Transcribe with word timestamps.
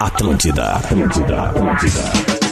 Atlântida, 0.00 0.74
Atlântida, 0.74 1.42
Atlântida. 1.42 2.44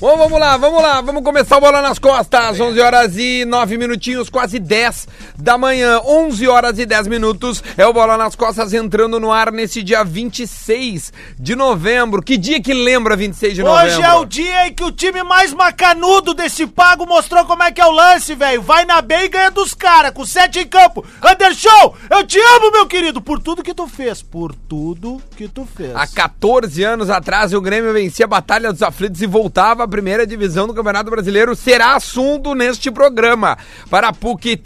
Bom, 0.00 0.16
vamos 0.16 0.38
lá, 0.38 0.56
vamos 0.56 0.80
lá, 0.80 1.00
vamos 1.00 1.24
começar 1.24 1.56
o 1.56 1.60
Bola 1.60 1.82
nas 1.82 1.98
Costas, 1.98 2.60
11 2.60 2.80
horas 2.80 3.16
e 3.16 3.44
9 3.44 3.76
minutinhos, 3.76 4.30
quase 4.30 4.60
10 4.60 5.08
da 5.38 5.56
manhã, 5.56 6.00
11 6.04 6.48
horas 6.48 6.78
e 6.78 6.84
10 6.84 7.06
minutos, 7.06 7.62
é 7.76 7.86
o 7.86 7.92
Bola 7.92 8.16
nas 8.18 8.34
Costas 8.34 8.74
entrando 8.74 9.20
no 9.20 9.30
ar 9.32 9.52
nesse 9.52 9.82
dia 9.82 10.02
26 10.02 11.12
de 11.38 11.54
novembro, 11.54 12.20
que 12.20 12.36
dia 12.36 12.60
que 12.60 12.74
lembra 12.74 13.16
26 13.16 13.54
de 13.54 13.62
novembro? 13.62 13.86
Hoje 13.86 14.02
é 14.02 14.12
o 14.14 14.24
dia 14.24 14.66
em 14.66 14.74
que 14.74 14.82
o 14.82 14.90
time 14.90 15.22
mais 15.22 15.54
macanudo 15.54 16.34
desse 16.34 16.66
pago 16.66 17.06
mostrou 17.06 17.44
como 17.44 17.62
é 17.62 17.70
que 17.70 17.80
é 17.80 17.86
o 17.86 17.92
lance, 17.92 18.34
velho. 18.34 18.60
Vai 18.62 18.84
na 18.84 19.00
B 19.00 19.14
e 19.14 19.28
ganha 19.28 19.50
dos 19.50 19.74
caras, 19.74 20.10
com 20.10 20.26
sete 20.26 20.58
em 20.58 20.66
campo. 20.66 21.04
Anderson, 21.22 21.94
eu 22.10 22.26
te 22.26 22.38
amo, 22.38 22.72
meu 22.72 22.86
querido, 22.86 23.20
por 23.20 23.40
tudo 23.40 23.62
que 23.62 23.74
tu 23.74 23.86
fez, 23.86 24.22
por 24.22 24.54
tudo 24.54 25.22
que 25.36 25.46
tu 25.46 25.64
fez. 25.64 25.94
Há 25.94 26.06
14 26.06 26.82
anos 26.82 27.10
atrás, 27.10 27.54
o 27.54 27.60
Grêmio 27.60 27.92
vencia 27.92 28.24
a 28.24 28.28
Batalha 28.28 28.72
dos 28.72 28.82
Aflitos 28.82 29.22
e 29.22 29.26
voltava 29.26 29.84
à 29.84 29.88
primeira 29.88 30.26
divisão 30.26 30.66
do 30.66 30.74
Campeonato 30.74 31.10
Brasileiro. 31.10 31.54
Será 31.54 31.94
assunto 31.94 32.54
neste 32.54 32.90
programa. 32.90 33.56
Para 33.88 34.08
a 34.08 34.12
PUC 34.12 34.56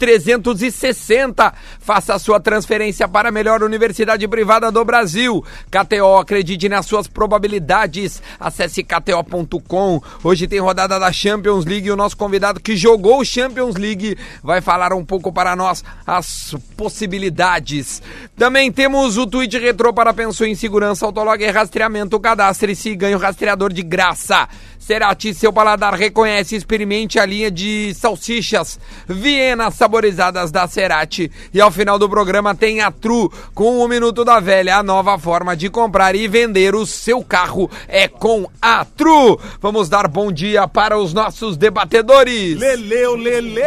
360, 0.71 1.53
faça 1.79 2.13
a 2.13 2.19
sua 2.19 2.39
transferência 2.39 3.07
para 3.07 3.29
a 3.29 3.31
melhor 3.31 3.63
universidade 3.63 4.25
privada 4.27 4.71
do 4.71 4.85
Brasil. 4.85 5.43
KTO, 5.69 6.17
acredite 6.17 6.69
nas 6.69 6.85
suas 6.85 7.07
probabilidades. 7.07 8.21
Acesse 8.39 8.83
kto.com. 8.83 10.01
Hoje 10.23 10.47
tem 10.47 10.59
rodada 10.59 10.99
da 10.99 11.11
Champions 11.11 11.65
League 11.65 11.87
e 11.87 11.91
o 11.91 11.95
nosso 11.95 12.15
convidado 12.15 12.59
que 12.59 12.77
jogou 12.77 13.25
Champions 13.25 13.75
League 13.75 14.17
vai 14.41 14.61
falar 14.61 14.93
um 14.93 15.03
pouco 15.03 15.33
para 15.33 15.55
nós 15.55 15.83
as 16.05 16.55
possibilidades. 16.77 18.01
Também 18.37 18.71
temos 18.71 19.17
o 19.17 19.27
tweet 19.27 19.57
retrô 19.57 19.93
para 19.93 20.13
pensões 20.13 20.51
em 20.51 20.55
segurança, 20.55 21.05
autolog 21.05 21.43
e 21.43 21.51
rastreamento. 21.51 22.19
Cadastre-se 22.19 22.89
e 22.89 22.95
ganhe 22.95 23.15
o 23.15 23.19
rastreador 23.19 23.73
de 23.73 23.81
graça. 23.81 24.47
Cerati, 24.83 25.33
seu 25.33 25.53
paladar 25.53 25.93
reconhece, 25.93 26.57
experimente 26.57 27.17
a 27.17 27.25
linha 27.25 27.49
de 27.49 27.93
salsichas 27.93 28.77
Vienas 29.07 29.75
saborizadas 29.75 30.51
da 30.51 30.67
Cerati. 30.67 31.31
E 31.53 31.61
ao 31.61 31.71
final 31.71 31.97
do 31.97 32.09
programa 32.09 32.53
tem 32.53 32.81
a 32.81 32.91
Tru 32.91 33.31
com 33.53 33.79
o 33.79 33.87
Minuto 33.87 34.25
da 34.25 34.41
Velha, 34.41 34.77
a 34.77 34.83
nova 34.83 35.17
forma 35.17 35.55
de 35.55 35.69
comprar 35.69 36.15
e 36.15 36.27
vender 36.27 36.75
o 36.75 36.85
seu 36.85 37.23
carro 37.23 37.71
é 37.87 38.09
com 38.09 38.49
a 38.61 38.83
Tru. 38.83 39.39
Vamos 39.61 39.87
dar 39.87 40.07
bom 40.09 40.31
dia 40.31 40.67
para 40.67 40.97
os 40.97 41.13
nossos 41.13 41.55
debatedores. 41.55 42.59
Leleu, 42.59 43.15
Lele. 43.15 43.61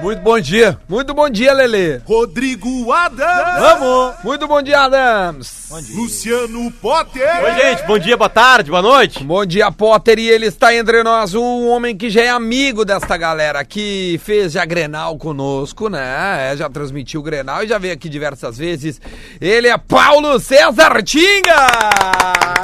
Muito 0.00 0.22
bom 0.22 0.38
dia. 0.38 0.78
Muito 0.88 1.12
bom 1.12 1.28
dia, 1.28 1.52
Lele. 1.52 2.00
Rodrigo 2.04 2.92
Adams. 2.92 3.60
Vamos. 3.60 4.14
Muito 4.22 4.46
bom 4.46 4.62
dia, 4.62 4.80
Adams. 4.82 5.68
Luciano 5.94 6.70
Potter. 6.72 7.28
Oi, 7.44 7.54
gente, 7.54 7.86
bom 7.86 7.98
dia, 7.98 8.16
boa 8.16 8.30
tarde, 8.30 8.70
boa 8.70 8.80
noite. 8.80 9.24
Bom 9.24 9.44
dia, 9.44 9.70
Potter, 9.72 10.17
e 10.18 10.28
ele 10.28 10.46
está 10.46 10.74
entre 10.74 11.02
nós, 11.02 11.34
um 11.34 11.68
homem 11.68 11.96
que 11.96 12.10
já 12.10 12.22
é 12.22 12.28
amigo 12.28 12.84
desta 12.84 13.16
galera, 13.16 13.64
que 13.64 14.20
fez 14.24 14.52
já 14.52 14.64
Grenal 14.64 15.16
conosco, 15.16 15.88
né? 15.88 16.52
É, 16.52 16.56
já 16.56 16.68
transmitiu 16.68 17.20
o 17.20 17.22
Grenal 17.22 17.62
e 17.62 17.68
já 17.68 17.78
veio 17.78 17.94
aqui 17.94 18.08
diversas 18.08 18.58
vezes. 18.58 19.00
Ele 19.40 19.68
é 19.68 19.78
Paulo 19.78 20.38
César 20.40 21.02
Tinga! 21.02 21.66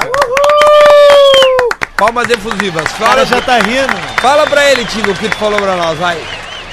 Uhul! 0.04 1.68
Palmas 1.96 2.28
efusivas. 2.28 2.84
O 2.84 2.98
cara 2.98 3.24
Fala, 3.24 3.24
já 3.26 3.40
tá 3.40 3.58
rindo. 3.58 3.94
fala 4.20 4.46
pra 4.46 4.70
ele, 4.70 4.84
Tinga, 4.86 5.12
o 5.12 5.14
que 5.16 5.28
tu 5.28 5.36
falou 5.36 5.60
pra 5.60 5.76
nós, 5.76 5.98
vai. 5.98 6.18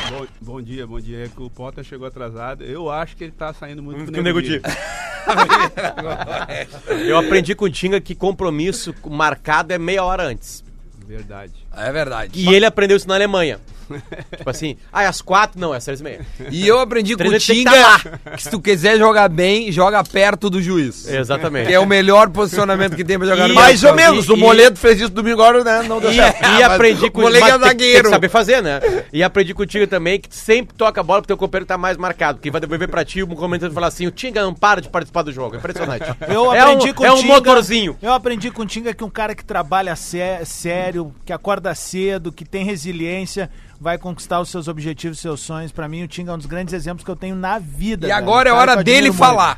Bom, 0.09 0.25
bom 0.41 0.61
dia, 0.61 0.85
bom 0.87 0.99
dia. 0.99 1.25
É 1.25 1.27
que 1.27 1.41
o 1.41 1.49
Potter 1.49 1.83
chegou 1.83 2.07
atrasado. 2.07 2.63
Eu 2.63 2.89
acho 2.89 3.15
que 3.15 3.23
ele 3.23 3.31
tá 3.31 3.53
saindo 3.53 3.81
muito 3.83 3.99
Com 4.05 4.11
com 4.11 4.19
o 4.19 4.23
Nego. 4.23 4.39
Eu 7.07 7.17
aprendi 7.17 7.53
com 7.55 7.65
o 7.65 7.69
Tinga 7.69 8.01
que 8.01 8.15
compromisso 8.15 8.93
marcado 9.05 9.71
é 9.73 9.77
meia 9.77 10.03
hora 10.03 10.23
antes. 10.23 10.63
Verdade. 11.11 11.53
É 11.75 11.91
verdade. 11.91 12.31
E 12.39 12.53
ele 12.53 12.65
aprendeu 12.65 12.95
isso 12.95 13.07
na 13.07 13.15
Alemanha. 13.15 13.59
tipo 14.37 14.49
assim, 14.49 14.77
ah, 14.91 15.03
é 15.03 15.07
às 15.07 15.21
quatro? 15.21 15.59
Não, 15.59 15.73
é 15.73 15.77
às 15.77 15.85
três 15.85 15.99
e 15.99 16.03
meia. 16.03 16.21
E 16.49 16.67
eu 16.67 16.79
aprendi 16.79 17.15
com 17.15 17.23
o 17.23 17.27
Treinador 17.27 17.45
tem 17.47 17.55
que 17.57 17.63
Tinga 17.63 17.71
tá 18.25 18.35
que 18.37 18.43
se 18.43 18.49
tu 18.49 18.59
quiser 18.59 18.97
jogar 18.97 19.27
bem, 19.29 19.71
joga 19.71 20.03
perto 20.03 20.49
do 20.49 20.61
juiz. 20.61 21.07
Exatamente. 21.07 21.67
Que 21.67 21.73
é 21.73 21.79
o 21.79 21.85
melhor 21.85 22.29
posicionamento 22.29 22.95
que 22.95 23.03
tem 23.03 23.17
pra 23.17 23.27
jogar 23.27 23.45
E 23.45 23.49
no 23.49 23.55
mais 23.55 23.81
Brasil. 23.81 23.89
ou 23.89 23.95
menos, 23.95 24.29
o 24.29 24.37
Moledo 24.37 24.77
fez 24.77 24.99
isso 24.99 25.09
domingo 25.11 25.41
agora, 25.41 25.63
né? 25.63 25.87
Não 25.87 25.99
deu 25.99 26.11
E, 26.11 26.15
certo. 26.15 26.41
e 26.41 26.45
Ah, 26.45 26.51
mas 26.51 26.61
aprendi 26.63 27.09
com 27.09 27.19
o 27.19 27.23
moleque 27.23 27.41
mas 27.43 27.49
é 27.49 27.53
tem- 27.53 27.59
Tem 27.61 27.67
zagueiro. 27.69 28.03
que 28.03 28.09
saber 28.09 28.29
fazer, 28.29 28.61
né? 28.61 28.79
E 29.11 29.23
aprendi 29.23 29.53
contigo 29.53 29.87
também 29.87 30.19
que 30.19 30.33
sempre 30.35 30.75
toca 30.75 31.01
a 31.01 31.03
bola 31.03 31.21
pro 31.21 31.27
teu 31.27 31.37
companheiro 31.37 31.65
tá 31.65 31.77
mais 31.77 31.97
marcado. 31.97 32.37
Porque 32.37 32.51
vai 32.51 32.61
devolver 32.61 32.87
pra 32.89 33.03
ti, 33.05 33.23
um 33.23 33.27
comentário 33.27 33.73
falar 33.73 33.87
assim: 33.87 34.07
o 34.07 34.11
Tinga 34.11 34.41
não 34.41 34.53
para 34.53 34.81
de 34.81 34.89
participar 34.89 35.23
do 35.23 35.31
jogo. 35.31 35.55
É 35.55 35.57
impressionante. 35.59 36.05
Eu 36.27 36.53
é 36.53 36.59
aprendi 36.59 36.89
um, 36.89 36.93
com 36.93 37.05
É 37.05 37.11
o 37.11 37.15
um 37.15 37.17
Tinga- 37.21 37.33
motorzinho. 37.33 37.97
Eu 38.01 38.13
aprendi 38.13 38.51
com 38.51 38.61
o 38.61 38.65
Tinga 38.65 38.93
que 38.93 39.03
um 39.03 39.09
cara 39.09 39.35
que 39.35 39.43
trabalha 39.43 39.95
sé- 39.95 40.41
sério, 40.45 41.13
que 41.25 41.33
acorda 41.33 41.73
cedo, 41.75 42.31
que 42.31 42.45
tem 42.45 42.63
resiliência, 42.65 43.49
vai 43.81 43.97
conquistar 43.97 44.39
os 44.39 44.49
seus 44.49 44.67
objetivos, 44.67 45.17
seus 45.19 45.39
sonhos. 45.41 45.71
Pra 45.71 45.87
mim, 45.87 46.03
o 46.03 46.07
Tinga 46.07 46.31
é 46.31 46.35
um 46.35 46.37
dos 46.37 46.45
grandes 46.45 46.71
exemplos 46.73 47.03
que 47.03 47.09
eu 47.09 47.15
tenho 47.15 47.35
na 47.35 47.57
vida. 47.57 48.05
E 48.05 48.09
velho. 48.09 48.13
agora 48.17 48.49
é 48.49 48.53
hora 48.53 48.83
dele 48.83 49.11
falar. 49.11 49.57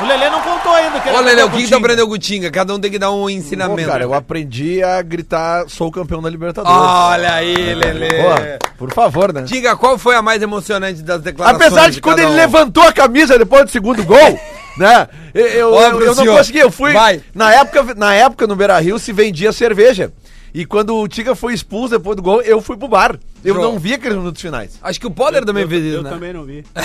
O 0.00 0.06
Lelê 0.06 0.30
não 0.30 0.40
contou 0.40 0.72
ainda. 0.72 0.98
que 0.98 1.08
Ô, 1.10 1.20
Lele, 1.20 1.42
aprendeu 1.42 1.46
o 1.46 1.50
que, 1.50 1.56
tu 1.58 1.64
Tinga. 1.64 1.76
aprendeu 1.76 2.08
com 2.08 2.14
o 2.14 2.18
Tinga? 2.18 2.50
Cada 2.50 2.74
um 2.74 2.80
tem 2.80 2.90
que 2.90 2.98
dar 2.98 3.10
um 3.10 3.20
Pô, 3.24 3.30
ensinamento. 3.30 3.86
cara, 3.90 4.02
eu 4.02 4.14
aprendi 4.14 4.82
a 4.82 5.02
gritar, 5.02 5.68
sou 5.68 5.90
campeão 5.92 6.22
da 6.22 6.30
Libertadores. 6.30 6.80
Olha 6.80 7.34
aí, 7.34 7.74
Lele. 7.74 8.08
Pô, 8.08 8.68
por 8.78 8.94
favor, 8.94 9.30
né? 9.34 9.42
Tinga, 9.42 9.76
qual 9.76 9.98
foi 9.98 10.14
a 10.16 10.22
mais 10.22 10.40
emocionante 10.40 11.02
das 11.02 11.20
declarações? 11.20 11.62
Apesar 11.66 11.90
de 11.90 12.00
quando 12.00 12.16
cada 12.16 12.28
ele 12.28 12.32
um? 12.32 12.36
levantou 12.36 12.82
a 12.84 12.92
camisa 12.94 13.38
depois 13.38 13.64
do 13.66 13.70
segundo 13.70 14.02
gol, 14.02 14.40
né? 14.78 15.06
Eu, 15.34 15.46
eu, 15.46 15.74
eu- 15.74 16.00
eu 16.00 16.14
não 16.14 16.26
consegui, 16.26 16.58
eu 16.60 16.70
fui. 16.70 16.94
Vai. 16.94 17.20
Na 17.34 17.52
época, 17.52 17.94
na 17.94 18.14
época 18.14 18.46
no 18.46 18.56
Beira 18.56 18.78
Rio 18.80 18.98
se 18.98 19.12
vendia 19.12 19.52
cerveja. 19.52 20.10
E 20.52 20.64
quando 20.66 20.96
o 20.96 21.06
Tiga 21.08 21.34
foi 21.34 21.54
expulso 21.54 21.96
depois 21.96 22.16
do 22.16 22.22
gol, 22.22 22.42
eu 22.42 22.60
fui 22.60 22.76
pro 22.76 22.88
bar. 22.88 23.18
Eu 23.42 23.54
Show. 23.54 23.62
não 23.64 23.78
vi 23.78 23.94
aqueles 23.94 24.18
minutos 24.18 24.42
finais. 24.42 24.78
Acho 24.82 25.00
que 25.00 25.06
o 25.06 25.10
Potter 25.10 25.46
também 25.46 25.62
eu, 25.62 25.68
fez 25.68 25.82
isso, 25.82 25.96
eu 25.96 26.02
né? 26.02 26.10
também 26.10 26.30
não 26.32 26.44
vi. 26.44 26.62
Por 26.74 26.82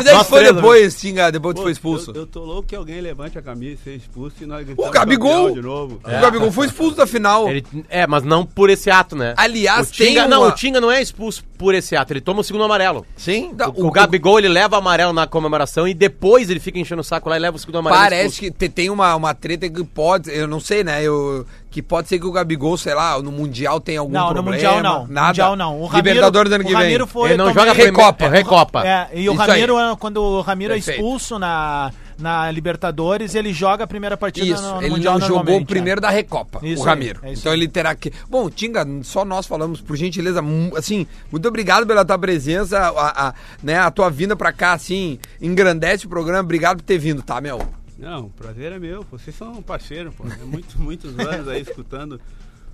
isso 0.00 0.14
Nós 0.14 0.26
foi 0.26 0.38
três, 0.40 0.54
depois, 0.56 1.00
Tinga, 1.00 1.30
depois 1.30 1.54
que 1.54 1.62
foi 1.62 1.72
expulso. 1.72 2.12
Eu, 2.12 2.22
eu 2.22 2.26
tô 2.26 2.40
louco 2.44 2.68
que 2.68 2.74
alguém 2.74 2.98
levante 3.02 3.36
a 3.38 3.42
camisa 3.42 3.74
e 3.74 3.84
seja 3.84 3.96
expulso 3.98 4.36
e 4.40 4.46
nós 4.46 4.64
gritamos 4.64 4.90
Gabigol! 4.90 5.50
de 5.52 5.60
novo. 5.60 6.00
O 6.02 6.08
Gabigol 6.20 6.50
foi 6.50 6.66
expulso 6.66 6.96
da 6.96 7.06
final. 7.06 7.46
Ele- 7.50 7.62
é, 7.90 8.06
mas 8.06 8.22
não 8.22 8.46
por 8.46 8.70
esse 8.70 8.90
ato, 8.90 9.14
né? 9.14 9.34
Aliás, 9.36 9.90
o 9.90 9.92
Tinga, 9.92 10.20
tem 10.22 10.28
Não, 10.30 10.40
uma- 10.40 10.48
o 10.48 10.52
Tinga 10.52 10.80
não 10.80 10.90
é 10.90 11.02
expulso 11.02 11.44
por 11.58 11.74
esse 11.74 11.94
ato. 11.94 12.12
Ele 12.14 12.22
toma 12.22 12.40
o 12.40 12.44
segundo 12.44 12.64
amarelo. 12.64 13.04
Sim? 13.14 13.52
Tá, 13.54 13.68
O, 13.68 13.90
Gabigol, 13.90 14.38
ele 14.38 14.48
leva 14.48 14.76
o 14.76 14.78
amarelo 14.78 15.12
na 15.12 15.26
comemoração 15.26 15.86
e 15.86 15.92
depois 15.92 16.48
ele 16.48 16.58
fica 16.60 16.78
enchendo 16.78 17.02
o 17.02 17.04
saco 17.04 17.28
lá 17.28 17.36
e 17.36 17.38
leva 17.38 17.56
o 17.56 17.60
segundo 17.60 17.76
amarelo. 17.78 18.02
Parece 18.02 18.26
expulso. 18.28 18.40
que 18.40 18.50
te- 18.50 18.68
tem 18.70 18.88
uma, 18.88 19.14
uma 19.14 19.34
treta 19.34 19.68
que 19.68 19.84
pode, 19.84 20.30
eu 20.30 20.46
não 20.48 20.58
sei, 20.58 20.82
né? 20.82 21.02
Eu, 21.02 21.44
que 21.70 21.80
pode 21.80 22.08
ser 22.08 22.18
que 22.18 22.26
o 22.26 22.32
Gabigol, 22.32 22.76
sei 22.76 22.94
lá, 22.94 23.20
no 23.22 23.30
Mundial 23.30 23.80
tem 23.80 23.96
algum 23.96 24.12
Não, 24.12 24.26
no 24.28 24.34
problema. 24.34 24.56
Mundial 24.56 24.82
não. 24.82 25.06
Nada. 25.06 25.28
Mundial 25.28 25.56
não. 25.56 25.80
O 25.80 25.86
Ramiro, 25.86 26.08
Libertadores 26.08 26.50
do 26.50 26.54
ano 26.54 26.64
que 26.64 26.70
o 26.70 26.76
vem. 26.76 26.82
Ramiro 26.86 27.06
foi 27.06 27.28
Ele 27.30 27.36
não 27.38 27.52
também- 27.52 27.64
joga 27.64 27.72
Recopa. 27.84 28.28
Recopa. 28.28 28.86
É, 28.86 29.08
e 29.14 29.28
o 29.28 29.32
Isso 29.32 29.40
Ramiro, 29.40 29.76
aí. 29.76 29.96
quando 29.96 30.16
o 30.22 30.40
Ramiro 30.40 30.74
Perfeito. 30.74 30.96
é 30.96 31.00
expulso 31.00 31.38
na, 31.38 31.92
na 32.18 32.50
Libertadores, 32.50 33.34
ele 33.36 33.52
joga 33.52 33.84
a 33.84 33.86
primeira 33.86 34.16
partida 34.16 34.46
Isso, 34.46 34.62
no, 34.62 34.74
no 34.76 34.82
ele 34.82 34.90
Mundial 34.90 35.18
não 35.18 35.26
jogou 35.28 35.58
o 35.58 35.64
primeiro 35.64 36.00
é. 36.00 36.02
da 36.02 36.10
Recopa, 36.10 36.58
Isso 36.62 36.82
o 36.82 36.84
aí, 36.84 36.88
Ramiro. 36.88 37.20
é 37.22 37.32
então 37.32 37.52
aí. 37.52 37.58
ele 37.58 37.68
terá 37.68 37.94
que. 37.94 38.12
Bom, 38.28 38.50
Tinga, 38.50 38.84
só 39.02 39.24
nós 39.24 39.46
falamos, 39.46 39.80
por 39.80 39.96
gentileza, 39.96 40.42
assim, 40.76 41.06
muito 41.30 41.46
obrigado 41.46 41.86
pela 41.86 42.04
tua 42.04 42.18
presença, 42.18 42.78
a, 42.78 43.28
a- 43.28 43.34
né, 43.62 43.78
a 43.78 43.90
tua 43.92 44.10
vinda 44.10 44.34
pra 44.34 44.52
cá, 44.52 44.72
assim, 44.72 45.18
engrandece 45.40 46.06
o 46.06 46.08
programa. 46.08 46.40
Obrigado 46.40 46.78
por 46.78 46.82
ter 46.84 46.98
vindo, 46.98 47.22
tá, 47.22 47.40
meu? 47.40 47.60
Não, 48.00 48.30
prazer 48.30 48.72
é 48.72 48.78
meu. 48.78 49.04
Vocês 49.10 49.36
são 49.36 49.52
um 49.52 49.62
parceiro, 49.62 50.10
pô. 50.10 50.26
É 50.26 50.44
muito, 50.44 50.80
muitos 50.80 51.18
anos 51.18 51.46
aí 51.46 51.60
escutando 51.60 52.18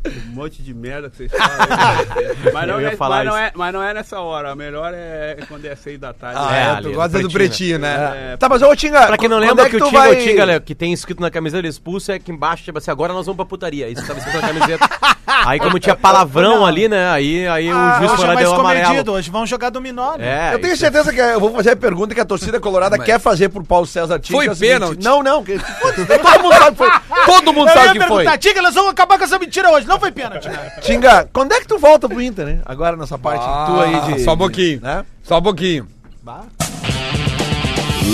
um 0.08 0.34
monte 0.34 0.62
de 0.62 0.72
merda 0.74 1.10
que 1.10 1.16
vocês 1.16 1.30
falam. 1.32 1.56
aí. 1.60 2.36
mas, 2.52 2.68
não 2.68 2.80
é, 2.80 2.96
falar 2.96 3.16
mas, 3.18 3.26
não 3.26 3.36
é, 3.36 3.52
mas 3.54 3.72
não 3.72 3.82
é 3.82 3.94
nessa 3.94 4.20
hora. 4.20 4.50
A 4.52 4.56
melhor 4.56 4.92
é 4.94 5.36
quando 5.48 5.64
é 5.64 5.74
seis 5.76 5.98
da 5.98 6.12
tarde. 6.12 6.38
Ah, 6.40 6.56
É, 6.56 6.78
é, 6.78 6.82
tu 6.82 6.92
gosta 6.92 7.18
do 7.18 7.30
pretinho, 7.30 7.30
pretinho, 7.30 7.78
né? 7.78 8.32
É, 8.32 8.36
Tá, 8.36 8.48
mas 8.48 8.62
ô 8.62 8.74
Tinga. 8.76 9.06
Pra 9.06 9.16
quem 9.18 9.28
não 9.28 9.38
lembra 9.38 9.66
é 9.66 9.68
que, 9.70 9.76
o 9.76 9.78
tu 9.80 9.86
Tinga, 9.86 9.98
vai- 9.98 10.12
o 10.14 10.18
Tinga, 10.24 10.44
Léo, 10.44 10.60
que 10.60 10.74
tem 10.74 10.92
escrito 10.92 11.20
na 11.20 11.30
camiseta 11.30 11.58
ele 11.60 11.68
expulso, 11.68 12.12
é 12.12 12.18
que 12.18 12.30
embaixo, 12.30 12.64
tipo 12.64 12.78
assim, 12.78 12.90
agora 12.90 13.12
nós 13.12 13.26
vamos 13.26 13.36
pra 13.36 13.46
putaria. 13.46 13.88
Isso 13.88 14.06
tava 14.06 14.18
escrito 14.18 14.40
na 14.40 14.48
camiseta. 14.48 14.88
aí 15.46 15.58
como 15.58 15.78
tinha 15.78 15.94
palavrão 15.96 16.58
Não. 16.58 16.66
ali, 16.66 16.88
né, 16.88 17.08
aí, 17.10 17.46
aí 17.48 17.68
Ah, 17.68 17.96
o 17.96 17.98
juiz 17.98 18.12
hoje 18.12 18.16
foi 18.16 18.24
é 18.24 18.28
lá 18.28 18.34
mais 18.34 18.46
deu 18.46 18.52
o 18.52 18.56
comedido, 18.62 18.86
amarelo. 18.86 19.12
hoje 19.12 19.30
vão 19.30 19.46
jogar 19.46 19.70
dominó. 19.70 20.16
né? 20.16 20.50
É, 20.50 20.54
Eu 20.54 20.60
tenho 20.60 20.76
certeza 20.76 21.12
que 21.12 21.20
eu 21.20 21.40
vou 21.40 21.52
fazer 21.54 21.70
a 21.70 21.76
pergunta 21.76 22.14
que 22.14 22.20
a 22.20 22.24
torcida 22.24 22.58
colorada 22.60 22.96
Mas- 22.96 23.06
quer 23.06 23.18
fazer 23.20 23.48
pro 23.48 23.62
Paulo 23.64 23.86
César 23.86 24.18
Tinga. 24.18 24.36
Foi 24.38 24.44
que 24.46 24.50
é 24.50 24.54
o 24.54 24.56
pênalti. 24.56 25.02
Não, 25.04 25.22
não. 25.22 25.42
que- 25.44 25.58
todo 25.86 26.42
mundo 26.42 26.54
sabe 26.54 26.70
que 26.70 26.76
foi. 26.76 26.90
Todo 27.26 27.52
mundo 27.52 27.68
sabe 27.72 27.92
que 27.98 27.98
foi. 28.06 28.08
perguntar, 28.16 28.38
Tiga, 28.38 28.62
nós 28.62 28.74
vamos 28.74 28.90
acabar 28.90 29.18
com 29.18 29.24
essa 29.24 29.38
mentira 29.38 29.70
hoje. 29.70 29.86
Não 29.86 29.95
foi 29.98 30.12
pênalti, 30.12 30.48
né? 30.48 30.70
Tinga, 30.82 31.28
quando 31.32 31.52
é 31.52 31.60
que 31.60 31.66
tu 31.68 31.78
volta 31.78 32.08
pro 32.08 32.20
Inter, 32.20 32.46
né? 32.46 32.60
Agora 32.64 32.96
nessa 32.96 33.18
parte 33.18 33.44
Ah, 33.46 33.66
tua 33.66 33.84
aí 33.84 34.14
de. 34.14 34.24
só 34.24 34.34
um 34.34 34.38
pouquinho. 34.38 34.80
Né? 34.80 35.04
Só 35.22 35.38
um 35.38 35.42
pouquinho. 35.42 35.88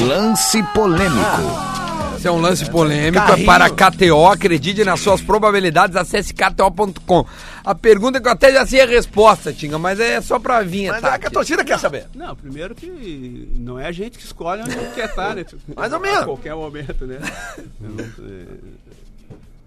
Lance 0.07 0.63
polêmico. 0.75 1.73
Esse 2.17 2.29
é 2.29 2.31
um 2.31 2.41
lance 2.41 2.71
polêmico, 2.71 3.23
é 3.25 3.27
Carrinho. 3.27 3.47
para 3.47 3.69
KTO, 3.69 4.27
acredite 4.29 4.85
nas 4.85 5.01
suas 5.01 5.21
probabilidades, 5.21 5.97
acesse 5.97 6.33
kto.com. 6.33 7.27
A 7.65 7.75
pergunta 7.75 8.21
que 8.21 8.29
eu 8.29 8.33
até 8.33 8.53
já 8.53 8.65
sei 8.65 8.81
a 8.81 8.87
resposta, 8.87 9.53
Tinga, 9.53 9.77
mas 9.77 9.99
é 9.99 10.21
só 10.21 10.39
pra 10.39 10.63
vir, 10.63 10.89
Mas 10.89 11.01
tá? 11.03 11.15
é 11.15 11.19
que 11.19 11.27
a 11.27 11.31
torcida 11.31 11.65
quer 11.65 11.79
saber. 11.81 12.07
Não, 12.15 12.37
primeiro 12.37 12.77
que 12.77 13.49
não 13.57 13.77
é 13.79 13.87
a 13.89 13.93
gente 13.93 14.19
que 14.19 14.25
escolhe 14.25 14.63
onde 14.63 14.77
quer 14.95 15.07
estar, 15.09 15.35
né? 15.35 15.45
Mais 15.77 15.93
ou 15.93 15.99
menos. 15.99 16.21
A 16.21 16.25
qualquer 16.25 16.55
momento, 16.55 17.05
né? 17.07 17.19
Eu, 17.83 17.89
não- 17.91 18.05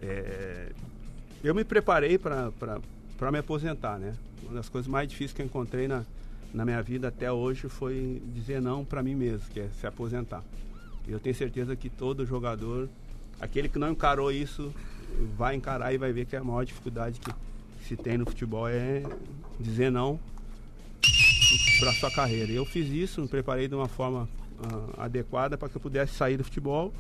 é- 0.02 0.08
é, 0.08 0.66
eu 1.48 1.54
me 1.54 1.64
preparei 1.64 2.18
para 2.18 3.32
me 3.32 3.38
aposentar, 3.38 4.00
né? 4.00 4.16
Uma 4.44 4.56
das 4.56 4.68
coisas 4.68 4.88
mais 4.88 5.08
difíceis 5.08 5.34
que 5.34 5.42
eu 5.42 5.46
encontrei 5.46 5.88
na, 5.88 6.04
na 6.54 6.66
minha 6.66 6.82
vida 6.82 7.08
até 7.10 7.32
hoje 7.32 7.70
foi 7.70 8.22
dizer 8.34 8.62
não 8.62 8.84
para 8.84 9.04
mim 9.04 9.16
mesmo, 9.16 9.48
que 9.50 9.60
é 9.60 9.70
se 9.80 9.86
aposentar. 9.86 10.44
E 11.08 11.12
eu 11.12 11.20
tenho 11.20 11.36
certeza 11.36 11.76
que 11.76 11.90
todo 11.90 12.26
jogador, 12.26 12.90
aquele 13.40 13.70
que 13.70 13.78
não 13.78 13.92
encarou 13.92 14.32
isso, 14.32 14.74
vai 15.38 15.56
encarar 15.56 15.94
e 15.94 15.98
vai 15.98 16.12
ver 16.12 16.26
que 16.26 16.36
a 16.36 16.44
maior 16.44 16.66
dificuldade 16.66 17.20
que 17.20 17.32
se 17.88 17.96
tem 17.96 18.18
no 18.18 18.26
futebol 18.26 18.68
é 18.68 19.04
dizer 19.60 19.92
não 19.92 20.20
para 21.80 21.94
sua 21.94 22.10
carreira. 22.10 22.52
Eu 22.52 22.66
fiz 22.66 22.90
isso, 22.90 23.22
me 23.22 23.28
preparei 23.28 23.68
de 23.68 23.76
uma 23.76 23.88
forma 23.88 24.28
ah, 24.64 25.04
adequada 25.06 25.58
para 25.58 25.70
que 25.70 25.78
eu 25.78 25.82
pudesse 25.82 26.16
sair 26.16 26.38
do 26.38 26.44
futebol 26.44 26.92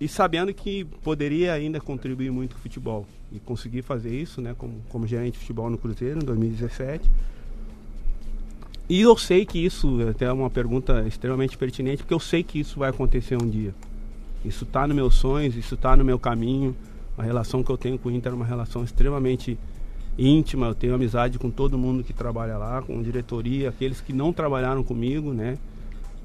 e 0.00 0.06
sabendo 0.06 0.52
que 0.54 0.84
poderia 1.02 1.52
ainda 1.52 1.80
contribuir 1.80 2.30
muito 2.30 2.54
com 2.54 2.60
o 2.60 2.62
futebol. 2.62 3.06
E 3.32 3.38
consegui 3.38 3.82
fazer 3.82 4.14
isso, 4.14 4.40
né, 4.40 4.54
como, 4.56 4.80
como 4.88 5.06
gerente 5.06 5.34
de 5.34 5.40
futebol 5.40 5.68
no 5.68 5.76
Cruzeiro 5.76 6.20
em 6.20 6.24
2017. 6.24 7.10
E 8.88 9.02
eu 9.02 9.16
sei 9.18 9.44
que 9.44 9.58
isso, 9.58 9.98
até 10.08 10.24
é 10.24 10.32
uma 10.32 10.48
pergunta 10.48 11.06
extremamente 11.06 11.58
pertinente, 11.58 12.02
porque 12.02 12.14
eu 12.14 12.20
sei 12.20 12.42
que 12.42 12.58
isso 12.58 12.78
vai 12.78 12.88
acontecer 12.88 13.36
um 13.36 13.46
dia. 13.46 13.74
Isso 14.44 14.64
está 14.64 14.86
nos 14.86 14.96
meus 14.96 15.14
sonhos, 15.16 15.56
isso 15.56 15.74
está 15.74 15.94
no 15.94 16.04
meu 16.04 16.18
caminho. 16.18 16.74
A 17.16 17.22
relação 17.22 17.62
que 17.62 17.70
eu 17.70 17.76
tenho 17.76 17.98
com 17.98 18.08
o 18.08 18.12
Inter 18.12 18.32
é 18.32 18.34
uma 18.34 18.46
relação 18.46 18.82
extremamente 18.82 19.58
íntima. 20.16 20.68
Eu 20.68 20.74
tenho 20.74 20.94
amizade 20.94 21.38
com 21.38 21.50
todo 21.50 21.76
mundo 21.76 22.02
que 22.02 22.14
trabalha 22.14 22.56
lá, 22.56 22.80
com 22.80 23.02
diretoria, 23.02 23.68
aqueles 23.68 24.00
que 24.00 24.12
não 24.12 24.32
trabalharam 24.32 24.82
comigo, 24.82 25.34
né? 25.34 25.58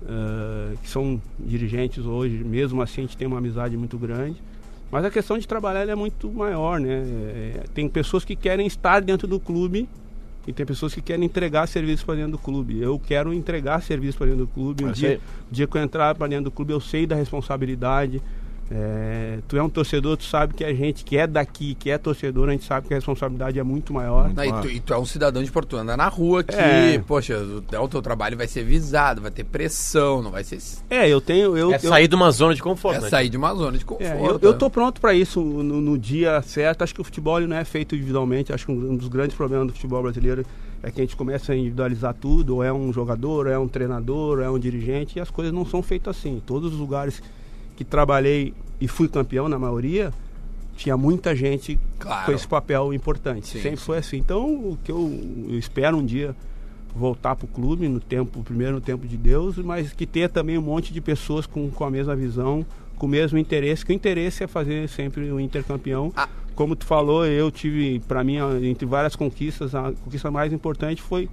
Eh, 0.08 0.76
que 0.82 0.90
são 0.90 1.22
dirigentes 1.40 2.06
hoje. 2.06 2.44
Mesmo 2.44 2.82
assim, 2.82 3.02
a 3.02 3.04
gente 3.06 3.18
tem 3.18 3.28
uma 3.28 3.38
amizade 3.38 3.78
muito 3.78 3.98
grande. 3.98 4.42
Mas 4.92 5.06
a 5.06 5.10
questão 5.10 5.38
de 5.38 5.48
trabalhar 5.48 5.88
é 5.90 5.96
muito 5.96 6.32
maior, 6.32 6.80
né? 6.80 7.04
Eh, 7.08 7.64
tem 7.74 7.90
pessoas 7.90 8.24
que 8.24 8.36
querem 8.36 8.68
estar 8.68 9.02
dentro 9.02 9.28
do 9.28 9.40
clube 9.40 9.88
e 10.46 10.52
tem 10.52 10.66
pessoas 10.66 10.94
que 10.94 11.02
querem 11.02 11.26
entregar 11.26 11.68
serviço 11.68 12.06
para 12.06 12.16
dentro 12.16 12.34
do 12.34 12.38
clube. 12.38 12.80
Eu 12.80 13.00
quero 13.00 13.34
entregar 13.34 13.82
serviço 13.82 14.18
para 14.18 14.28
dentro 14.28 14.46
do 14.46 14.48
clube. 14.48 14.84
Eu 14.84 14.92
dia, 14.92 15.20
o 15.50 15.54
dia 15.54 15.66
que 15.66 15.78
eu 15.78 15.82
entrar 15.82 16.14
para 16.16 16.28
dentro 16.28 16.46
do 16.46 16.52
clube, 16.52 16.74
eu 16.74 16.80
sei 16.80 17.08
da 17.08 17.16
responsabilidade. 17.16 18.22
É, 18.76 19.38
tu 19.48 19.56
é 19.56 19.62
um 19.62 19.70
torcedor, 19.70 20.18
tu 20.18 20.24
sabe 20.24 20.56
que 20.56 20.64
a 20.64 20.74
gente 20.74 21.04
que 21.06 21.16
é 21.16 21.28
daqui, 21.28 21.76
que 21.76 21.92
é 21.92 21.98
torcedor, 22.00 22.50
a 22.50 22.54
gente 22.54 22.64
sabe 22.66 22.88
que 22.88 22.94
a 22.94 22.98
responsabilidade 22.98 23.60
é 23.60 23.64
muito 23.64 23.94
maior. 23.94 24.34
Não, 24.34 24.44
e, 24.44 24.62
tu, 24.62 24.70
e 24.70 24.80
tu 24.80 24.94
é 24.96 24.98
um 24.98 25.06
cidadão 25.06 25.44
de 25.44 25.52
Porto, 25.52 25.78
anda 25.78 25.96
na 25.96 26.08
rua 26.08 26.40
aqui, 26.40 26.56
É. 26.56 26.98
poxa, 27.06 27.38
o, 27.38 27.58
o 27.84 27.88
teu 27.88 28.02
trabalho 28.02 28.36
vai 28.36 28.48
ser 28.48 28.64
visado, 28.64 29.22
vai 29.22 29.30
ter 29.30 29.44
pressão, 29.44 30.24
não 30.24 30.32
vai 30.32 30.44
ser... 30.44 30.58
É, 30.90 31.08
eu 31.08 31.22
tenho. 31.22 31.56
Eu, 31.56 31.72
É 31.72 31.76
eu- 31.76 31.80
sair 31.90 32.08
de 32.08 32.16
uma 32.16 32.32
zona 32.32 32.56
de 32.56 32.64
conforto, 32.64 32.98
É 32.98 33.02
né? 33.02 33.10
sair 33.10 33.30
de 33.30 33.38
uma 33.38 33.54
zona 33.54 33.78
de 33.78 33.84
É, 33.84 33.86
conforto. 33.86 34.44
eu, 34.44 34.52
eu 34.52 34.58
tô 34.58 34.70
pronto 34.72 35.00
para 35.00 35.14
isso 35.14 35.40
no, 35.40 35.80
no 35.80 35.96
dia 35.98 36.42
certo. 36.42 36.82
Acho 36.84 36.96
que 36.96 37.02
o 37.02 37.04
futebol 37.04 37.40
não 37.42 37.56
é 37.56 37.64
feito 37.64 37.96
individualmente. 37.96 38.52
Acho 38.52 38.66
que 38.66 38.72
um, 38.72 38.94
um 38.94 38.96
dos 38.96 39.08
grandes 39.08 39.36
problemas 39.38 39.68
do 39.68 39.74
futebol 39.74 40.02
brasileiro 40.02 40.44
é 40.82 40.90
que 40.90 41.00
a 41.00 41.04
gente 41.04 41.16
começa 41.16 41.52
a 41.52 41.56
individualizar 41.56 42.16
tudo. 42.20 42.56
Ou 42.56 42.64
é 42.64 42.74
um 42.74 42.92
jogador, 42.92 43.46
ou 43.46 43.52
é 43.52 43.60
um 43.60 43.68
treinador, 43.68 44.40
ou 44.40 44.44
é 44.44 44.50
um 44.50 44.58
dirigente. 44.58 45.20
E 45.20 45.22
as 45.22 45.30
coisas 45.30 45.54
não 45.54 45.64
são 45.66 45.84
feitas 45.84 46.18
assim. 46.18 46.42
Todos 46.46 46.74
os 46.74 46.80
lugares 46.80 47.22
que 47.76 47.84
trabalhei 47.84 48.54
e 48.84 48.88
fui 48.88 49.08
campeão, 49.08 49.48
na 49.48 49.58
maioria, 49.58 50.12
tinha 50.76 50.98
muita 50.98 51.34
gente 51.34 51.80
Claro. 51.98 52.26
com 52.26 52.32
esse 52.34 52.46
papel 52.46 52.94
importante. 52.94 53.48
Sim, 53.48 53.62
Sempre 53.62 53.78
sim. 53.80 53.86
foi 53.86 53.98
assim. 53.98 54.18
Então, 54.18 54.44
o 54.44 54.78
que 54.84 54.92
eu, 54.92 55.10
eu 55.50 55.58
espero 55.58 55.98
um 55.98 56.06
dia 56.06 56.36
voltar 56.94 57.34
para 57.38 57.46
o 57.46 57.48
clube 57.48 57.88
no 57.88 58.02
tempo 58.02 58.44
primeiro 58.44 58.74
no 58.74 58.82
tempo 58.82 59.08
de 59.08 59.16
Deus, 59.16 59.58
mas 59.58 59.94
que 59.94 60.06
tenha 60.06 60.28
também 60.28 60.58
um 60.58 60.62
monte 60.62 60.92
de 60.94 61.00
pessoas 61.00 61.46
com, 61.46 61.72
com 61.72 61.86
a 61.86 61.90
mesma 61.90 62.14
visão, 62.14 62.66
com 62.98 63.06
o 63.06 63.10
mesmo 63.10 63.38
interesse. 63.38 63.86
Que 63.86 63.94
o 63.94 63.96
interesse 63.96 64.44
é 64.44 64.48
fazer 64.48 64.90
sempre 64.90 65.32
o 65.32 65.40
Inter 65.40 65.64
campeão. 65.64 66.12
Ah. 66.14 66.28
Como 66.54 66.76
tu 66.76 66.86
falou, 66.86 67.26
eu 67.26 67.50
tive 67.50 68.02
para 68.02 68.22
mim 68.22 68.36
entre 68.64 68.86
várias 68.86 69.16
conquistas, 69.16 69.74
a 69.74 69.94
conquista 70.04 70.30
mais 70.30 70.52
importante 70.52 71.02
foi 71.02 71.30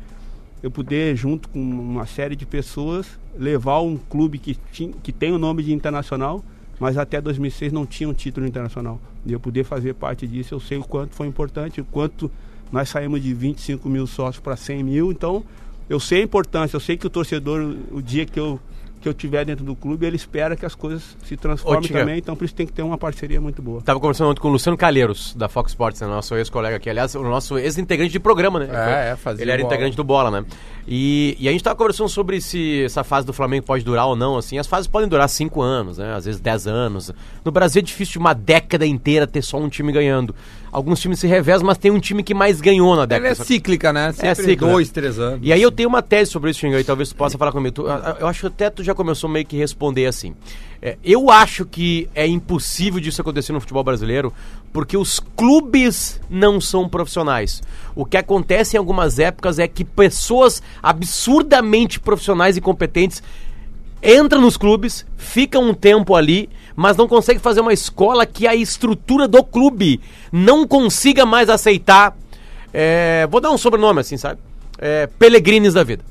eu 0.62 0.70
poder 0.70 1.16
junto 1.16 1.48
com 1.48 1.58
uma 1.60 2.06
série 2.06 2.36
de 2.36 2.46
pessoas 2.46 3.06
levar 3.36 3.80
um 3.80 3.96
clube 3.96 4.38
que 4.38 4.56
tinha, 4.72 4.92
que 5.02 5.10
tem 5.12 5.32
o 5.32 5.38
nome 5.38 5.62
de 5.64 5.72
internacional, 5.72 6.44
mas 6.80 6.96
até 6.96 7.20
2006 7.20 7.72
não 7.72 7.84
tinha 7.84 8.08
um 8.08 8.14
título 8.14 8.46
internacional. 8.46 8.98
E 9.26 9.32
eu 9.32 9.38
poder 9.38 9.64
fazer 9.64 9.94
parte 9.94 10.26
disso, 10.26 10.54
eu 10.54 10.60
sei 10.60 10.78
o 10.78 10.82
quanto 10.82 11.14
foi 11.14 11.26
importante, 11.26 11.82
o 11.82 11.84
quanto 11.84 12.30
nós 12.72 12.88
saímos 12.88 13.22
de 13.22 13.34
25 13.34 13.88
mil 13.88 14.06
sócios 14.06 14.42
para 14.42 14.56
100 14.56 14.82
mil. 14.82 15.12
Então, 15.12 15.44
eu 15.90 16.00
sei 16.00 16.22
a 16.22 16.24
importância, 16.24 16.76
eu 16.76 16.80
sei 16.80 16.96
que 16.96 17.06
o 17.06 17.10
torcedor, 17.10 17.76
o 17.92 18.00
dia 18.00 18.24
que 18.24 18.40
eu 18.40 18.58
que 19.00 19.08
eu 19.08 19.14
tiver 19.14 19.44
dentro 19.44 19.64
do 19.64 19.74
clube, 19.74 20.04
ele 20.06 20.16
espera 20.16 20.54
que 20.54 20.66
as 20.66 20.74
coisas 20.74 21.16
se 21.24 21.36
transformem 21.36 21.82
Tinga. 21.82 22.00
também. 22.00 22.18
Então, 22.18 22.36
por 22.36 22.44
isso 22.44 22.54
tem 22.54 22.66
que 22.66 22.72
ter 22.72 22.82
uma 22.82 22.98
parceria 22.98 23.40
muito 23.40 23.62
boa. 23.62 23.80
Tava 23.82 23.98
conversando 23.98 24.30
ontem 24.30 24.40
com 24.40 24.48
o 24.48 24.52
Luciano 24.52 24.76
Calheiros, 24.76 25.34
da 25.34 25.48
Fox 25.48 25.72
Sports, 25.72 26.00
né, 26.00 26.06
nosso 26.06 26.34
ex-colega 26.36 26.76
aqui. 26.76 26.90
Aliás, 26.90 27.14
o 27.14 27.22
nosso 27.22 27.58
ex-integrante 27.58 28.12
de 28.12 28.20
programa, 28.20 28.58
né? 28.60 28.68
É, 28.70 29.10
é, 29.12 29.16
fazia 29.16 29.42
Ele 29.42 29.50
era 29.50 29.62
bola. 29.62 29.72
integrante 29.74 29.96
do 29.96 30.04
Bola, 30.04 30.30
né? 30.30 30.44
E, 30.86 31.36
e 31.38 31.48
a 31.48 31.52
gente 31.52 31.62
tava 31.62 31.76
conversando 31.76 32.08
sobre 32.08 32.40
se 32.40 32.82
essa 32.84 33.04
fase 33.04 33.26
do 33.26 33.32
Flamengo 33.32 33.64
pode 33.66 33.84
durar 33.84 34.06
ou 34.06 34.16
não, 34.16 34.36
assim. 34.36 34.58
As 34.58 34.66
fases 34.66 34.86
podem 34.86 35.08
durar 35.08 35.28
cinco 35.28 35.62
anos, 35.62 35.98
né? 35.98 36.14
Às 36.14 36.24
vezes 36.24 36.40
dez 36.40 36.66
anos. 36.66 37.12
No 37.44 37.52
Brasil 37.52 37.80
é 37.80 37.82
difícil 37.82 38.12
de 38.14 38.18
uma 38.18 38.34
década 38.34 38.84
inteira 38.86 39.26
ter 39.26 39.42
só 39.42 39.56
um 39.58 39.68
time 39.68 39.92
ganhando. 39.92 40.34
Alguns 40.72 41.00
times 41.00 41.18
se 41.18 41.26
revezam, 41.26 41.66
mas 41.66 41.78
tem 41.78 41.90
um 41.90 41.98
time 41.98 42.22
que 42.22 42.32
mais 42.32 42.60
ganhou 42.60 42.90
na 42.94 43.00
Ela 43.02 43.06
década. 43.06 43.28
é 43.28 43.34
cíclica, 43.34 43.92
né? 43.92 44.12
Sempre 44.12 44.34
cíclica. 44.36 44.66
dois, 44.66 44.90
três 44.90 45.18
anos. 45.18 45.40
E 45.42 45.52
aí 45.52 45.60
eu 45.60 45.70
tenho 45.70 45.88
uma 45.88 46.00
tese 46.00 46.30
sobre 46.30 46.50
isso, 46.50 46.60
Xinga, 46.60 46.80
e 46.80 46.84
talvez 46.84 47.08
tu 47.10 47.16
possa 47.16 47.36
falar 47.36 47.50
comigo. 47.52 47.74
Tu- 47.74 47.86
eu 48.20 48.26
acho 48.26 48.40
que 48.42 48.46
até 48.46 48.70
tu 48.70 48.82
já 48.82 48.89
começou 48.94 49.28
meio 49.28 49.46
que 49.46 49.56
responder 49.56 50.06
assim. 50.06 50.34
É, 50.82 50.96
eu 51.04 51.30
acho 51.30 51.66
que 51.66 52.08
é 52.14 52.26
impossível 52.26 53.00
disso 53.00 53.20
acontecer 53.20 53.52
no 53.52 53.60
futebol 53.60 53.84
brasileiro, 53.84 54.32
porque 54.72 54.96
os 54.96 55.20
clubes 55.20 56.20
não 56.30 56.60
são 56.60 56.88
profissionais. 56.88 57.62
O 57.94 58.06
que 58.06 58.16
acontece 58.16 58.76
em 58.76 58.78
algumas 58.78 59.18
épocas 59.18 59.58
é 59.58 59.68
que 59.68 59.84
pessoas 59.84 60.62
absurdamente 60.82 62.00
profissionais 62.00 62.56
e 62.56 62.60
competentes 62.60 63.22
entram 64.02 64.40
nos 64.40 64.56
clubes, 64.56 65.04
ficam 65.16 65.68
um 65.68 65.74
tempo 65.74 66.14
ali, 66.14 66.48
mas 66.74 66.96
não 66.96 67.06
conseguem 67.06 67.40
fazer 67.40 67.60
uma 67.60 67.74
escola 67.74 68.24
que 68.24 68.46
a 68.46 68.54
estrutura 68.54 69.28
do 69.28 69.44
clube 69.44 70.00
não 70.32 70.66
consiga 70.66 71.26
mais 71.26 71.50
aceitar. 71.50 72.16
é, 72.72 73.26
vou 73.30 73.40
dar 73.40 73.50
um 73.50 73.58
sobrenome 73.58 74.00
assim, 74.00 74.16
sabe? 74.16 74.40
É, 74.78 75.06
Pelegrines 75.18 75.74
da 75.74 75.84
vida. 75.84 76.02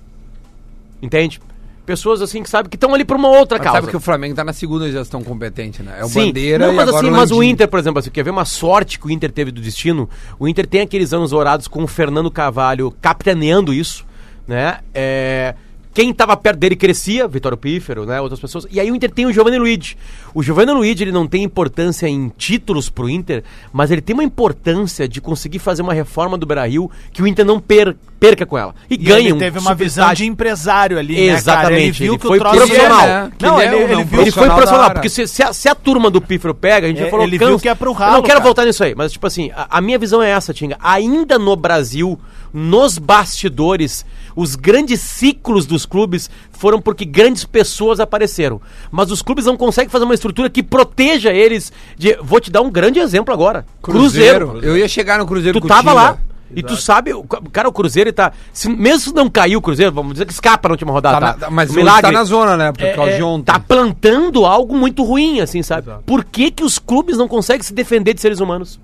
Entende? 1.02 1.42
Pessoas 1.90 2.22
assim 2.22 2.44
que 2.44 2.50
sabem 2.52 2.70
que 2.70 2.76
estão 2.78 2.94
ali 2.94 3.04
por 3.04 3.16
uma 3.16 3.30
outra 3.30 3.58
Mas 3.58 3.66
causa. 3.66 3.80
sabe 3.80 3.90
que 3.90 3.98
o 3.98 4.00
Flamengo 4.00 4.36
tá 4.36 4.44
na 4.44 4.54
segunda 4.54 4.92
gestão 4.92 5.24
competente, 5.24 5.82
né? 5.82 5.98
É 6.00 6.06
o 6.06 6.08
Sim, 6.08 6.28
Bandeira 6.28 6.68
não, 6.68 6.74
e 6.74 6.76
mas 6.76 6.88
agora 6.88 7.08
assim, 7.08 7.16
o 7.16 7.18
mas 7.18 7.32
o. 7.32 7.42
Inter, 7.42 7.68
por 7.68 7.80
exemplo, 7.80 7.98
assim, 7.98 8.12
quer 8.12 8.22
ver 8.22 8.30
uma 8.30 8.46
sorte 8.46 9.00
que 9.00 9.08
o 9.08 9.10
Inter 9.10 9.32
teve 9.32 9.50
do 9.50 9.60
destino? 9.60 10.08
O 10.38 10.48
Inter 10.48 10.68
tem 10.68 10.82
aqueles 10.82 11.14
anos 11.14 11.32
dourados 11.32 11.68
com 11.68 11.82
o 11.84 11.88
Fernando 11.88 12.30
Carvalho 12.30 12.94
capitaneando 13.02 13.74
isso, 13.74 14.06
né? 14.48 14.82
É, 14.94 15.56
quem 15.94 16.12
estava 16.12 16.38
perto 16.38 16.60
dele 16.60 16.76
crescia, 16.76 17.28
Vitório 17.28 17.58
Pífero, 17.58 18.06
né? 18.06 18.22
Outras 18.22 18.40
pessoas. 18.40 18.66
E 18.70 18.80
aí 18.80 18.92
o 18.92 18.96
Inter 18.96 19.10
tem 19.12 19.26
o 19.26 19.34
Giovanni 19.34 19.58
Luigi. 19.58 19.98
O 20.34 20.44
Giovanni 20.44 20.72
Luigi, 20.72 21.04
ele 21.04 21.12
não 21.12 21.28
tem 21.28 21.44
importância 21.44 22.08
em 22.08 22.30
títulos 22.38 22.90
pro 22.90 23.10
Inter, 23.10 23.44
mas 23.74 23.90
ele 23.92 24.02
tem 24.02 24.14
uma 24.14 24.24
importância 24.24 25.08
de 25.08 25.20
conseguir 25.20 25.60
fazer 25.60 25.82
uma 25.82 25.94
reforma 25.94 26.38
do 26.38 26.46
Beira-Rio 26.46 26.90
que 27.12 27.22
o 27.22 27.28
Inter 27.28 27.44
não 27.46 27.60
per- 27.60 27.96
perca 28.20 28.46
com 28.46 28.58
ela. 28.58 28.76
E, 28.90 28.94
E 28.94 28.98
ganha 28.98 29.20
ele 29.20 29.34
um 29.34 29.38
teve 29.40 29.58
uma 29.60 29.74
visão 29.74 30.14
de 30.14 30.26
empresário 30.26 30.98
ali, 31.00 31.14
né, 31.14 31.20
cara? 31.20 31.28
Ele 31.30 31.38
Exatamente, 31.38 32.04
viu 32.04 32.14
ele 32.14 32.18
que 32.22 32.28
foi 32.28 32.38
o 32.38 32.40
troço 32.40 32.56
profissional. 32.58 33.08
ia, 33.08 33.24
né? 33.24 33.32
Que 33.38 33.46
Não, 33.46 33.62
ele, 33.62 33.76
o- 33.76 33.80
ele 33.80 33.96
não, 33.96 34.06
viu 34.06 34.22
Ele 34.22 34.32
foi 34.32 34.48
profissional 34.48 34.92
porque 34.92 35.10
se, 35.10 35.28
se 35.28 35.42
a, 35.44 35.52
se 35.54 35.68
a 35.68 35.74
turma 35.76 36.10
do 36.12 36.22
Pífero 36.22 36.54
pega, 36.54 36.86
a 36.86 36.90
gente 36.90 37.00
já 37.00 37.08
É, 37.08 37.10
falou 37.10 37.26
ele 37.26 37.38
viu 37.38 37.60
que 37.60 37.68
é 37.68 37.74
pro 37.76 37.90
Eu 37.90 37.94
ralo, 37.94 38.14
não 38.14 38.22
quero 38.22 38.34
cara. 38.36 38.44
voltar 38.44 38.66
nisso 38.66 38.84
aí, 38.84 38.94
mas 38.96 39.12
tipo 39.12 39.26
assim, 39.26 39.50
a, 39.56 39.78
a 39.78 39.82
minha 39.82 39.98
visão 39.98 40.22
é 40.22 40.30
essa, 40.30 40.54
Tinga. 40.54 40.78
Ainda 40.82 41.40
no 41.40 41.56
Brasil, 41.56 42.20
nos 42.54 42.98
bastidores, 42.98 44.06
os 44.36 44.56
grandes 44.56 45.00
ciclos 45.02 45.66
dos 45.66 45.86
clubes 45.86 46.30
foram 46.52 46.82
porque 46.82 47.06
grandes 47.06 47.44
pessoas 47.44 48.00
apareceram. 48.00 48.62
Mas 48.92 49.12
os 49.12 49.22
clubes 49.22 49.46
não 49.46 49.58
conseguem 49.58 49.90
fazer 49.90 50.06
uma 50.06 50.14
estrutura 50.14 50.50
que 50.50 50.64
proteja 50.64 51.32
eles 51.32 51.72
de. 51.98 52.18
Vou 52.22 52.40
te 52.40 52.52
dar 52.52 52.62
um 52.62 52.72
grande 52.72 53.00
exemplo 53.00 53.34
agora. 53.34 53.66
Cruzeiro. 53.82 54.60
Eu 54.62 54.78
ia 54.78 54.88
chegar 54.88 55.18
no 55.20 55.26
Cruzeiro 55.26 55.60
Tu 55.60 55.68
tava 55.68 55.94
lá. 55.94 56.18
E 56.56 56.64
tu 56.64 56.76
sabe, 56.76 57.12
cara, 57.52 57.70
o 57.70 57.72
Cruzeiro 57.72 58.12
tá. 58.12 58.32
Se, 58.52 58.68
mesmo 58.68 59.00
se 59.12 59.14
não 59.14 59.30
caiu 59.30 59.60
o 59.60 59.62
Cruzeiro, 59.62 59.92
vamos 59.92 60.14
dizer 60.14 60.26
que 60.26 60.34
escapa 60.34 60.68
na 60.68 60.74
última 60.74 60.92
rodada. 60.92 61.20
Tá 61.20 61.34
tá? 61.34 61.40
na- 61.42 61.52
mas 61.52 61.70
O 61.70 61.80
hoje 61.80 62.02
tá 62.02 62.12
na 62.12 62.24
zona, 62.24 62.58
né? 62.58 62.72
Por 62.72 62.84
é, 62.84 62.94
causa 62.94 63.12
é, 63.12 63.18
de 63.18 63.24
ontem. 63.24 63.52
Tá 63.52 63.60
plantando 63.60 64.46
algo 64.46 64.76
muito 64.76 65.04
ruim, 65.04 65.42
assim, 65.42 65.62
sabe? 65.62 65.84
Exato. 65.90 66.04
Por 66.06 66.24
que, 66.26 66.50
que 66.50 66.64
os 66.64 66.80
clubes 66.80 67.18
não 67.18 67.28
conseguem 67.28 67.62
se 67.62 67.74
defender 67.74 68.14
de 68.16 68.22
seres 68.22 68.40
humanos? 68.40 68.80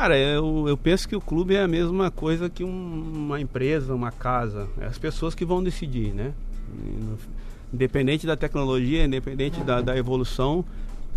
Cara, 0.00 0.16
eu, 0.16 0.64
eu 0.66 0.78
penso 0.78 1.06
que 1.06 1.14
o 1.14 1.20
clube 1.20 1.54
é 1.54 1.62
a 1.62 1.68
mesma 1.68 2.10
coisa 2.10 2.48
que 2.48 2.64
um- 2.64 3.12
uma 3.26 3.38
empresa, 3.38 3.94
uma 3.94 4.10
casa. 4.10 4.66
É 4.80 4.86
as 4.86 4.96
pessoas 4.96 5.34
que 5.34 5.44
vão 5.44 5.62
decidir, 5.62 6.14
né? 6.14 6.32
Independente 7.70 8.26
da 8.26 8.34
tecnologia, 8.34 9.04
independente 9.04 9.60
da, 9.60 9.82
da 9.82 9.94
evolução, 9.94 10.64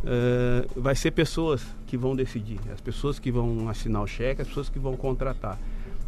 eh, 0.05 0.67
vai 0.75 0.97
ser 0.97 1.11
pessoas 1.11 1.65
que 1.87 1.95
vão 1.95 2.13
decidir. 2.13 2.59
As 2.73 2.81
pessoas 2.81 3.19
que 3.19 3.31
vão 3.31 3.69
assinar 3.69 4.01
o 4.03 4.07
cheque, 4.07 4.41
as 4.41 4.49
pessoas 4.49 4.67
que 4.67 4.79
vão 4.79 4.97
contratar. 4.97 5.57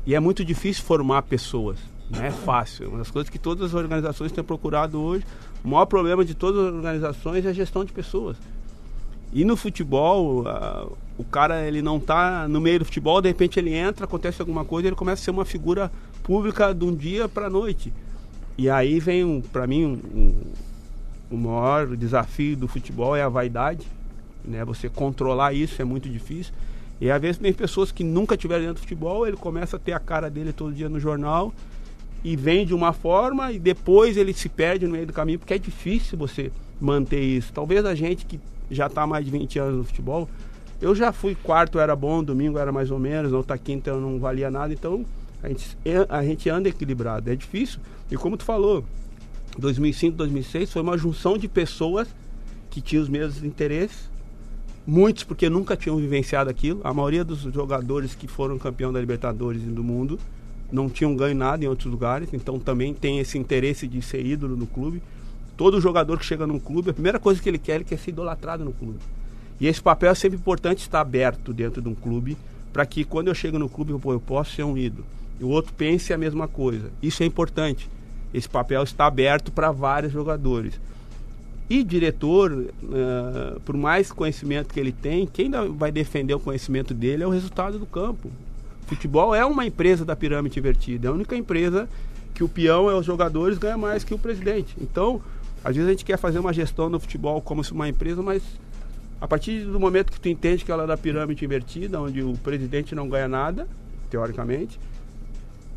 E 0.05 0.13
é 0.13 0.19
muito 0.19 0.43
difícil 0.43 0.83
formar 0.83 1.21
pessoas. 1.21 1.79
Não 2.09 2.25
é 2.25 2.29
fácil. 2.29 2.89
Uma 2.89 2.97
das 2.97 3.09
coisas 3.09 3.29
que 3.29 3.39
todas 3.39 3.67
as 3.67 3.73
organizações 3.73 4.33
têm 4.33 4.43
procurado 4.43 5.01
hoje, 5.01 5.23
o 5.63 5.69
maior 5.69 5.85
problema 5.85 6.25
de 6.25 6.35
todas 6.35 6.59
as 6.67 6.73
organizações 6.73 7.45
é 7.45 7.49
a 7.51 7.53
gestão 7.53 7.85
de 7.85 7.93
pessoas. 7.93 8.35
E 9.33 9.43
no 9.43 9.55
futebol, 9.57 10.47
ah, 10.47 10.87
o 11.17 11.23
cara 11.23 11.65
ele 11.67 11.81
não 11.81 11.99
tá 11.99 12.47
no 12.47 12.59
meio 12.61 12.79
do 12.79 12.85
futebol, 12.85 13.21
de 13.21 13.27
repente 13.27 13.59
ele 13.59 13.73
entra, 13.73 14.05
acontece 14.05 14.41
alguma 14.41 14.63
coisa, 14.63 14.87
ele 14.87 14.95
começa 14.95 15.21
a 15.21 15.25
ser 15.25 15.31
uma 15.31 15.45
figura 15.45 15.91
pública 16.23 16.73
de 16.73 16.85
um 16.85 16.95
dia 16.95 17.27
para 17.27 17.47
a 17.47 17.49
noite. 17.49 17.91
E 18.57 18.69
aí 18.69 18.99
vem, 18.99 19.23
um, 19.25 19.41
para 19.41 19.67
mim, 19.67 19.85
um, 19.85 20.17
um- 20.19 20.41
o 21.31 21.37
maior 21.37 21.95
desafio 21.97 22.55
do 22.55 22.67
futebol 22.67 23.15
é 23.15 23.21
a 23.23 23.27
vaidade, 23.29 23.85
né? 24.43 24.63
Você 24.63 24.87
controlar 24.87 25.53
isso 25.53 25.81
é 25.81 25.85
muito 25.85 26.07
difícil. 26.07 26.53
E 27.01 27.09
às 27.11 27.19
vezes 27.21 27.37
tem 27.37 27.51
pessoas 27.51 27.91
que 27.91 28.03
nunca 28.03 28.37
tiveram 28.37 28.61
dentro 28.61 28.75
do 28.75 28.81
futebol, 28.81 29.27
ele 29.27 29.35
começa 29.35 29.75
a 29.75 29.79
ter 29.79 29.91
a 29.91 29.99
cara 29.99 30.29
dele 30.29 30.53
todo 30.53 30.73
dia 30.73 30.87
no 30.87 30.99
jornal 30.99 31.53
e 32.23 32.35
vem 32.37 32.65
de 32.65 32.73
uma 32.73 32.93
forma 32.93 33.51
e 33.51 33.59
depois 33.59 34.15
ele 34.15 34.33
se 34.33 34.47
perde 34.47 34.85
no 34.85 34.93
meio 34.93 35.07
do 35.07 35.11
caminho, 35.13 35.39
porque 35.39 35.53
é 35.53 35.57
difícil 35.57 36.17
você 36.17 36.51
manter 36.79 37.21
isso. 37.21 37.51
Talvez 37.51 37.83
a 37.85 37.93
gente 37.95 38.25
que 38.25 38.39
já 38.69 38.87
está 38.87 39.03
há 39.03 39.07
mais 39.07 39.25
de 39.25 39.31
20 39.31 39.59
anos 39.59 39.77
no 39.77 39.83
futebol, 39.83 40.29
eu 40.81 40.93
já 40.93 41.11
fui 41.11 41.35
quarto, 41.35 41.79
era 41.79 41.95
bom, 41.95 42.23
domingo 42.23 42.57
era 42.57 42.71
mais 42.71 42.91
ou 42.91 42.99
menos, 42.99 43.31
outra 43.31 43.57
quinta 43.57 43.89
eu 43.89 44.01
não 44.01 44.19
valia 44.19 44.51
nada, 44.51 44.73
então 44.73 45.05
a 45.41 45.47
gente, 45.47 45.77
a 46.09 46.23
gente 46.23 46.49
anda 46.49 46.69
equilibrado, 46.69 47.31
é 47.31 47.35
difícil. 47.35 47.79
E 48.09 48.17
como 48.17 48.35
tu 48.35 48.43
falou, 48.43 48.83
2005, 49.57 50.17
2006 50.17 50.71
foi 50.71 50.81
uma 50.81 50.97
junção 50.97 51.37
de 51.37 51.47
pessoas 51.47 52.07
que 52.69 52.81
tinham 52.81 53.03
os 53.03 53.09
mesmos 53.09 53.43
interesses, 53.43 54.09
muitos 54.85 55.23
porque 55.23 55.49
nunca 55.49 55.77
tinham 55.77 55.97
vivenciado 55.97 56.49
aquilo. 56.49 56.81
A 56.83 56.93
maioria 56.93 57.23
dos 57.23 57.39
jogadores 57.41 58.13
que 58.13 58.27
foram 58.27 58.57
campeão 58.57 58.91
da 58.91 58.99
Libertadores 58.99 59.63
e 59.63 59.67
do 59.67 59.83
mundo 59.83 60.19
não 60.71 60.89
tinham 60.89 61.15
ganho 61.15 61.35
nada 61.35 61.63
em 61.63 61.67
outros 61.67 61.89
lugares, 61.89 62.29
então 62.33 62.59
também 62.59 62.93
tem 62.93 63.19
esse 63.19 63.37
interesse 63.37 63.87
de 63.87 64.01
ser 64.01 64.25
ídolo 64.25 64.57
no 64.57 64.65
clube. 64.67 65.01
Todo 65.57 65.79
jogador 65.79 66.19
que 66.19 66.25
chega 66.25 66.45
num 66.45 66.59
clube, 66.59 66.89
a 66.89 66.93
primeira 66.93 67.19
coisa 67.19 67.41
que 67.41 67.47
ele 67.47 67.57
quer, 67.57 67.75
ele 67.75 67.83
quer 67.83 67.97
ser 67.97 68.11
idolatrado 68.11 68.65
no 68.65 68.73
clube. 68.73 68.99
E 69.59 69.67
esse 69.67 69.81
papel 69.81 70.11
é 70.11 70.15
sempre 70.15 70.37
importante 70.37 70.79
estar 70.79 70.99
aberto 70.99 71.53
dentro 71.53 71.81
de 71.81 71.87
um 71.87 71.95
clube, 71.95 72.37
para 72.73 72.85
que 72.85 73.05
quando 73.05 73.29
eu 73.29 73.35
chego 73.35 73.57
no 73.57 73.69
clube, 73.69 73.91
eu 73.91 74.19
posso 74.19 74.53
ser 74.53 74.63
um 74.63 74.77
ídolo. 74.77 75.05
E 75.39 75.43
o 75.43 75.47
outro 75.47 75.73
pense 75.73 76.13
a 76.13 76.17
mesma 76.17 76.47
coisa. 76.47 76.91
Isso 77.01 77.23
é 77.23 77.25
importante. 77.25 77.89
Esse 78.33 78.49
papel 78.49 78.83
está 78.83 79.05
aberto 79.05 79.51
para 79.51 79.71
vários 79.71 80.11
jogadores. 80.11 80.79
E 81.69 81.83
diretor, 81.83 82.67
eh, 82.83 83.57
por 83.63 83.75
mais 83.75 84.11
conhecimento 84.11 84.73
que 84.73 84.79
ele 84.79 84.91
tem, 84.91 85.25
quem 85.25 85.49
vai 85.75 85.91
defender 85.91 86.33
o 86.33 86.39
conhecimento 86.39 86.93
dele 86.93 87.23
é 87.23 87.27
o 87.27 87.31
resultado 87.31 87.79
do 87.79 87.85
campo. 87.85 88.29
Futebol 88.85 89.33
é 89.33 89.43
uma 89.43 89.65
empresa 89.65 90.05
da 90.05 90.15
pirâmide 90.15 90.59
invertida, 90.59 91.07
é 91.07 91.09
a 91.09 91.13
única 91.13 91.35
empresa 91.35 91.89
que 92.35 92.43
o 92.43 92.49
peão 92.49 92.89
é 92.89 92.93
os 92.93 93.05
jogadores 93.05 93.57
ganha 93.57 93.77
mais 93.77 94.03
que 94.03 94.13
o 94.13 94.19
presidente. 94.19 94.75
Então, 94.79 95.21
às 95.65 95.75
vezes 95.75 95.87
a 95.87 95.91
gente 95.91 96.05
quer 96.05 96.17
fazer 96.17 96.39
uma 96.39 96.53
gestão 96.53 96.89
no 96.89 96.99
futebol 96.99 97.41
como 97.41 97.63
se 97.63 97.71
uma 97.73 97.89
empresa, 97.89 98.21
mas 98.21 98.41
a 99.19 99.27
partir 99.27 99.65
do 99.65 99.79
momento 99.79 100.11
que 100.11 100.19
tu 100.19 100.29
entende 100.29 100.63
que 100.63 100.71
ela 100.71 100.83
é 100.83 100.87
da 100.87 100.95
pirâmide 100.97 101.43
invertida, 101.43 101.99
onde 101.99 102.21
o 102.21 102.33
presidente 102.43 102.93
não 102.95 103.09
ganha 103.09 103.27
nada, 103.27 103.67
teoricamente, 104.09 104.79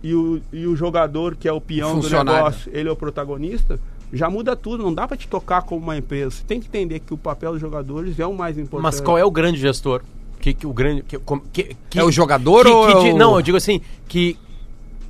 e 0.02 0.14
o, 0.14 0.40
e 0.52 0.66
o 0.66 0.76
jogador 0.76 1.34
que 1.34 1.48
é 1.48 1.52
o 1.52 1.60
peão 1.60 1.94
do 2.00 2.08
negócio, 2.38 2.70
ele 2.72 2.88
é 2.88 2.92
o 2.92 2.96
protagonista, 2.96 3.80
já 4.12 4.30
muda 4.30 4.54
tudo, 4.54 4.82
não 4.82 4.94
dá 4.94 5.06
pra 5.08 5.16
te 5.16 5.26
tocar 5.28 5.62
como 5.62 5.82
uma 5.82 5.96
empresa. 5.96 6.30
Você 6.30 6.44
tem 6.44 6.60
que 6.60 6.66
entender 6.68 7.00
que 7.00 7.12
o 7.12 7.18
papel 7.18 7.52
dos 7.52 7.60
jogadores 7.60 8.18
é 8.18 8.26
o 8.26 8.32
mais 8.34 8.56
importante. 8.56 8.82
Mas 8.82 9.00
qual 9.00 9.18
é 9.18 9.24
o 9.24 9.30
grande 9.30 9.58
gestor? 9.58 10.02
Que, 10.40 10.54
que 10.54 10.66
o 10.66 10.72
grande. 10.72 11.02
Que, 11.02 11.18
que- 11.52 11.76
que- 11.90 11.98
É 11.98 12.04
o 12.04 12.12
jogador 12.12 12.64
que- 12.64 12.70
ou 12.70 12.86
que 12.86 13.08
é 13.08 13.12
o- 13.14 13.18
Não, 13.18 13.34
eu 13.36 13.42
digo 13.42 13.56
assim, 13.56 13.80
que. 14.06 14.36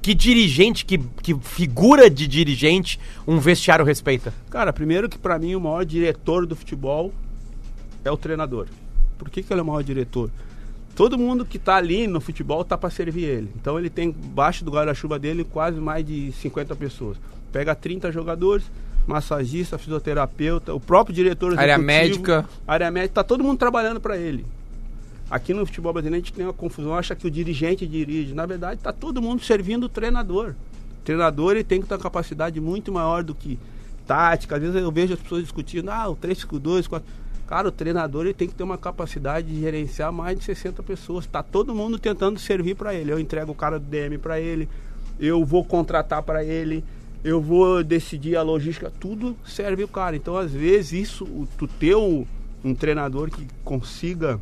Que 0.00 0.14
dirigente, 0.14 0.84
que, 0.84 0.98
que 0.98 1.34
figura 1.40 2.08
de 2.08 2.26
dirigente 2.26 2.98
um 3.26 3.38
vestiário 3.38 3.84
respeita? 3.84 4.32
Cara, 4.50 4.72
primeiro 4.72 5.08
que 5.08 5.18
pra 5.18 5.38
mim 5.38 5.54
o 5.54 5.60
maior 5.60 5.84
diretor 5.84 6.46
do 6.46 6.56
futebol 6.56 7.12
é 8.04 8.10
o 8.10 8.16
treinador. 8.16 8.66
Por 9.18 9.28
que, 9.28 9.42
que 9.42 9.52
ele 9.52 9.60
é 9.60 9.62
o 9.62 9.66
maior 9.66 9.82
diretor? 9.82 10.30
Todo 10.94 11.18
mundo 11.18 11.44
que 11.44 11.58
tá 11.58 11.76
ali 11.76 12.06
no 12.06 12.20
futebol 12.20 12.64
tá 12.64 12.76
para 12.76 12.90
servir 12.90 13.24
ele. 13.24 13.50
Então 13.54 13.78
ele 13.78 13.90
tem 13.90 14.08
embaixo 14.08 14.64
do 14.64 14.70
guarda-chuva 14.70 15.18
dele 15.18 15.44
quase 15.44 15.78
mais 15.78 16.04
de 16.04 16.32
50 16.32 16.74
pessoas. 16.74 17.16
Pega 17.52 17.74
30 17.74 18.10
jogadores, 18.10 18.64
massagista, 19.06 19.78
fisioterapeuta, 19.78 20.74
o 20.74 20.80
próprio 20.80 21.14
diretor 21.14 21.58
Área 21.58 21.78
médica. 21.78 22.48
área 22.66 22.90
médica, 22.90 23.14
tá 23.14 23.24
todo 23.24 23.44
mundo 23.44 23.58
trabalhando 23.58 24.00
para 24.00 24.16
ele. 24.16 24.44
Aqui 25.30 25.52
no 25.52 25.66
futebol 25.66 25.92
brasileiro 25.92 26.22
a 26.22 26.24
gente 26.24 26.32
tem 26.32 26.44
uma 26.46 26.52
confusão, 26.54 26.94
acha 26.94 27.14
que 27.14 27.26
o 27.26 27.30
dirigente 27.30 27.86
dirige. 27.86 28.32
Na 28.34 28.46
verdade, 28.46 28.80
tá 28.80 28.92
todo 28.92 29.20
mundo 29.20 29.42
servindo 29.44 29.84
o 29.84 29.88
treinador. 29.88 30.54
O 31.00 31.04
treinador 31.04 31.52
ele 31.52 31.64
tem 31.64 31.80
que 31.82 31.86
ter 31.86 31.94
uma 31.94 32.00
capacidade 32.00 32.58
muito 32.60 32.90
maior 32.92 33.22
do 33.22 33.34
que 33.34 33.58
tática. 34.06 34.56
Às 34.56 34.62
vezes 34.62 34.76
eu 34.76 34.90
vejo 34.90 35.12
as 35.14 35.20
pessoas 35.20 35.42
discutindo, 35.42 35.90
ah, 35.90 36.08
o 36.08 36.16
352, 36.16 36.86
4. 36.86 37.06
Cara, 37.46 37.68
o 37.68 37.72
treinador 37.72 38.24
ele 38.24 38.34
tem 38.34 38.48
que 38.48 38.54
ter 38.54 38.62
uma 38.62 38.76
capacidade 38.78 39.48
de 39.48 39.60
gerenciar 39.60 40.12
mais 40.12 40.38
de 40.38 40.44
60 40.44 40.82
pessoas. 40.82 41.26
Tá 41.26 41.42
todo 41.42 41.74
mundo 41.74 41.98
tentando 41.98 42.38
servir 42.38 42.74
para 42.74 42.94
ele. 42.94 43.12
Eu 43.12 43.18
entrego 43.18 43.52
o 43.52 43.54
cara 43.54 43.78
do 43.78 43.86
DM 43.86 44.18
para 44.18 44.38
ele, 44.40 44.68
eu 45.18 45.44
vou 45.44 45.64
contratar 45.64 46.22
para 46.22 46.44
ele, 46.44 46.84
eu 47.24 47.40
vou 47.40 47.82
decidir 47.82 48.36
a 48.36 48.42
logística, 48.42 48.92
tudo 49.00 49.34
serve 49.46 49.82
o 49.84 49.88
cara. 49.88 50.14
Então, 50.16 50.36
às 50.36 50.52
vezes, 50.52 50.92
isso, 50.92 51.24
o- 51.24 51.48
tu 51.58 51.66
ter 51.66 51.96
um, 51.96 52.26
um 52.62 52.74
treinador 52.74 53.30
que 53.30 53.46
consiga 53.64 54.38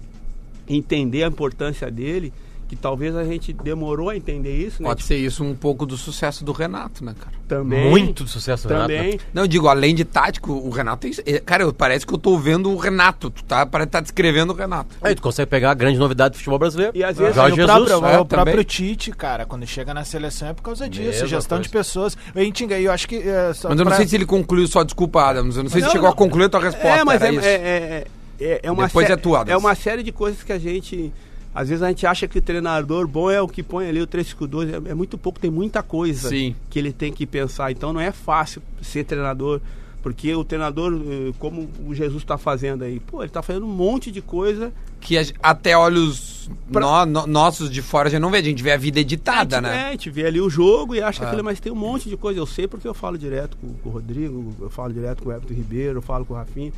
entender 0.68 1.24
a 1.24 1.28
importância 1.28 1.90
dele, 1.90 2.32
que 2.68 2.74
talvez 2.74 3.14
a 3.14 3.22
gente 3.22 3.52
demorou 3.52 4.10
a 4.10 4.16
entender 4.16 4.52
isso, 4.52 4.82
né? 4.82 4.88
Pode 4.88 5.04
ser 5.04 5.14
isso 5.16 5.44
um 5.44 5.54
pouco 5.54 5.86
do 5.86 5.96
sucesso 5.96 6.44
do 6.44 6.50
Renato, 6.50 7.04
né, 7.04 7.14
cara? 7.16 7.36
Também. 7.46 7.88
Muito 7.88 8.24
de 8.24 8.30
sucesso, 8.30 8.66
Renato, 8.66 8.88
né? 8.88 8.96
Também. 9.04 9.20
Não, 9.32 9.42
eu 9.44 9.46
digo, 9.46 9.68
além 9.68 9.94
de 9.94 10.04
tático, 10.04 10.52
o 10.52 10.68
Renato 10.70 11.02
tem. 11.08 11.12
é, 11.32 11.38
Cara, 11.38 11.72
parece 11.72 12.04
que 12.04 12.12
eu 12.12 12.18
tô 12.18 12.36
vendo 12.36 12.68
o 12.72 12.76
Renato. 12.76 13.30
Tu 13.30 13.44
tá, 13.44 13.64
parece 13.64 13.86
que 13.86 13.92
tá 13.92 14.00
descrevendo 14.00 14.52
o 14.52 14.56
Renato. 14.56 14.96
Aí 15.00 15.14
tu 15.14 15.22
consegue 15.22 15.48
pegar 15.48 15.70
a 15.70 15.74
grande 15.74 15.96
novidade 15.96 16.32
do 16.32 16.38
futebol 16.38 16.58
brasileiro. 16.58 16.90
E 16.92 17.04
às 17.04 17.16
vezes- 17.16 17.36
Jorge 17.36 17.52
o 17.52 17.56
Jesus. 17.56 17.72
próprio, 17.88 17.94
é, 17.94 18.18
o 18.18 18.24
próprio 18.26 18.52
também. 18.52 18.64
Tite, 18.64 19.12
cara, 19.12 19.46
quando 19.46 19.64
chega 19.64 19.94
na 19.94 20.04
seleção 20.04 20.48
é 20.48 20.52
por 20.52 20.62
causa 20.62 20.88
disso, 20.88 21.04
Mesma 21.22 21.28
gestão 21.28 21.60
de 21.60 21.68
coisa. 21.68 21.84
pessoas. 21.88 22.18
Eu 22.34 22.42
entendi, 22.42 22.74
eu 22.82 22.90
acho 22.90 23.06
que. 23.06 23.14
é, 23.14 23.52
só 23.54 23.68
Mas 23.68 23.78
eu 23.78 23.84
não 23.84 23.90
pra- 23.92 23.96
sei 23.98 24.08
se 24.08 24.16
ele 24.16 24.26
concluiu 24.26 24.66
só 24.66 24.82
desculpa, 24.82 25.22
Adams. 25.22 25.56
Eu 25.56 25.62
não 25.62 25.70
sei 25.70 25.82
se 25.82 25.86
Não, 25.86 25.92
chegou 25.92 26.08
não. 26.08 26.12
a 26.14 26.16
concluir 26.16 26.46
a 26.46 26.48
tua 26.48 26.60
resposta. 26.64 26.88
É, 26.88 27.04
mas 27.04 27.22
era 27.22 27.32
é, 27.46 27.98
isso. 28.04 28.15
É, 28.40 28.44
é, 28.44 28.52
é, 28.54 28.60
é 28.64 28.70
uma 28.70 28.86
Depois 28.86 29.08
é 29.10 29.16
tua. 29.16 29.44
É 29.46 29.56
uma 29.56 29.74
série 29.74 30.02
de 30.02 30.12
coisas 30.12 30.42
que 30.42 30.52
a 30.52 30.58
gente. 30.58 31.12
Às 31.54 31.68
vezes 31.70 31.82
a 31.82 31.88
gente 31.88 32.06
acha 32.06 32.28
que 32.28 32.38
o 32.38 32.42
treinador 32.42 33.08
bom 33.08 33.30
é 33.30 33.40
o 33.40 33.48
que 33.48 33.62
põe 33.62 33.88
ali 33.88 34.00
o 34.00 34.06
352. 34.06 34.86
É, 34.86 34.90
é 34.90 34.94
muito 34.94 35.16
pouco, 35.16 35.40
tem 35.40 35.50
muita 35.50 35.82
coisa 35.82 36.28
Sim. 36.28 36.54
que 36.68 36.78
ele 36.78 36.92
tem 36.92 37.12
que 37.12 37.26
pensar. 37.26 37.70
Então 37.72 37.92
não 37.92 38.00
é 38.00 38.12
fácil 38.12 38.62
ser 38.82 39.04
treinador. 39.04 39.60
Porque 40.02 40.32
o 40.36 40.44
treinador, 40.44 40.92
eh, 41.04 41.32
como 41.36 41.68
o 41.84 41.92
Jesus 41.92 42.22
está 42.22 42.38
fazendo 42.38 42.84
aí, 42.84 43.00
pô, 43.00 43.22
ele 43.22 43.26
está 43.26 43.42
fazendo 43.42 43.66
um 43.66 43.70
monte 43.72 44.12
de 44.12 44.22
coisa 44.22 44.72
Que 45.00 45.16
até 45.42 45.76
olhos 45.76 46.48
Pra- 46.70 46.80
nó- 46.80 47.04
nó- 47.04 47.26
nossos 47.26 47.68
de 47.68 47.82
fora 47.82 48.06
a 48.06 48.10
gente 48.12 48.20
não 48.20 48.30
vê, 48.30 48.38
a 48.38 48.42
gente 48.42 48.62
vê 48.62 48.70
a 48.70 48.76
vida 48.76 49.00
editada, 49.00 49.58
a 49.58 49.60
gente, 49.60 49.68
né? 49.68 49.82
É, 49.82 49.88
a 49.88 49.90
gente 49.90 50.08
vê 50.10 50.24
ali 50.26 50.40
o 50.40 50.48
jogo 50.48 50.94
e 50.94 51.02
acha 51.02 51.24
Ah. 51.24 51.26
aquilo, 51.26 51.42
mas 51.42 51.58
tem 51.58 51.72
um 51.72 51.76
monte 51.76 52.08
de 52.08 52.16
coisa. 52.16 52.38
Eu 52.38 52.46
sei 52.46 52.68
porque 52.68 52.86
eu 52.86 52.94
falo 52.94 53.18
direto 53.18 53.56
com, 53.56 53.66
com 53.82 53.88
o 53.88 53.92
Rodrigo, 53.92 54.54
eu 54.60 54.70
falo 54.70 54.92
direto 54.92 55.24
com 55.24 55.30
o 55.30 55.32
Everton 55.32 55.54
Ribeiro, 55.54 55.98
eu 55.98 56.02
falo 56.02 56.24
com 56.24 56.34
o 56.34 56.36
Rafinha. 56.36 56.72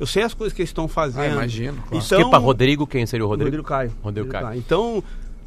Eu 0.00 0.06
sei 0.06 0.22
as 0.22 0.34
coisas 0.34 0.54
que 0.54 0.62
eles 0.62 0.70
estão 0.70 0.88
fazendo. 0.88 1.22
Ah, 1.22 1.26
imagino, 1.28 1.74
claro. 1.88 2.04
Então, 2.04 2.18
Esquipa 2.18 2.38
Rodrigo, 2.38 2.86
quem 2.86 3.06
seria 3.06 3.24
o 3.24 3.28
Rodrigo, 3.28 3.48
Rodrigo? 3.50 3.68
Caio. 3.68 3.92
Rodrigo 4.02 4.28
Caio. 4.28 4.58
Então, 4.58 5.02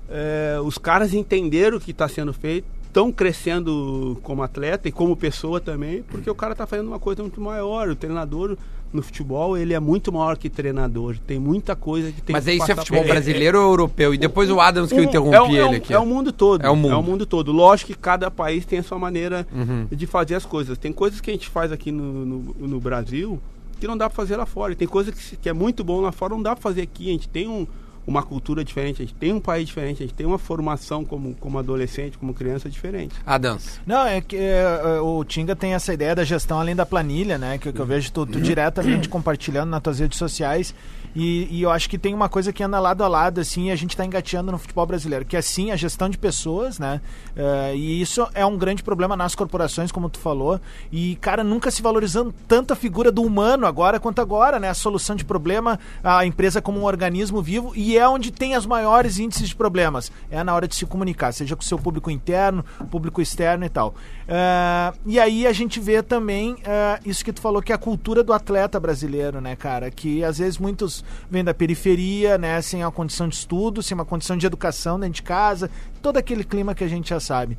é, 0.09 0.57
os 0.63 0.77
caras 0.77 1.13
entenderam 1.13 1.77
o 1.77 1.79
que 1.79 1.91
está 1.91 2.07
sendo 2.07 2.31
feito, 2.33 2.65
estão 2.87 3.11
crescendo 3.11 4.17
como 4.23 4.41
atleta 4.43 4.87
e 4.87 4.91
como 4.91 5.15
pessoa 5.17 5.59
também, 5.59 6.03
porque 6.03 6.29
o 6.29 6.35
cara 6.35 6.53
está 6.53 6.65
fazendo 6.65 6.87
uma 6.87 6.99
coisa 6.99 7.21
muito 7.21 7.41
maior. 7.41 7.89
O 7.89 7.95
treinador 7.95 8.57
no 8.93 9.01
futebol, 9.01 9.57
ele 9.57 9.73
é 9.73 9.79
muito 9.81 10.09
maior 10.13 10.37
que 10.37 10.49
treinador. 10.49 11.17
Tem 11.27 11.37
muita 11.37 11.75
coisa 11.75 12.09
que 12.13 12.21
tem 12.21 12.33
Mas 12.33 12.45
que 12.45 12.51
é 12.51 12.53
isso 12.53 12.71
é 12.71 12.75
futebol 12.75 13.01
ele. 13.01 13.11
brasileiro 13.11 13.59
ou 13.59 13.71
europeu? 13.71 14.13
E 14.13 14.17
depois 14.17 14.49
o 14.49 14.61
Adams 14.61 14.89
que 14.93 14.97
eu 14.97 15.01
Um- 15.03 15.07
interrompi 15.07 15.35
é 15.35 15.41
o- 15.41 15.43
é 15.43 15.49
o- 15.65 15.67
ele 15.67 15.75
aqui. 15.77 15.93
É 15.93 15.99
o 15.99 16.05
mundo 16.05 16.31
todo. 16.31 16.63
É 16.65 16.69
o 16.69 16.75
mundo. 16.77 17.25
todo. 17.25 17.51
Lógico 17.51 17.91
que 17.91 17.97
cada 17.99 18.31
país 18.31 18.63
tem 18.65 18.79
a 18.79 18.83
sua 18.83 18.97
maneira 18.97 19.45
Uhum. 19.53 19.87
de 19.91 20.07
fazer 20.07 20.35
as 20.35 20.45
coisas. 20.45 20.77
Tem 20.77 20.93
coisas 20.93 21.19
que 21.19 21.29
a 21.29 21.33
gente 21.33 21.49
faz 21.49 21.73
aqui 21.73 21.91
no, 21.91 22.25
no, 22.25 22.55
no 22.57 22.79
Brasil 22.79 23.37
que 23.85 23.89
não 23.91 23.97
dá 23.97 24.09
pra 24.09 24.15
fazer 24.15 24.35
lá 24.35 24.45
fora. 24.45 24.73
E 24.73 24.75
tem 24.75 24.87
coisa 24.87 25.11
que, 25.11 25.37
que 25.37 25.47
é 25.49 25.53
muito 25.53 25.83
bom 25.83 26.01
lá 26.01 26.11
fora, 26.11 26.33
não 26.33 26.41
dá 26.41 26.55
pra 26.55 26.61
fazer 26.61 26.81
aqui. 26.81 27.09
A 27.09 27.11
gente 27.11 27.29
tem 27.29 27.47
um- 27.47 27.67
uma 28.07 28.21
cultura 28.21 28.63
diferente, 28.63 29.01
a 29.01 29.05
gente 29.05 29.15
tem 29.15 29.33
um 29.33 29.39
país 29.39 29.65
diferente, 29.65 30.03
a 30.03 30.05
gente 30.05 30.13
tem 30.15 30.27
uma 30.27 30.37
formação 30.37 31.03
como, 31.03 31.33
como 31.39 31.57
adolescente, 31.57 32.19
como 32.19 32.35
criança 32.35 32.69
diferente. 32.69 33.15
Adams. 33.25 33.79
Não, 33.85 34.05
é 34.05 34.21
que 34.21 34.35
é, 34.35 34.61
é, 34.97 34.99
o 35.01 35.23
Tinga 35.23 35.55
tem 35.55 35.73
essa 35.73 35.91
ideia 35.91 36.13
da 36.13 36.23
gestão 36.23 36.59
além 36.59 36.75
da 36.75 36.85
planilha, 36.85 37.37
né? 37.39 37.57
Que, 37.57 37.73
que 37.73 37.79
eu 37.79 37.85
vejo 37.85 38.11
tu, 38.11 38.23
tu 38.27 38.39
diretamente 38.39 39.09
compartilhando 39.09 39.71
nas 39.71 39.81
tuas 39.81 39.97
redes 39.99 40.19
sociais. 40.19 40.73
E, 41.15 41.47
e 41.49 41.61
eu 41.61 41.71
acho 41.71 41.89
que 41.89 41.97
tem 41.97 42.13
uma 42.13 42.27
coisa 42.27 42.51
que 42.51 42.61
anda 42.61 42.77
lado 42.77 43.01
a 43.03 43.07
lado, 43.07 43.39
assim, 43.39 43.67
e 43.67 43.71
a 43.71 43.75
gente 43.75 43.95
tá 43.95 44.05
engateando 44.05 44.51
no 44.51 44.57
futebol 44.57 44.85
brasileiro, 44.85 45.23
que 45.23 45.37
é 45.37 45.41
sim 45.41 45.71
a 45.71 45.75
gestão 45.75 46.09
de 46.09 46.17
pessoas, 46.17 46.77
né? 46.77 46.99
Eh, 47.35 47.73
e 47.75 48.01
isso 48.01 48.27
é 48.33 48.45
um 48.45 48.57
grande 48.57 48.83
problema 48.83 49.15
nas 49.15 49.33
corporações, 49.33 49.93
como 49.93 50.09
tu 50.09 50.19
falou. 50.19 50.59
E, 50.91 51.15
cara, 51.21 51.41
nunca 51.41 51.71
se 51.71 51.81
valorizando 51.81 52.35
tanto 52.47 52.73
a 52.73 52.75
figura 52.75 53.11
do 53.11 53.21
humano 53.21 53.65
agora 53.65 53.97
quanto 53.97 54.19
agora, 54.19 54.59
né? 54.59 54.67
A 54.67 54.73
solução 54.73 55.15
de 55.15 55.23
problema, 55.23 55.79
a 56.03 56.25
empresa 56.25 56.61
como 56.61 56.81
um 56.81 56.83
organismo 56.83 57.41
vivo, 57.41 57.71
e 57.75 57.97
é 57.97 58.07
onde 58.07 58.29
tem 58.29 58.53
as 58.53 58.65
maiores 58.65 59.17
índices 59.17 59.47
de 59.47 59.55
problemas. 59.55 60.11
É 60.29 60.43
na 60.43 60.53
hora 60.53 60.67
de 60.67 60.75
se 60.75 60.85
comunicar, 60.85 61.31
seja 61.31 61.55
com 61.55 61.61
o 61.61 61.65
seu 61.65 61.79
público 61.79 62.11
interno, 62.11 62.65
público 62.91 63.21
externo 63.21 63.63
e 63.63 63.69
tal. 63.69 63.95
Eh, 64.27 64.93
e 65.05 65.19
aí 65.19 65.47
a 65.47 65.53
gente 65.53 65.79
vê 65.79 66.03
também 66.03 66.57
eh, 66.65 66.99
isso 67.05 67.23
que 67.23 67.31
tu 67.31 67.39
falou, 67.39 67.61
que 67.61 67.71
é 67.71 67.75
a 67.75 67.77
cultura 67.77 68.21
do 68.21 68.33
atleta 68.33 68.77
brasileiro, 68.81 69.39
né, 69.39 69.55
cara? 69.55 69.89
Que 69.89 70.21
às 70.21 70.39
vezes 70.39 70.57
muitos 70.57 71.04
vêm 71.29 71.43
da 71.43 71.53
periferia, 71.53 72.37
né? 72.37 72.61
Sem 72.61 72.83
a 72.83 72.91
condição 72.91 73.27
de 73.27 73.35
estudo, 73.35 73.81
sem 73.83 73.95
uma 73.95 74.05
condição 74.05 74.37
de 74.37 74.45
educação 74.45 74.99
dentro 74.99 75.15
de 75.15 75.23
casa, 75.23 75.69
todo 76.01 76.17
aquele 76.17 76.43
clima 76.43 76.73
que 76.75 76.83
a 76.83 76.87
gente 76.87 77.09
já 77.09 77.19
sabe. 77.19 77.57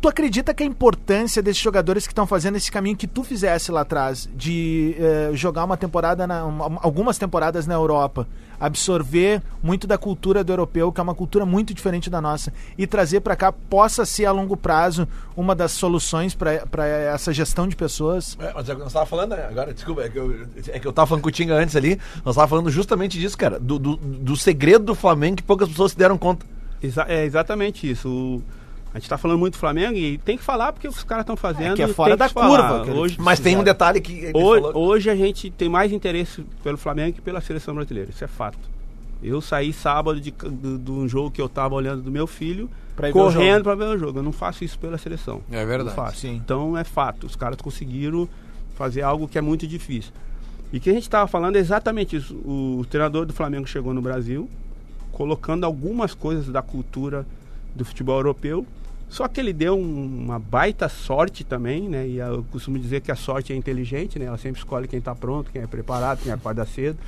Tu 0.00 0.08
acredita 0.08 0.52
que 0.54 0.62
a 0.62 0.66
importância 0.66 1.42
desses 1.42 1.60
jogadores 1.62 2.06
que 2.06 2.12
estão 2.12 2.26
fazendo 2.26 2.56
esse 2.56 2.70
caminho 2.70 2.96
que 2.96 3.06
tu 3.06 3.24
fizesse 3.24 3.72
lá 3.72 3.80
atrás, 3.80 4.28
de 4.36 4.94
eh, 4.98 5.30
jogar 5.32 5.64
uma 5.64 5.76
temporada, 5.76 6.26
na, 6.26 6.44
uma- 6.44 6.78
algumas 6.82 7.16
temporadas 7.18 7.66
na 7.66 7.74
Europa, 7.74 8.28
absorver 8.58 9.42
muito 9.62 9.86
da 9.86 9.96
cultura 9.98 10.42
do 10.44 10.52
europeu, 10.52 10.92
que 10.92 11.00
é 11.00 11.02
uma 11.02 11.14
cultura 11.14 11.44
muito 11.46 11.72
diferente 11.74 12.08
da 12.10 12.20
nossa, 12.20 12.52
e 12.76 12.86
trazer 12.86 13.20
para 13.20 13.36
cá, 13.36 13.50
possa 13.52 14.04
ser 14.04 14.26
a 14.26 14.32
longo 14.32 14.56
prazo 14.56 15.06
uma 15.36 15.54
das 15.54 15.72
soluções 15.72 16.34
para 16.34 16.86
essa 16.86 17.32
gestão 17.32 17.66
de 17.68 17.76
pessoas? 17.76 18.36
É, 18.40 18.52
mas 18.54 18.68
é 18.68 18.72
o 18.72 18.76
que 18.76 18.82
nós 18.82 18.92
tava 18.92 19.06
falando 19.06 19.30
né, 19.36 19.46
agora, 19.48 19.72
desculpa, 19.74 20.02
é 20.02 20.08
que, 20.08 20.18
eu, 20.18 20.46
é 20.68 20.78
que 20.78 20.86
eu 20.86 20.92
tava 20.92 21.06
falando 21.08 21.22
com 21.22 21.28
o 21.28 21.32
Tinga 21.32 21.54
antes 21.54 21.76
ali, 21.76 21.98
nós 22.24 22.34
tava 22.36 22.48
falando 22.48 22.70
justamente 22.70 23.18
disso, 23.18 23.36
cara, 23.36 23.58
do, 23.58 23.78
do, 23.78 23.96
do 23.96 24.36
segredo 24.36 24.84
do 24.84 24.94
Flamengo 24.94 25.36
que 25.36 25.42
poucas 25.42 25.68
pessoas 25.68 25.92
se 25.92 25.98
deram 25.98 26.16
conta. 26.18 26.44
Exa- 26.82 27.06
é 27.08 27.24
exatamente 27.24 27.90
isso. 27.90 28.08
O- 28.08 28.42
a 28.96 28.98
gente 28.98 29.08
tá 29.10 29.18
falando 29.18 29.38
muito 29.38 29.52
do 29.54 29.58
Flamengo 29.58 29.94
e 29.96 30.16
tem 30.18 30.38
que 30.38 30.42
falar 30.42 30.72
porque 30.72 30.88
os 30.88 31.04
caras 31.04 31.22
estão 31.22 31.36
fazendo. 31.36 31.76
que 31.76 31.82
é 31.82 31.88
fora 31.88 32.16
tem 32.16 32.26
da 32.26 32.32
curva, 32.32 32.82
Hoje, 32.92 33.16
Mas 33.20 33.38
tem 33.38 33.56
um 33.56 33.62
detalhe 33.62 34.00
que 34.00 34.12
ele 34.12 34.32
hoje, 34.34 34.62
falou- 34.62 34.84
hoje 34.88 35.10
a 35.10 35.14
gente 35.14 35.50
tem 35.50 35.68
mais 35.68 35.92
interesse 35.92 36.42
pelo 36.62 36.78
Flamengo 36.78 37.12
que 37.14 37.20
pela 37.20 37.40
seleção 37.40 37.74
brasileira. 37.74 38.08
Isso 38.10 38.24
é 38.24 38.26
fato. 38.26 38.58
Eu 39.22 39.40
saí 39.40 39.72
sábado 39.72 40.20
de, 40.20 40.30
do- 40.30 40.78
de 40.78 40.90
um 40.90 41.06
jogo 41.08 41.30
que 41.30 41.40
eu 41.42 41.48
tava 41.48 41.74
olhando 41.74 42.02
do 42.02 42.10
meu 42.10 42.26
filho, 42.26 42.70
o 42.98 43.12
correndo 43.12 43.64
para 43.64 43.74
ver 43.74 43.84
o 43.84 43.98
jogo. 43.98 44.18
Eu 44.20 44.22
não 44.22 44.32
faço 44.32 44.64
isso 44.64 44.78
pela 44.78 44.96
seleção. 44.96 45.42
É 45.50 45.64
verdade, 45.66 45.90
Não 45.96 46.04
faço. 46.04 46.16
sim. 46.20 46.34
Então 46.34 46.76
é 46.76 46.84
fato. 46.84 47.26
Os 47.26 47.36
caras 47.36 47.58
conseguiram 47.60 48.26
fazer 48.76 49.02
algo 49.02 49.28
que 49.28 49.36
é 49.36 49.40
muito 49.42 49.66
difícil. 49.66 50.12
E 50.72 50.80
que 50.80 50.88
a 50.90 50.92
gente 50.92 51.02
estava 51.02 51.26
falando 51.26 51.56
é 51.56 51.58
exatamente 51.58 52.16
isso. 52.16 52.34
O 52.34 52.84
treinador 52.88 53.26
do 53.26 53.32
Flamengo 53.34 53.66
chegou 53.66 53.92
no 53.94 54.00
Brasil, 54.00 54.48
colocando 55.12 55.64
algumas 55.64 56.14
coisas 56.14 56.46
da 56.48 56.62
cultura 56.62 57.26
do 57.74 57.84
futebol 57.84 58.16
europeu. 58.18 58.66
Só 59.08 59.28
que 59.28 59.40
ele 59.40 59.52
deu 59.52 59.76
um- 59.78 60.24
uma 60.24 60.38
baita 60.38 60.88
sorte 60.88 61.44
também, 61.44 61.88
né? 61.88 62.06
E 62.06 62.16
eu 62.18 62.44
costumo 62.50 62.78
dizer 62.78 63.00
que 63.00 63.10
a 63.10 63.16
sorte 63.16 63.52
é 63.52 63.56
inteligente, 63.56 64.18
né? 64.18 64.26
Ela 64.26 64.36
sempre 64.38 64.58
escolhe 64.60 64.88
quem 64.88 64.98
está 64.98 65.14
pronto, 65.14 65.50
quem 65.52 65.62
é 65.62 65.66
preparado, 65.66 66.20
quem 66.22 66.32
acorda 66.32 66.64
cedo. 66.66 66.98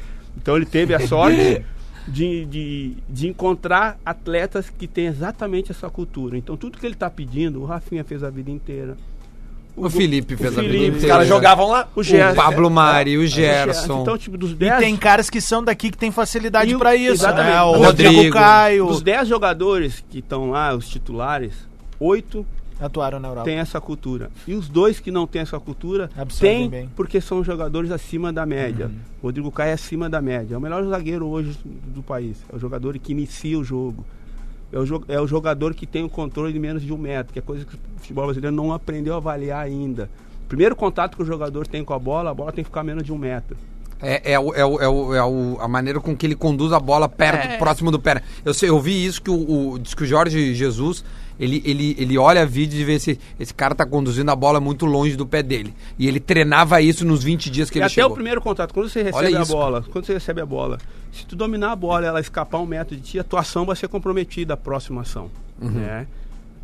Então 0.41 0.57
ele 0.57 0.65
teve 0.67 0.95
a 0.95 1.01
sorte 1.07 1.65
de, 2.07 2.45
de, 2.47 2.97
de 3.09 3.29
encontrar 3.29 3.99
atletas 4.07 4.71
que 4.71 4.87
têm 4.87 5.07
exatamente 5.07 5.73
essa 5.73 5.91
cultura. 5.91 6.39
Então 6.39 6.57
tudo 6.57 6.79
que 6.79 6.87
ele 6.87 6.95
está 6.95 7.11
pedindo, 7.11 7.61
o 7.61 7.65
Rafinha 7.67 8.05
fez 8.05 8.23
a 8.23 8.31
vida 8.31 8.51
inteira. 8.51 8.97
O 9.77 9.89
Felipe 9.91 10.37
fez 10.37 10.57
a 10.59 10.61
vida 10.61 10.73
Felipe. 10.73 10.97
Os 10.99 11.05
caras 11.05 11.29
jogavam 11.29 11.69
lá. 11.69 11.89
O 11.95 12.01
O 12.01 12.03
Gerson. 12.03 12.35
Pablo 12.35 12.69
Mari, 12.71 13.17
o 13.19 13.23
É, 13.25 13.27
Gerson. 13.29 14.03
Então, 14.03 14.19
tipo, 14.19 14.37
dos 14.37 14.51
E 14.53 14.55
10 14.57 14.79
tem 14.81 14.97
caras 14.97 15.31
que 15.31 15.41
são 15.41 15.63
daqui 15.63 15.91
que 15.91 15.97
tem 15.99 16.11
facilidade 16.11 16.71
E 16.71 16.75
o- 16.75 16.79
para 16.81 16.97
isso, 16.97 17.13
exatamente. 17.13 17.55
né? 17.55 17.63
O 17.63 17.71
O 17.71 17.79
Rodrigo, 17.85 18.13
Rodrigo. 18.15 18.35
Caio 18.35 18.87
dos 18.87 19.03
10 19.03 19.29
jogadores 19.29 20.03
que 20.11 20.19
estão 20.19 20.51
lá, 20.51 20.75
os 20.75 20.89
titulares, 20.89 21.53
oito 22.01 22.47
atuaram 22.81 23.19
na 23.19 23.29
Europa. 23.29 23.45
têm 23.45 23.59
essa 23.59 23.81
cultura. 23.81 24.31
E 24.47 24.55
os 24.55 24.69
dois 24.69 25.01
que 25.01 25.11
não 25.11 25.27
têm 25.27 25.43
essa 25.43 25.59
cultura, 25.59 26.09
Absorvem 26.17 26.71
têm. 26.71 26.83
Uhum. 26.85 26.89
porque 26.95 27.21
são 27.21 27.43
jogadores 27.43 27.91
acima 27.91 28.33
da 28.33 28.47
média. 28.47 28.91
Rodrigo 29.23 29.51
Caio 29.51 29.71
é 29.71 29.73
acima 29.73 30.09
da 30.09 30.21
média. 30.23 30.55
É 30.55 30.59
o 30.59 30.61
melhor 30.61 30.85
zagueiro 30.87 31.27
hoje 31.27 31.59
do 31.65 32.03
país. 32.03 32.37
É 32.53 32.55
o 32.57 32.59
jogador 32.59 32.97
que 32.99 33.13
inicia 33.13 33.59
o 33.59 33.65
jogo. 33.65 34.05
É 34.73 34.79
o, 34.79 34.85
jo- 34.85 35.05
é 35.09 35.21
o 35.21 35.27
jogador 35.27 35.75
que 35.75 35.87
tem 35.87 36.05
o 36.05 36.09
controle 36.11 36.53
de 36.53 36.59
menos 36.59 36.83
de 36.83 36.93
um 36.93 36.99
metro, 36.99 37.33
que 37.33 37.39
é 37.39 37.43
coisa 37.43 37.65
que 37.65 37.75
o 37.75 37.79
futebol 37.97 38.27
brasileiro 38.27 38.55
não 38.55 38.73
aprendeu 38.73 39.15
a 39.15 39.17
avaliar 39.17 39.65
ainda. 39.65 40.09
Primeiro 40.47 40.77
contato 40.77 41.17
que 41.17 41.23
o 41.23 41.27
jogador 41.27 41.67
tem 41.67 41.83
com 41.83 41.95
a 41.95 41.99
bola, 41.99 42.31
a 42.31 42.35
bola 42.35 42.53
tem 42.53 42.63
que 42.63 42.69
ficar 42.71 42.85
menos 42.85 43.03
de 43.03 43.13
um 43.13 43.19
metro. 43.19 43.57
É, 44.01 44.33
é, 44.35 44.39
o- 44.39 44.55
é, 44.55 44.65
o- 44.65 44.81
é, 44.81 44.89
o- 44.89 45.15
é 45.15 45.25
o- 45.25 45.57
a 45.61 45.67
maneira 45.67 45.99
com 46.01 46.15
que 46.17 46.25
ele 46.27 46.37
conduz 46.37 46.73
a 46.73 46.79
bola 46.79 47.09
perto, 47.09 47.59
próximo 47.59 47.91
do 47.91 47.99
pé. 47.99 48.23
Eu, 48.45 48.55
sei, 48.55 48.69
eu 48.69 48.79
vi 48.79 49.05
isso 49.05 49.21
que 49.21 49.31
o, 49.31 49.71
o- 49.73 49.79
diz 49.79 49.95
que 49.95 50.05
o 50.05 50.07
Jorge 50.07 50.55
Jesus 50.55 51.03
ele, 51.39 51.63
ele, 51.65 51.95
ele 51.99 52.19
olha 52.19 52.45
vídeo 52.47 52.79
e 52.81 52.85
vê 52.85 52.99
se 52.99 53.19
esse 53.39 53.55
cara 53.55 53.75
tá 53.75 53.87
conduzindo 53.87 54.31
a 54.31 54.37
bola 54.37 54.61
muito 54.61 54.85
longe 54.87 55.17
do 55.17 55.27
pé 55.27 55.43
dele. 55.43 55.73
E 55.99 56.07
ele 56.09 56.19
treinava 56.21 56.81
isso 56.83 57.05
nos 57.07 57.23
20 57.23 57.51
dias 57.51 57.71
que 57.71 57.79
e 57.79 57.81
ele 57.81 57.85
até 57.87 57.95
chegou. 57.95 58.11
o 58.11 58.15
primeiro 58.15 58.41
contato, 58.41 58.73
quando 58.75 58.89
você 58.89 59.01
Olha 59.01 59.07
recebe 59.13 59.37
a 59.37 59.43
isso, 59.43 59.53
bola, 59.53 59.85
quando 59.91 60.05
você 60.05 60.13
recebe 60.15 60.41
a 60.41 60.47
bola, 60.47 60.79
se 61.13 61.25
tu 61.27 61.37
dominar 61.37 61.73
a 61.73 61.77
bola 61.77 62.05
e 62.05 62.09
ela 62.09 62.21
escapar 62.21 62.59
um 62.59 62.67
metro 62.67 62.97
de 62.97 63.03
ti, 63.03 63.19
a 63.19 63.25
tua 63.25 63.41
ação 63.41 63.65
vai 63.65 63.77
ser 63.77 63.89
comprometida, 63.89 64.55
a 64.55 64.57
próxima 64.57 65.03
ação. 65.03 65.31
Uhum. 65.61 65.71
né? 65.71 66.07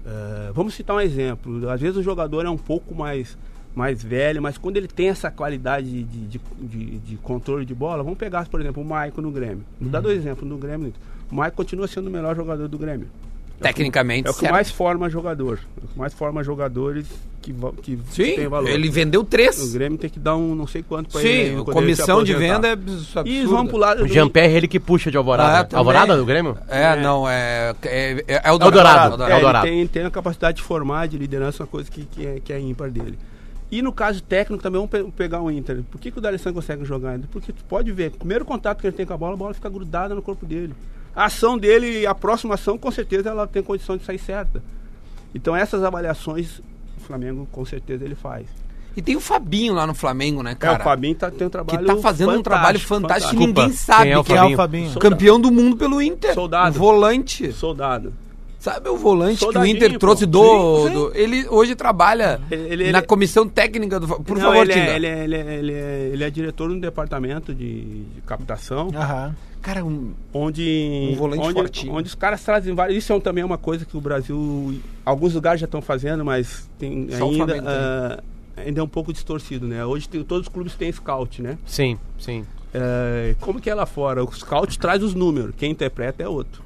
Eh, 0.06 0.50
vamos 0.54 0.74
citar 0.74 0.96
um 0.96 1.00
exemplo. 1.00 1.68
Às 1.70 1.80
vezes 1.80 1.96
o 1.96 2.02
jogador 2.02 2.44
é 2.44 2.50
um 2.50 2.58
pouco 2.58 2.94
mais, 2.94 3.38
mais 3.74 4.02
velho, 4.02 4.42
mas 4.42 4.58
quando 4.58 4.76
ele 4.76 4.86
tem 4.88 5.08
essa 5.08 5.30
qualidade 5.30 5.86
de, 6.04 6.26
de, 6.26 6.40
de- 6.60 6.98
de 6.98 7.16
controle 7.16 7.64
de 7.64 7.74
bola, 7.74 8.02
vamos 8.02 8.18
pegar, 8.18 8.46
por 8.48 8.60
exemplo, 8.60 8.82
o 8.82 8.86
Maicon 8.86 9.22
no 9.22 9.30
Grêmio. 9.30 9.64
Vou 9.80 9.86
Uhum. 9.86 9.90
dar 9.90 10.00
dois 10.00 10.18
exemplos 10.18 10.48
no 10.48 10.58
Grêmio. 10.58 10.92
O 11.30 11.34
Maicon 11.34 11.56
continua 11.56 11.88
sendo 11.88 12.08
o 12.08 12.10
melhor 12.10 12.36
jogador 12.36 12.68
do 12.68 12.76
Grêmio. 12.78 13.08
Tecnicamente, 13.68 14.26
É 14.28 14.30
o 14.30 14.34
que 14.34 14.40
certo. 14.40 14.52
mais 14.52 14.70
forma 14.70 15.08
jogador. 15.10 15.58
É 15.80 15.84
o 15.84 15.88
que 15.88 15.98
mais 15.98 16.12
forma 16.14 16.42
jogadores 16.44 17.06
que, 17.42 17.52
que 17.82 17.98
Sim, 18.10 18.36
tem 18.36 18.48
valor. 18.48 18.68
ele 18.70 18.88
vendeu 18.88 19.20
O 19.20 19.24
três. 19.24 19.72
Grêmio 19.74 19.98
tem 19.98 20.08
que 20.08 20.18
dar 20.18 20.36
um 20.36 20.54
não 20.54 20.66
sei 20.66 20.82
quanto 20.82 21.10
pra 21.10 21.20
ele. 21.22 21.28
Sim, 21.30 21.38
ele 21.52 21.58
se 21.58 21.64
comissão 21.64 22.24
de 22.24 22.34
venda 22.34 22.68
é 22.68 22.72
absurda. 22.72 23.28
E 23.28 23.44
vamos 23.44 23.68
pro 23.68 23.76
lado 23.78 24.02
O 24.02 24.06
do- 24.06 24.12
Jean-Pierre, 24.12 24.54
ele 24.56 24.68
que 24.68 24.80
puxa 24.80 25.10
de 25.10 25.16
Ah, 25.16 25.20
Alvorada. 25.20 25.64
também. 25.68 25.78
Alvorada 25.78 26.16
do 26.16 26.24
Grêmio? 26.24 26.56
É, 26.68 26.96
não, 27.02 27.28
é. 27.28 27.74
É, 27.82 28.24
é, 28.26 28.40
é 28.44 28.52
o 28.52 28.58
Dourado. 28.58 29.16
Dourado. 29.16 29.22
É, 29.24 29.32
ele 29.32 29.40
Dourado. 29.40 29.66
tem, 29.66 29.86
tem 29.86 30.04
a 30.04 30.10
capacidade 30.10 30.56
de 30.58 30.62
formar, 30.62 31.06
de 31.08 31.18
liderança, 31.18 31.62
uma 31.64 31.66
coisa 31.68 31.90
que, 31.90 32.04
que, 32.06 32.26
é, 32.26 32.40
que 32.40 32.52
é 32.52 32.58
ímpar 32.60 32.90
dele. 32.90 33.18
E 33.70 33.82
no 33.82 33.92
caso 33.92 34.22
técnico 34.22 34.62
também, 34.62 34.78
vamos 34.80 34.90
pe- 34.90 35.10
pegar 35.16 35.40
o 35.42 35.50
Inter. 35.50 35.82
Por 35.90 36.00
que, 36.00 36.10
que 36.10 36.18
o 36.18 36.20
D'Alessandro 36.20 36.54
consegue 36.54 36.84
jogar 36.84 37.10
ainda? 37.10 37.26
Porque 37.32 37.52
tu 37.52 37.64
pode 37.64 37.90
ver, 37.92 38.08
o 38.08 38.18
primeiro 38.18 38.44
contato 38.44 38.80
que 38.80 38.86
ele 38.86 38.94
tem 38.96 39.04
com 39.04 39.12
a 39.12 39.16
bola, 39.16 39.34
a 39.34 39.36
bola 39.36 39.52
fica 39.54 39.68
grudada 39.68 40.14
no 40.14 40.22
corpo 40.22 40.46
dele. 40.46 40.72
A 41.14 41.26
ação 41.26 41.56
dele, 41.56 42.06
a 42.06 42.14
próxima 42.14 42.54
ação, 42.54 42.76
com 42.76 42.90
certeza 42.90 43.30
ela 43.30 43.46
tem 43.46 43.62
condição 43.62 43.96
de 43.96 44.04
sair 44.04 44.18
certa. 44.18 44.62
Então 45.34 45.54
essas 45.54 45.82
avaliações, 45.82 46.60
o 46.96 47.00
Flamengo 47.00 47.48
com 47.50 47.64
certeza 47.64 48.04
ele 48.04 48.14
faz. 48.14 48.46
E 48.96 49.02
tem 49.02 49.16
o 49.16 49.20
Fabinho 49.20 49.74
lá 49.74 49.86
no 49.86 49.94
Flamengo, 49.94 50.42
né, 50.42 50.54
cara? 50.54 50.78
é, 50.78 50.80
o 50.80 50.84
Fabinho 50.84 51.14
tá, 51.16 51.30
tem 51.30 51.46
um 51.46 51.50
que 51.50 51.52
trabalho 51.52 51.86
tá 51.86 51.96
fazendo 51.96 52.32
um 52.32 52.42
trabalho 52.42 52.78
fantástico, 52.78 53.30
que 53.30 53.36
Desculpa, 53.36 53.62
ninguém 53.62 53.76
sabe 53.76 54.02
quem 54.02 54.12
é 54.12 54.18
o 54.18 54.22
que 54.24 54.32
Quem 54.32 54.36
é 54.36 54.44
o 54.44 54.56
Fabinho? 54.56 54.90
Fabinho? 54.90 54.98
Campeão 55.00 55.40
do 55.40 55.50
mundo 55.50 55.76
pelo 55.76 56.00
Inter. 56.00 56.32
Soldado. 56.34 56.78
Volante. 56.78 57.52
Soldado. 57.52 58.12
Sabe 58.64 58.88
o 58.88 58.96
volante 58.96 59.36
que 59.40 59.44
o 59.44 59.52
Soldadinho, 59.52 59.76
Inter 59.76 59.92
pô. 59.92 59.98
trouxe 59.98 60.24
do, 60.24 60.40
Sim, 60.42 60.86
sim. 60.88 60.94
do- 60.94 61.12
Ele 61.14 61.46
hoje 61.50 61.74
trabalha 61.74 62.40
Ele- 62.50 62.72
ele- 62.72 62.92
na 62.92 62.98
ele- 63.00 63.06
comissão 63.06 63.46
técnica 63.46 64.00
do. 64.00 64.06
Por 64.20 64.38
Não, 64.38 64.44
favor, 64.46 64.62
ele 64.62 64.72
é, 64.72 64.96
ele, 64.96 65.06
é, 65.06 65.24
ele, 65.24 65.36
é, 65.36 65.54
ele, 65.58 65.72
é, 65.74 66.10
ele 66.14 66.24
é 66.24 66.30
diretor 66.30 66.70
no 66.70 66.80
departamento 66.80 67.54
de, 67.54 67.82
de 68.04 68.20
captação. 68.26 68.88
Aham. 68.94 69.36
Cara, 69.60 69.84
um, 69.84 70.12
onde 70.32 71.10
Um 71.12 71.14
volante 71.14 71.42
onde, 71.42 71.52
fortinho. 71.54 71.92
onde 71.92 72.08
os 72.08 72.14
caras 72.14 72.42
trazem 72.42 72.74
vários. 72.74 72.96
Isso 72.96 73.12
é 73.12 73.16
um- 73.16 73.20
também 73.20 73.42
é 73.42 73.44
uma 73.44 73.58
coisa 73.58 73.84
que 73.84 73.98
o 73.98 74.00
Brasil, 74.00 74.80
alguns 75.04 75.34
lugares 75.34 75.60
já 75.60 75.66
estão 75.66 75.82
fazendo, 75.82 76.24
mas 76.24 76.66
tem 76.78 77.06
Só 77.18 77.28
ainda 77.28 77.62
ah, 77.66 78.22
ainda 78.56 78.80
é 78.80 78.82
um 78.82 78.88
pouco 78.88 79.12
distorcido, 79.12 79.66
né? 79.66 79.84
Hoje 79.84 80.08
tem- 80.08 80.24
todos 80.24 80.46
os 80.46 80.52
clubes 80.52 80.74
têm 80.74 80.90
scout, 80.90 81.42
né? 81.42 81.58
Sim, 81.66 81.98
sim. 82.18 82.46
É, 82.72 83.34
como 83.40 83.60
que 83.60 83.68
é 83.68 83.74
lá 83.74 83.84
fora? 83.84 84.24
O 84.24 84.32
scout 84.32 84.78
traz 84.78 85.02
os 85.02 85.14
números, 85.14 85.54
quem 85.58 85.70
interpreta 85.70 86.22
é 86.22 86.28
outro. 86.28 86.63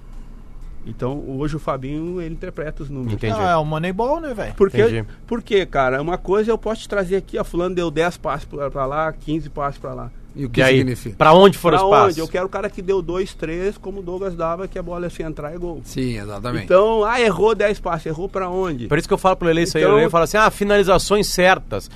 Então 0.86 1.22
hoje 1.38 1.56
o 1.56 1.58
Fabinho 1.58 2.20
ele 2.20 2.34
interpreta 2.34 2.82
os 2.82 2.88
números. 2.88 3.12
Entendi. 3.14 3.32
Não, 3.34 3.48
é 3.48 3.56
o 3.56 3.64
Moneyball, 3.64 4.20
né, 4.20 4.32
velho? 4.32 4.54
Porque, 4.56 5.04
porque, 5.26 5.66
cara, 5.66 6.00
uma 6.00 6.16
coisa 6.16 6.50
eu 6.50 6.56
posso 6.58 6.82
te 6.82 6.88
trazer 6.88 7.16
aqui, 7.16 7.38
ó, 7.38 7.44
fulano 7.44 7.74
deu 7.74 7.90
10 7.90 8.16
passos 8.16 8.44
pra, 8.46 8.70
pra 8.70 8.86
lá, 8.86 9.12
15 9.12 9.50
passos 9.50 9.78
pra 9.78 9.92
lá. 9.92 10.10
e 10.34 10.44
o 10.46 10.50
que 10.50 10.60
E 10.60 10.62
aí, 10.62 10.78
significa? 10.78 11.16
pra 11.16 11.32
onde 11.34 11.58
foram 11.58 11.76
Pra 11.78 11.86
os 11.86 11.92
onde? 11.92 12.00
passos? 12.02 12.18
Eu 12.18 12.28
quero 12.28 12.46
o 12.46 12.48
cara 12.48 12.70
que 12.70 12.80
deu 12.80 13.02
2, 13.02 13.34
3, 13.34 13.76
como 13.76 14.00
o 14.00 14.02
Douglas 14.02 14.34
dava, 14.34 14.66
que 14.68 14.78
a 14.78 14.82
bola 14.82 15.10
se 15.10 15.22
entrar 15.22 15.52
é 15.52 15.58
gol. 15.58 15.80
Sim, 15.84 16.16
exatamente. 16.18 16.64
Então, 16.64 17.04
ah, 17.04 17.20
errou 17.20 17.54
10 17.54 17.80
passos, 17.80 18.06
errou 18.06 18.28
pra 18.28 18.48
onde? 18.48 18.86
Por 18.86 18.96
isso 18.98 19.06
que 19.08 19.12
eu 19.14 19.18
falo 19.18 19.36
pro 19.36 19.46
Lele 19.48 19.62
isso 19.62 19.76
aí. 19.76 19.82
Então- 19.84 19.94
O 19.94 19.98
Lele 19.98 20.08
fala 20.10 20.24
assim: 20.24 20.36
ah, 20.38 20.50
finalizações 20.50 21.26
certas. 21.26 21.90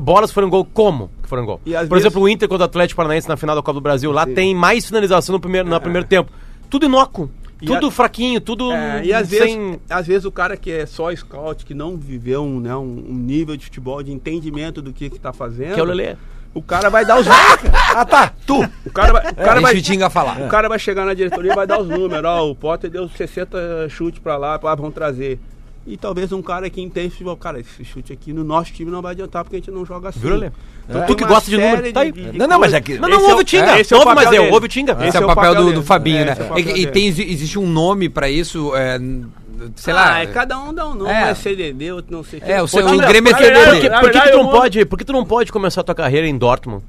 Bolas 0.00 0.32
foram 0.32 0.48
gol. 0.48 0.64
Como 0.64 1.10
que 1.22 1.28
foram 1.28 1.44
gol? 1.44 1.60
E 1.66 1.72
Por 1.72 1.88
vezes- 1.90 2.06
exemplo, 2.06 2.22
o 2.22 2.28
Inter 2.28 2.48
contra 2.48 2.64
o 2.64 2.66
Atlético 2.66 2.96
Paranaense 2.96 3.28
na 3.28 3.36
final 3.36 3.54
da 3.54 3.60
Copa 3.62 3.74
do 3.74 3.80
Brasil. 3.82 4.10
Lá 4.10 4.24
Sim. 4.26 4.34
tem 4.34 4.54
mais 4.54 4.86
finalização 4.86 5.34
no 5.34 5.40
primeiro, 5.40 5.68
no 5.68 5.78
primeiro 5.80 6.08
tempo. 6.08 6.32
Tudo 6.70 6.86
inócuo. 6.86 7.28
Tudo 7.66 7.86
a- 7.88 7.90
fraquinho, 7.90 8.40
tudo 8.40 8.70
É, 8.72 9.04
e 9.04 9.12
às 9.12 9.28
sem... 9.28 9.38
vezes, 9.38 9.80
às 9.88 10.06
vezes 10.06 10.24
o 10.24 10.32
cara 10.32 10.56
que 10.56 10.70
é 10.70 10.86
só 10.86 11.14
scout, 11.14 11.64
que 11.64 11.74
não 11.74 11.96
viveu 11.96 12.42
um, 12.42 12.60
né, 12.60 12.74
um, 12.76 12.80
um 13.10 13.14
nível 13.14 13.56
de 13.56 13.64
futebol, 13.64 14.02
de 14.02 14.12
entendimento 14.12 14.80
do 14.82 14.92
que 14.92 15.10
que 15.10 15.18
tá 15.18 15.32
fazendo, 15.32 15.74
Que 15.74 15.80
é 15.80 15.82
o 15.82 15.86
Lelê. 15.86 16.16
O 16.54 16.62
cara 16.62 16.88
vai 16.88 17.04
dar 17.04 17.18
os 17.18 17.26
números. 17.26 17.80
Ah, 17.96 18.04
tá. 18.04 18.32
Tu. 18.46 18.60
O 18.86 18.90
cara 18.92 19.12
vai, 19.12 19.22
o 19.22 19.34
cara 19.34 19.60
Deixa 19.60 19.60
vai, 19.60 20.06
o 20.06 20.10
falar. 20.10 20.40
o 20.40 20.48
cara 20.48 20.68
vai 20.68 20.78
chegar 20.78 21.04
na 21.04 21.12
diretoria 21.12 21.50
e 21.50 21.54
vai 21.54 21.66
dar 21.66 21.80
os 21.80 21.88
números. 21.88 22.24
Ó, 22.24 22.50
o 22.50 22.54
Potter 22.54 22.88
deu 22.88 23.08
60 23.08 23.88
chutes 23.88 24.20
pra 24.20 24.36
lá, 24.36 24.56
pá, 24.56 24.72
vão 24.76 24.90
trazer. 24.90 25.40
E 25.86 25.98
talvez 25.98 26.32
um 26.32 26.40
cara 26.40 26.70
que 26.70 26.80
entende 26.80 27.10
futebol, 27.10 27.36
cara, 27.36 27.60
esse 27.60 27.84
chute 27.84 28.10
aqui 28.12 28.32
no 28.32 28.42
nosso 28.42 28.72
time 28.72 28.90
não 28.90 29.02
vai 29.02 29.12
adiantar 29.12 29.44
porque 29.44 29.56
a 29.56 29.58
gente 29.58 29.70
não 29.70 29.84
joga 29.84 30.08
assim. 30.08 30.20
Viu? 30.20 30.36
Então, 30.36 31.02
Tu 31.02 31.06
tem 31.08 31.16
que 31.16 31.24
gosta 31.26 31.50
de 31.50 31.58
número, 31.58 31.92
tá 31.92 32.00
aí. 32.00 32.12
Não, 32.32 32.46
não, 32.46 32.58
mas 32.58 32.72
é 32.72 32.80
que- 32.80 32.98
Não, 32.98 33.06
não, 33.08 33.18
é 33.18 33.20
ouve 33.22 33.34
o- 33.34 33.38
o 33.38 33.44
Tinga. 33.44 33.76
é, 33.76 33.80
esse 33.80 33.92
é 33.92 33.96
o 33.96 34.00
ouve, 34.00 34.14
mas 34.14 34.24
papel 34.24 34.44
eu, 34.44 34.52
ouve 34.52 34.64
o 34.66 34.68
Tinga. 34.68 34.92
Esse, 34.92 35.08
Esse 35.08 35.16
é 35.18 35.20
o 35.20 35.26
papel, 35.26 35.54
do, 35.54 35.64
dele. 35.64 35.74
do 35.76 35.82
Fabinho, 35.82 36.18
É, 36.20 36.24
né? 36.24 36.30
é 36.32 36.34
E, 36.34 36.48
papel 36.48 36.76
e 36.78 36.86
tem, 36.86 37.06
existe 37.08 37.58
um 37.58 37.66
nome 37.66 38.08
pra 38.08 38.30
isso, 38.30 38.74
é, 38.74 38.98
sei 39.76 39.92
lá. 39.92 40.14
Ah, 40.14 40.22
é 40.22 40.26
cada 40.26 40.58
um 40.58 40.72
dá 40.72 40.86
um 40.88 40.94
nome, 40.94 41.10
É. 41.10 41.28
é 41.30 41.34
CDD, 41.34 41.92
outro 41.92 42.10
não 42.16 42.24
sei 42.24 42.38
o 42.38 42.42
que. 42.42 42.50
É, 42.50 42.62
o 42.62 42.66
seu 42.66 42.82
Grêmio 42.98 43.30
é 43.34 43.36
CDD. 43.36 43.64
Por 43.64 43.80
que, 43.80 43.90
por 43.90 44.10
que 44.10 44.20
que 44.20 44.30
tu 44.30 44.36
não 44.38 44.48
pode, 44.48 44.84
por 44.86 44.98
que 44.98 45.04
tu 45.04 45.12
não 45.12 45.24
pode 45.26 45.52
começar 45.52 45.82
a 45.82 45.84
tua 45.84 45.94
carreira 45.94 46.26
em 46.26 46.36
Dortmund? 46.38 46.82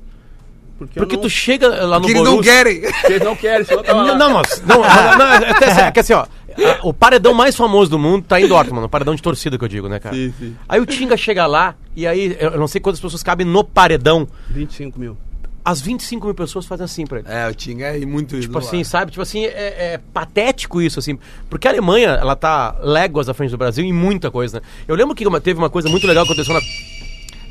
Porque, 0.77 0.99
Porque 0.99 1.15
não- 1.15 1.21
tu 1.21 1.29
chega 1.29 1.69
lá 1.85 1.99
no 1.99 2.05
que 2.05 2.11
eles 2.11 2.21
não 2.23 2.31
Borussia... 2.31 2.51
querem. 2.53 2.81
porque 2.81 3.13
eles 3.13 3.23
não 3.23 3.35
querem, 3.35 3.65
tava 3.65 3.83
Não, 3.93 4.07
lá. 4.07 4.15
não, 4.15 4.33
mas. 4.33 4.61
Não, 4.65 4.75
não, 4.81 5.17
não, 5.17 5.25
é 5.31 5.49
até 5.51 5.73
sério, 5.73 5.93
que 5.93 5.99
assim, 6.01 6.13
ó. 6.13 6.25
A- 6.63 6.79
O 6.83 6.93
paredão 6.93 7.33
mais 7.33 7.55
famoso 7.55 7.89
do 7.91 7.99
mundo 7.99 8.23
tá 8.27 8.39
em 8.39 8.47
Dortmund, 8.47 8.85
o 8.85 8.89
paredão 8.89 9.15
de 9.15 9.21
torcida 9.21 9.57
que 9.57 9.63
eu 9.63 9.67
digo, 9.67 9.89
né, 9.89 9.99
cara? 9.99 10.15
Sim, 10.15 10.33
sim. 10.39 10.55
Aí 10.69 10.79
o 10.79 10.85
Tinga 10.85 11.17
chega 11.17 11.45
lá, 11.47 11.75
e 11.95 12.05
aí 12.07 12.37
eu 12.39 12.57
não 12.59 12.67
sei 12.67 12.79
quantas 12.79 12.99
pessoas 13.01 13.21
cabem 13.23 13.45
no 13.45 13.63
paredão. 13.63 14.27
25 14.49 14.99
mil. 14.99 15.17
As 15.63 15.81
25 15.81 16.27
mil 16.27 16.35
pessoas 16.35 16.65
fazem 16.67 16.83
assim 16.85 17.07
pra 17.07 17.19
ele. 17.19 17.27
É, 17.27 17.49
o 17.49 17.55
Tinga 17.55 17.85
é 17.97 18.05
muito 18.05 18.39
Tipo 18.39 18.59
assim, 18.59 18.83
sabe? 18.83 19.09
Tipo 19.11 19.23
assim, 19.23 19.45
é, 19.45 19.93
é 19.93 19.99
patético 20.13 20.79
isso, 20.79 20.99
assim. 20.99 21.17
Porque 21.49 21.67
a 21.67 21.71
Alemanha, 21.71 22.09
ela 22.09 22.35
tá 22.35 22.75
léguas 22.83 23.27
à 23.27 23.33
frente 23.33 23.49
do 23.49 23.57
Brasil 23.57 23.83
em 23.83 23.91
muita 23.91 24.29
coisa, 24.29 24.59
né? 24.59 24.65
Eu 24.87 24.95
lembro 24.95 25.15
que 25.15 25.25
uma- 25.27 25.41
teve 25.41 25.57
uma 25.57 25.69
coisa 25.69 25.89
muito 25.89 26.05
legal 26.05 26.23
que 26.23 26.31
aconteceu 26.33 26.53
na. 26.53 26.61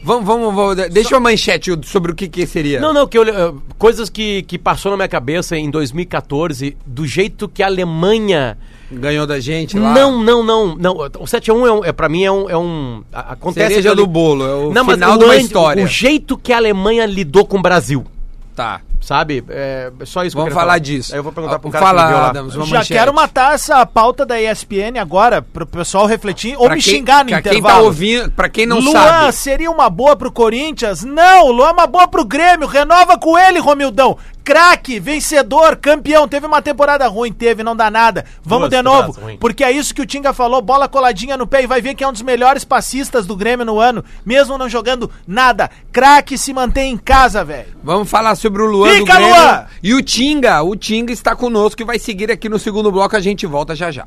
Vamos, 0.05 0.27
vamos, 0.27 0.55
vamos, 0.55 0.77
deixa 0.93 1.15
uma 1.15 1.21
manchete 1.31 1.71
sobre 1.85 2.13
o 2.13 2.15
que 2.15 2.29
que 2.29 2.47
seria. 2.47 2.79
Não, 2.79 2.93
não, 2.93 3.07
que 3.07 3.17
eu, 3.17 3.23
eh, 3.27 3.55
coisas 3.79 4.11
que, 4.11 4.43
que 4.43 4.59
passou 4.59 4.91
na 4.91 4.97
minha 4.99 5.09
cabeça 5.09 5.57
em 5.57 5.71
2014, 5.71 6.77
do 6.85 7.07
jeito 7.07 7.49
que 7.49 7.63
a 7.63 7.67
Alemanha. 7.67 8.59
Ganhou 8.93 9.27
da 9.27 9.41
gente 9.41 9.79
lá. 9.79 9.95
Não, 9.95 10.23
não, 10.23 10.45
não, 10.45 10.77
não. 10.77 10.93
O 10.93 11.25
7x1 11.25 11.67
é, 11.67 11.73
um, 11.73 11.85
é 11.87 11.91
para 11.93 12.09
mim 12.11 12.23
é 12.23 12.31
um. 12.31 12.51
É 12.51 12.57
um 12.57 13.03
a- 13.11 13.33
acontece 13.33 13.69
Cereja 13.71 13.93
ali- 13.93 14.01
do 14.03 14.07
bolo, 14.07 14.45
é 14.45 14.55
o 14.55 14.73
não, 14.75 14.85
final 14.85 15.17
de 15.19 15.25
uma 15.25 15.37
história. 15.37 15.83
O 15.83 15.87
jeito 15.89 16.37
que 16.37 16.53
a 16.53 16.59
Alemanha 16.59 17.07
lidou 17.07 17.47
com 17.47 17.57
o 17.59 17.63
Brasil, 17.63 18.05
Tá. 18.55 18.83
Sabe? 19.05 19.45
É 19.49 19.91
só 20.05 20.25
isso 20.25 20.35
que 20.35 20.37
Vamos 20.37 20.37
eu 20.37 20.45
queria 20.45 20.55
falar 20.55 20.79
disso. 20.79 21.13
Aí 21.13 21.19
eu 21.19 21.23
vou 21.23 21.33
perguntar 21.33 21.59
pro 21.59 21.71
cara 21.71 21.85
Fala, 21.85 22.07
que 22.07 22.13
lá. 22.15 22.29
Adams, 22.31 22.55
uma 22.57 22.67
Já 22.67 22.77
manchete. 22.79 22.99
quero 22.99 23.15
matar 23.15 23.55
essa 23.55 23.85
pauta 23.87 24.25
da 24.25 24.41
ESPN 24.41 24.99
agora, 25.01 25.43
pro 25.43 25.67
pessoal 25.67 26.07
refletir 26.07 26.57
ou 26.57 26.67
Pra 26.67 26.77
me 26.77 26.83
quem- 26.83 26.95
xingar 26.95 27.25
no 27.25 27.31
pra 27.31 27.39
intervalo. 27.41 27.63
quem 27.65 27.73
tá 27.75 27.81
ouvindo, 27.81 28.31
pra 28.31 28.49
quem 28.49 28.67
não 28.67 28.81
Luan 28.81 28.93
sabe. 28.93 29.33
seria 29.35 29.71
uma 29.71 29.89
boa 29.91 30.17
pro 30.17 30.33
Corinthians? 30.33 31.05
Não, 31.05 31.51
Luan 31.51 31.69
é 31.69 31.73
uma 31.73 31.87
boa 31.87 32.09
pro 32.09 32.25
Grêmio. 32.25 32.67
Renova 32.67 33.19
com 33.19 33.39
ele, 33.39 33.59
Romildão. 33.59 34.17
Craque, 34.43 35.01
vencedor, 35.01 35.77
campeão. 35.77 36.29
Teve 36.29 36.47
uma 36.47 36.61
temporada 36.61 37.09
ruim, 37.09 37.33
teve, 37.33 37.63
não 37.63 37.75
dá 37.75 37.91
nada. 37.91 38.27
Vamos 38.45 38.69
Duas 38.69 38.79
de 38.79 38.83
novo, 38.83 39.17
porque 39.41 39.65
é 39.65 39.71
isso 39.73 39.95
que 39.95 40.03
o 40.03 40.07
Tinga 40.07 40.35
falou, 40.35 40.61
bola 40.61 40.87
coladinha 40.87 41.35
no 41.35 41.47
pé 41.47 41.63
e 41.63 41.67
vai 41.67 41.81
ver 41.81 41.95
que 41.95 42.05
é 42.05 42.09
um 42.09 42.13
dos 42.13 42.21
melhores 42.21 42.63
passistas 42.63 43.25
do 43.27 43.35
Grêmio 43.35 43.65
no 43.65 43.81
ano, 43.81 44.05
mesmo 44.25 44.59
não 44.59 44.69
jogando 44.69 45.11
nada. 45.27 45.71
Craque 45.91 46.37
se 46.37 46.53
mantém 46.53 46.93
em 46.93 46.99
casa, 46.99 47.43
velho. 47.43 47.69
Vamos 47.83 48.11
falar 48.11 48.35
sobre 48.35 48.61
o 48.63 48.67
Luan 48.67 48.91
Fica. 48.99 49.19
Luan! 49.19 49.67
E 49.83 49.95
o 49.95 50.03
Tinga. 50.03 50.63
O 50.63 50.77
Tinga 50.77 51.13
está 51.13 51.35
conosco 51.35 51.81
e 51.83 51.85
vai 51.85 51.99
seguir 51.99 52.31
aqui 52.31 52.49
no 52.49 52.59
segundo 52.59 52.91
bloco. 52.91 53.17
A 53.17 53.21
gente 53.21 53.47
volta 53.47 53.75
já 53.75 53.91
já. 53.91 54.07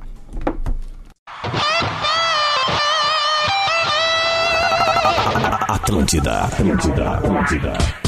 Atlântida, 5.67 6.41
Atlântida, 6.41 7.12
Atlântida. 7.12 8.07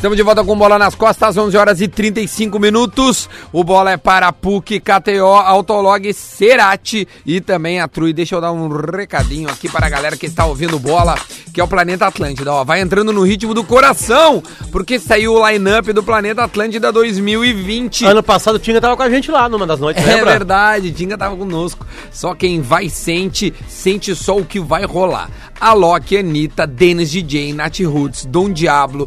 Estamos 0.00 0.16
de 0.16 0.22
volta 0.22 0.42
com 0.42 0.56
bola 0.56 0.78
nas 0.78 0.94
costas, 0.94 1.36
11 1.36 1.54
horas 1.58 1.80
e 1.82 1.86
35 1.86 2.58
minutos. 2.58 3.28
O 3.52 3.62
bola 3.62 3.90
é 3.90 3.96
para 3.98 4.32
PUC, 4.32 4.80
KTO, 4.80 5.26
Autolog, 5.26 6.10
Cerati 6.14 7.06
e 7.26 7.38
também 7.38 7.82
a 7.82 7.86
Trui. 7.86 8.14
Deixa 8.14 8.34
eu 8.34 8.40
dar 8.40 8.50
um 8.50 8.66
recadinho 8.68 9.50
aqui 9.50 9.68
para 9.68 9.84
a 9.86 9.90
galera 9.90 10.16
que 10.16 10.24
está 10.24 10.46
ouvindo 10.46 10.78
bola, 10.78 11.16
que 11.52 11.60
é 11.60 11.64
o 11.64 11.68
Planeta 11.68 12.06
Atlântida. 12.06 12.50
Ó, 12.50 12.64
vai 12.64 12.80
entrando 12.80 13.12
no 13.12 13.20
ritmo 13.22 13.52
do 13.52 13.62
coração, 13.62 14.42
porque 14.72 14.98
saiu 14.98 15.34
o 15.34 15.46
line-up 15.46 15.92
do 15.92 16.02
Planeta 16.02 16.44
Atlântida 16.44 16.90
2020. 16.90 18.06
Ano 18.06 18.22
passado 18.22 18.54
o 18.54 18.58
Tinga 18.58 18.80
tava 18.80 18.96
com 18.96 19.02
a 19.02 19.10
gente 19.10 19.30
lá 19.30 19.50
numa 19.50 19.66
das 19.66 19.80
noites, 19.80 20.02
É 20.02 20.14
lembra? 20.14 20.30
verdade, 20.30 20.92
Tinga 20.92 21.18
tava 21.18 21.36
conosco. 21.36 21.86
Só 22.10 22.34
quem 22.34 22.62
vai 22.62 22.88
sente, 22.88 23.52
sente 23.68 24.14
só 24.14 24.38
o 24.38 24.46
que 24.46 24.60
vai 24.60 24.86
rolar. 24.86 25.28
Alok, 25.60 26.16
Anitta, 26.16 26.66
Dennis 26.66 27.10
DJ, 27.10 27.52
Nath 27.52 27.80
Roots, 27.80 28.24
Dom 28.24 28.50
Diablo, 28.50 29.06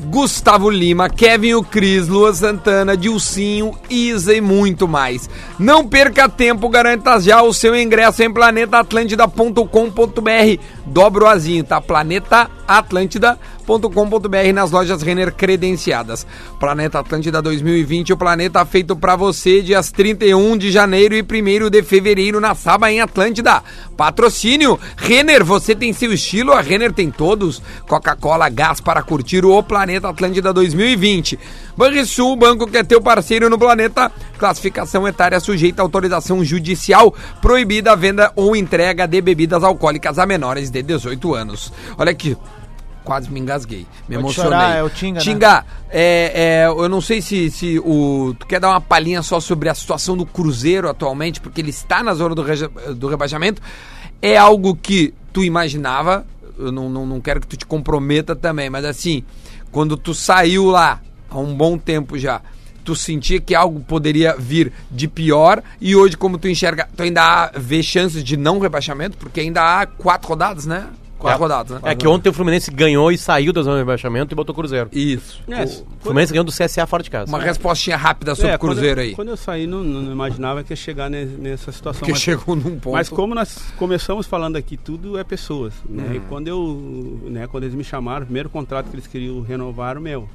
Gustavo 0.00 0.68
Lima, 0.68 1.08
Kevin 1.08 1.54
o 1.54 1.62
Cris, 1.62 2.08
Lua 2.08 2.34
Santana, 2.34 2.96
Dilcinho, 2.96 3.78
Isa 3.88 4.34
e 4.34 4.40
muito 4.40 4.88
mais. 4.88 5.30
Não 5.58 5.86
perca 5.86 6.28
tempo, 6.28 6.68
garanta 6.68 7.20
já 7.20 7.40
o 7.42 7.54
seu 7.54 7.76
ingresso 7.76 8.22
em 8.22 8.32
planetaatlântida.com.br. 8.32 10.60
Dobra 10.86 11.24
o 11.24 11.28
azinho, 11.28 11.64
tá? 11.64 11.80
planetaatlântida.com.br 11.80 14.52
nas 14.52 14.70
lojas 14.70 15.00
Renner 15.02 15.32
credenciadas. 15.32 16.26
Planeta 16.60 16.98
Atlântida 16.98 17.40
2020, 17.40 18.12
o 18.12 18.16
planeta 18.16 18.64
feito 18.66 18.94
pra 18.94 19.16
você, 19.16 19.62
dias 19.62 19.90
31 19.90 20.58
de 20.58 20.70
janeiro 20.70 21.14
e 21.14 21.22
1 21.22 21.70
de 21.70 21.82
fevereiro 21.82 22.38
na 22.38 22.54
Saba 22.54 22.92
em 22.92 23.00
Atlântida. 23.00 23.62
Patrocínio 23.96 24.78
Renner, 24.96 25.42
você 25.42 25.74
tem 25.74 25.94
seu 25.94 26.12
estilo, 26.12 26.52
a 26.52 26.60
Renner 26.60 26.92
tem 26.92 27.10
todos. 27.10 27.62
Coca-Cola, 27.88 28.50
gás 28.50 28.80
para 28.80 29.02
curtir 29.02 29.44
o 29.44 29.62
Planeta 29.62 30.08
Atlântida 30.08 30.52
2020. 30.52 31.38
Banrisul, 31.76 32.36
banco 32.36 32.66
que 32.66 32.76
é 32.76 32.84
teu 32.84 33.00
parceiro 33.00 33.48
no 33.48 33.58
planeta. 33.58 34.12
Classificação 34.38 35.08
etária 35.08 35.40
sujeita 35.40 35.80
a 35.80 35.84
autorização 35.84 36.44
judicial. 36.44 37.14
Proibida 37.40 37.92
a 37.92 37.96
venda 37.96 38.30
ou 38.36 38.54
entrega 38.54 39.06
de 39.06 39.20
bebidas 39.20 39.64
alcoólicas 39.64 40.18
a 40.18 40.26
menores 40.26 40.70
de 40.82 40.94
18 40.94 41.34
anos. 41.34 41.72
Olha 41.98 42.10
aqui. 42.10 42.36
Quase 43.04 43.30
me 43.30 43.38
engasguei. 43.38 43.80
Me 44.08 44.14
Pode 44.14 44.18
emocionei. 44.20 44.52
chorar, 44.52 44.76
é 44.78 44.82
o 44.82 44.88
Tinga, 44.88 45.18
né? 45.18 45.24
Tinga, 45.24 45.66
é, 45.90 46.62
é, 46.64 46.66
eu 46.66 46.88
não 46.88 47.02
sei 47.02 47.20
se, 47.20 47.50
se 47.50 47.78
o. 47.78 48.34
Tu 48.38 48.46
quer 48.46 48.58
dar 48.58 48.70
uma 48.70 48.80
palhinha 48.80 49.22
só 49.22 49.38
sobre 49.40 49.68
a 49.68 49.74
situação 49.74 50.16
do 50.16 50.24
Cruzeiro 50.24 50.88
atualmente, 50.88 51.38
porque 51.38 51.60
ele 51.60 51.68
está 51.68 52.02
na 52.02 52.14
zona 52.14 52.34
do, 52.34 52.42
reja- 52.42 52.70
do 52.96 53.06
rebaixamento. 53.06 53.60
É 54.22 54.38
algo 54.38 54.74
que 54.74 55.12
tu 55.34 55.44
imaginava. 55.44 56.24
Eu 56.58 56.72
não, 56.72 56.88
não, 56.88 57.04
não 57.04 57.20
quero 57.20 57.40
que 57.42 57.46
tu 57.46 57.56
te 57.58 57.66
comprometa 57.66 58.34
também, 58.34 58.70
mas 58.70 58.86
assim, 58.86 59.22
quando 59.70 59.98
tu 59.98 60.14
saiu 60.14 60.66
lá 60.70 61.02
há 61.28 61.38
um 61.38 61.54
bom 61.54 61.76
tempo 61.76 62.16
já, 62.16 62.40
tu 62.84 62.94
sentia 62.94 63.40
que 63.40 63.54
algo 63.54 63.80
poderia 63.80 64.36
vir 64.38 64.72
de 64.90 65.08
pior 65.08 65.62
e 65.80 65.96
hoje, 65.96 66.16
como 66.16 66.38
tu 66.38 66.48
enxerga, 66.48 66.88
tu 66.96 67.02
ainda 67.02 67.22
há, 67.22 67.52
vê 67.58 67.82
chances 67.82 68.22
de 68.22 68.36
não 68.36 68.58
rebaixamento, 68.58 69.16
porque 69.16 69.40
ainda 69.40 69.62
há 69.62 69.86
quatro 69.86 70.28
rodadas, 70.28 70.66
né? 70.66 70.86
Quatro 71.18 71.40
rodadas, 71.40 71.80
né? 71.80 71.90
É 71.90 71.94
que 71.94 72.06
ontem 72.06 72.28
o 72.28 72.32
Fluminense 72.34 72.70
ganhou 72.70 73.10
e 73.10 73.16
saiu 73.16 73.50
da 73.50 73.62
zona 73.62 73.76
de 73.76 73.80
rebaixamento 73.80 74.34
e 74.34 74.36
botou 74.36 74.52
o 74.52 74.56
Cruzeiro. 74.56 74.90
Isso. 74.92 75.42
É, 75.48 75.62
O 75.64 75.68
Fluminense 76.02 76.30
ganhou 76.34 76.44
do 76.44 76.52
CSA 76.52 76.86
fora 76.86 77.02
de 77.02 77.08
casa. 77.08 77.30
Uma 77.32 77.40
respostinha 77.40 77.96
rápida 77.96 78.34
sobre 78.34 78.50
É, 78.50 78.56
o 78.56 78.58
Cruzeiro 78.58 78.96
quando 78.96 78.98
eu, 78.98 79.04
aí. 79.08 79.14
Quando 79.14 79.28
eu 79.28 79.36
saí, 79.38 79.66
não, 79.66 79.82
não 79.82 80.12
imaginava 80.12 80.62
que 80.62 80.72
ia 80.72 80.76
chegar 80.76 81.08
ne- 81.08 81.24
nessa 81.24 81.72
situação. 81.72 82.00
Porque 82.00 82.12
mas, 82.12 82.20
chegou 82.20 82.54
num 82.54 82.78
ponto. 82.78 82.92
mas 82.92 83.08
como 83.08 83.34
nós 83.34 83.56
começamos 83.78 84.26
falando 84.26 84.56
aqui, 84.56 84.76
tudo 84.76 85.16
é 85.16 85.24
pessoas. 85.24 85.72
Né? 85.88 86.04
Uhum. 86.08 86.14
E 86.16 86.20
quando 86.28 86.48
eu, 86.48 87.20
né, 87.30 87.46
quando 87.46 87.64
eles 87.64 87.74
me 87.74 87.84
chamaram, 87.84 88.24
o 88.24 88.26
primeiro 88.26 88.50
contrato 88.50 88.90
que 88.90 88.94
eles 88.96 89.06
queriam 89.06 89.40
renovar 89.40 89.92
era 89.92 89.98
o 90.00 90.02
meu. 90.02 90.28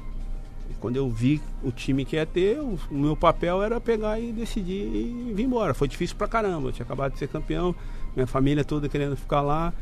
E 0.70 0.74
quando 0.74 0.96
eu 0.96 1.08
vi 1.10 1.40
o 1.62 1.72
time 1.72 2.04
que 2.04 2.16
ia 2.16 2.24
ter, 2.24 2.60
o, 2.60 2.78
meu 2.90 3.16
papel 3.16 3.62
era 3.62 3.80
pegar 3.80 4.20
e 4.20 4.32
decidir 4.32 4.84
e 4.86 5.32
vir 5.34 5.42
embora. 5.44 5.74
Foi 5.74 5.88
difícil 5.88 6.16
pra 6.16 6.28
caramba. 6.28 6.68
Eu 6.68 6.72
tinha 6.72 6.84
acabado 6.84 7.12
de 7.12 7.18
ser 7.18 7.28
campeão, 7.28 7.74
minha 8.14 8.26
família 8.26 8.64
toda 8.64 8.88
querendo 8.88 9.16
ficar 9.16 9.40
lá. 9.40 9.72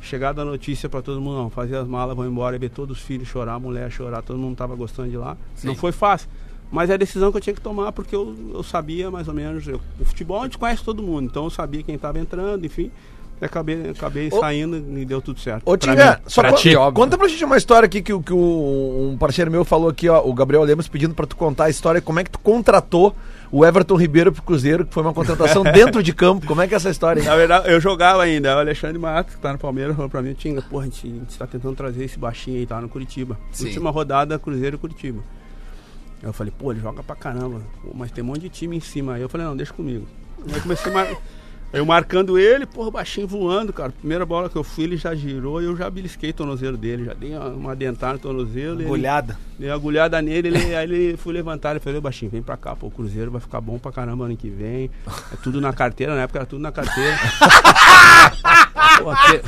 Chegada 0.00 0.42
a 0.42 0.44
notícia 0.44 0.88
pra 0.88 1.02
todo 1.02 1.20
mundo, 1.20 1.36
não, 1.38 1.50
fazer 1.50 1.76
as 1.76 1.86
malas, 1.88 2.16
vão 2.16 2.24
embora, 2.24 2.54
e 2.54 2.58
ver 2.58 2.70
todos 2.70 2.98
os 2.98 3.02
filhos 3.02 3.26
chorar, 3.26 3.54
a 3.54 3.58
mulher 3.58 3.90
chorar, 3.90 4.22
todo 4.22 4.38
mundo 4.38 4.56
tava 4.56 4.76
gostando 4.76 5.10
de 5.10 5.16
lá. 5.16 5.36
Não 5.64 5.74
foi 5.74 5.90
fácil. 5.90 6.28
Mas 6.70 6.88
é 6.88 6.94
a 6.94 6.96
decisão 6.96 7.32
que 7.32 7.36
eu 7.38 7.40
tinha 7.40 7.54
que 7.54 7.60
tomar 7.60 7.90
porque 7.92 8.14
eu, 8.14 8.36
eu 8.54 8.62
sabia 8.62 9.10
mais 9.10 9.26
ou 9.26 9.34
menos. 9.34 9.66
eu- 9.66 9.80
o 9.98 10.04
futebol 10.04 10.40
a 10.40 10.44
gente 10.44 10.56
conhece 10.56 10.84
todo 10.84 11.02
mundo, 11.02 11.24
então 11.26 11.44
eu 11.44 11.50
sabia 11.50 11.82
quem 11.82 11.96
estava 11.96 12.18
entrando, 12.18 12.64
enfim. 12.64 12.90
E 13.40 13.44
acabei, 13.44 13.90
acabei 13.90 14.28
Ô- 14.32 14.40
saindo 14.40 14.76
e 14.98 15.04
deu 15.04 15.20
tudo 15.22 15.38
certo. 15.38 15.62
Ô, 15.64 15.76
Pra 15.78 15.92
Tinga, 15.92 16.20
só 16.26 16.40
pra 16.42 16.52
ti, 16.54 16.74
óbvio. 16.74 17.04
conta 17.04 17.16
pra 17.16 17.28
gente 17.28 17.44
uma 17.44 17.56
história 17.56 17.86
aqui 17.86 18.02
que, 18.02 18.12
o- 18.12 18.20
que 18.22 18.32
o- 18.32 19.10
um 19.12 19.16
parceiro 19.16 19.50
meu 19.50 19.64
falou 19.64 19.88
aqui, 19.88 20.08
ó, 20.08 20.20
o 20.26 20.34
Gabriel 20.34 20.62
Lemos 20.64 20.88
pedindo 20.88 21.14
pra 21.14 21.24
tu 21.26 21.36
contar 21.36 21.64
a 21.66 21.70
história, 21.70 22.00
como 22.00 22.18
é 22.18 22.24
que 22.24 22.30
tu 22.30 22.38
contratou 22.40 23.14
o 23.50 23.64
Everton 23.64 23.94
Ribeiro 23.96 24.32
pro 24.32 24.42
Cruzeiro, 24.42 24.84
que 24.84 24.92
foi 24.92 25.02
uma 25.02 25.14
contratação 25.14 25.62
dentro 25.72 26.02
de 26.02 26.12
campo. 26.12 26.46
Como 26.46 26.60
é 26.60 26.66
que 26.68 26.74
é 26.74 26.76
essa 26.76 26.90
história? 26.90 27.20
hein? 27.20 27.26
Na 27.26 27.36
verdade, 27.36 27.70
eu 27.70 27.80
jogava 27.80 28.22
ainda. 28.24 28.56
O 28.56 28.58
Alexandre 28.58 28.98
Matos, 28.98 29.36
que 29.36 29.40
tá 29.40 29.52
no 29.52 29.58
Palmeiras, 29.58 29.94
falou 29.94 30.10
pra 30.10 30.20
mim, 30.20 30.34
Tinga, 30.34 30.60
porra, 30.62 30.82
a 30.82 30.86
gente, 30.86 31.06
a 31.06 31.10
gente 31.10 31.38
tá 31.38 31.46
tentando 31.46 31.74
trazer 31.76 32.04
esse 32.04 32.18
baixinho 32.18 32.58
aí, 32.58 32.66
tá 32.66 32.80
no 32.80 32.88
Curitiba. 32.88 33.38
Sim. 33.52 33.66
Última 33.66 33.90
rodada, 33.90 34.38
Cruzeiro 34.38 34.76
e 34.76 34.78
Curitiba. 34.78 35.20
Aí 36.22 36.28
eu 36.28 36.32
falei, 36.32 36.52
pô, 36.58 36.72
ele 36.72 36.80
joga 36.80 37.02
pra 37.04 37.14
caramba, 37.14 37.60
pô, 37.82 37.90
mas 37.94 38.10
tem 38.10 38.24
um 38.24 38.26
monte 38.26 38.40
de 38.40 38.48
time 38.48 38.76
em 38.76 38.80
cima. 38.80 39.14
Aí 39.14 39.22
eu 39.22 39.28
falei, 39.28 39.46
não, 39.46 39.56
deixa 39.56 39.72
comigo. 39.72 40.06
Aí 40.52 40.60
comecei 40.60 40.92
a. 40.92 41.16
Eu 41.70 41.84
marcando 41.84 42.38
ele, 42.38 42.64
porra, 42.64 42.88
o 42.88 42.90
baixinho 42.90 43.26
voando, 43.28 43.74
cara. 43.74 43.90
Primeira 43.92 44.24
bola 44.24 44.48
que 44.48 44.56
eu 44.56 44.64
fui, 44.64 44.84
ele 44.84 44.96
já 44.96 45.14
girou 45.14 45.60
e 45.60 45.66
eu 45.66 45.76
já 45.76 45.90
belisquei 45.90 46.30
o 46.30 46.32
tornozelo 46.34 46.78
dele. 46.78 47.04
Já 47.04 47.12
dei 47.12 47.34
uma, 47.36 47.48
uma 47.48 47.76
dentada 47.76 48.14
no 48.14 48.18
tornozelo. 48.18 48.80
ele- 48.80 48.88
Olhada. 48.90 49.38
Dei 49.58 49.68
uma 49.68 49.74
agulhada 49.74 50.22
nele, 50.22 50.48
ele, 50.48 50.74
aí 50.74 50.84
ele 50.90 51.16
fui 51.18 51.32
levantar, 51.34 51.72
ele 51.72 51.80
falou, 51.80 52.00
baixinho, 52.00 52.30
vem 52.30 52.40
pra 52.42 52.56
cá, 52.56 52.74
pô, 52.74 52.86
o 52.86 52.90
Cruzeiro 52.90 53.30
vai 53.30 53.40
ficar 53.40 53.60
bom 53.60 53.78
pra 53.78 53.92
caramba 53.92 54.24
ano 54.24 54.36
que 54.36 54.48
vem. 54.48 54.90
É 55.32 55.36
tudo 55.42 55.60
na 55.60 55.72
carteira, 55.72 56.14
na 56.14 56.22
época 56.22 56.38
era 56.38 56.46
tudo 56.46 56.60
na 56.62 56.72
carteira. 56.72 57.16
Pô, 59.02 59.10
aqui, 59.10 59.40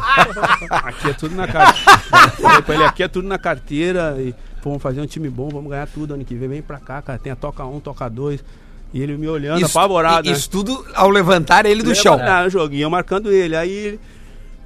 aqui 0.71 1.11
é 1.11 1.13
tudo 1.13 1.35
na 1.35 1.47
carteira. 1.49 1.99
Falei 2.41 2.63
pra 2.63 2.75
ele, 2.75 2.85
aqui 2.85 3.03
é 3.03 3.09
tudo 3.09 3.27
na 3.27 3.39
carteira 3.39 4.17
e 4.21 4.33
pô, 4.63 4.71
vamos 4.71 4.83
fazer 4.83 5.01
um 5.01 5.07
time 5.07 5.29
bom, 5.29 5.49
vamos 5.49 5.69
ganhar 5.71 5.89
tudo 5.89 6.15
ano 6.15 6.25
que 6.25 6.35
vem, 6.37 6.49
vem 6.49 6.63
pra 6.63 6.79
cá, 6.79 7.03
cara. 7.03 7.19
Tem 7.19 7.33
a 7.33 7.37
toca 7.37 7.65
um, 7.65 7.81
toca 7.81 8.09
dois. 8.09 8.45
E 8.93 9.01
ele 9.01 9.17
me 9.17 9.29
olhando, 9.29 9.65
apavorado. 9.65 10.29
né? 10.29 10.35
Isso 10.37 10.51
tudo 10.51 10.85
ao 10.95 11.09
levantar 11.11 11.65
ele 11.65 11.83
do 11.83 11.95
chão. 11.95 12.19
Ah, 12.21 12.49
joguinho, 12.49 12.83
eu 12.83 12.91
marcando 12.91 13.31
ele. 13.31 13.57
Aí 13.57 13.99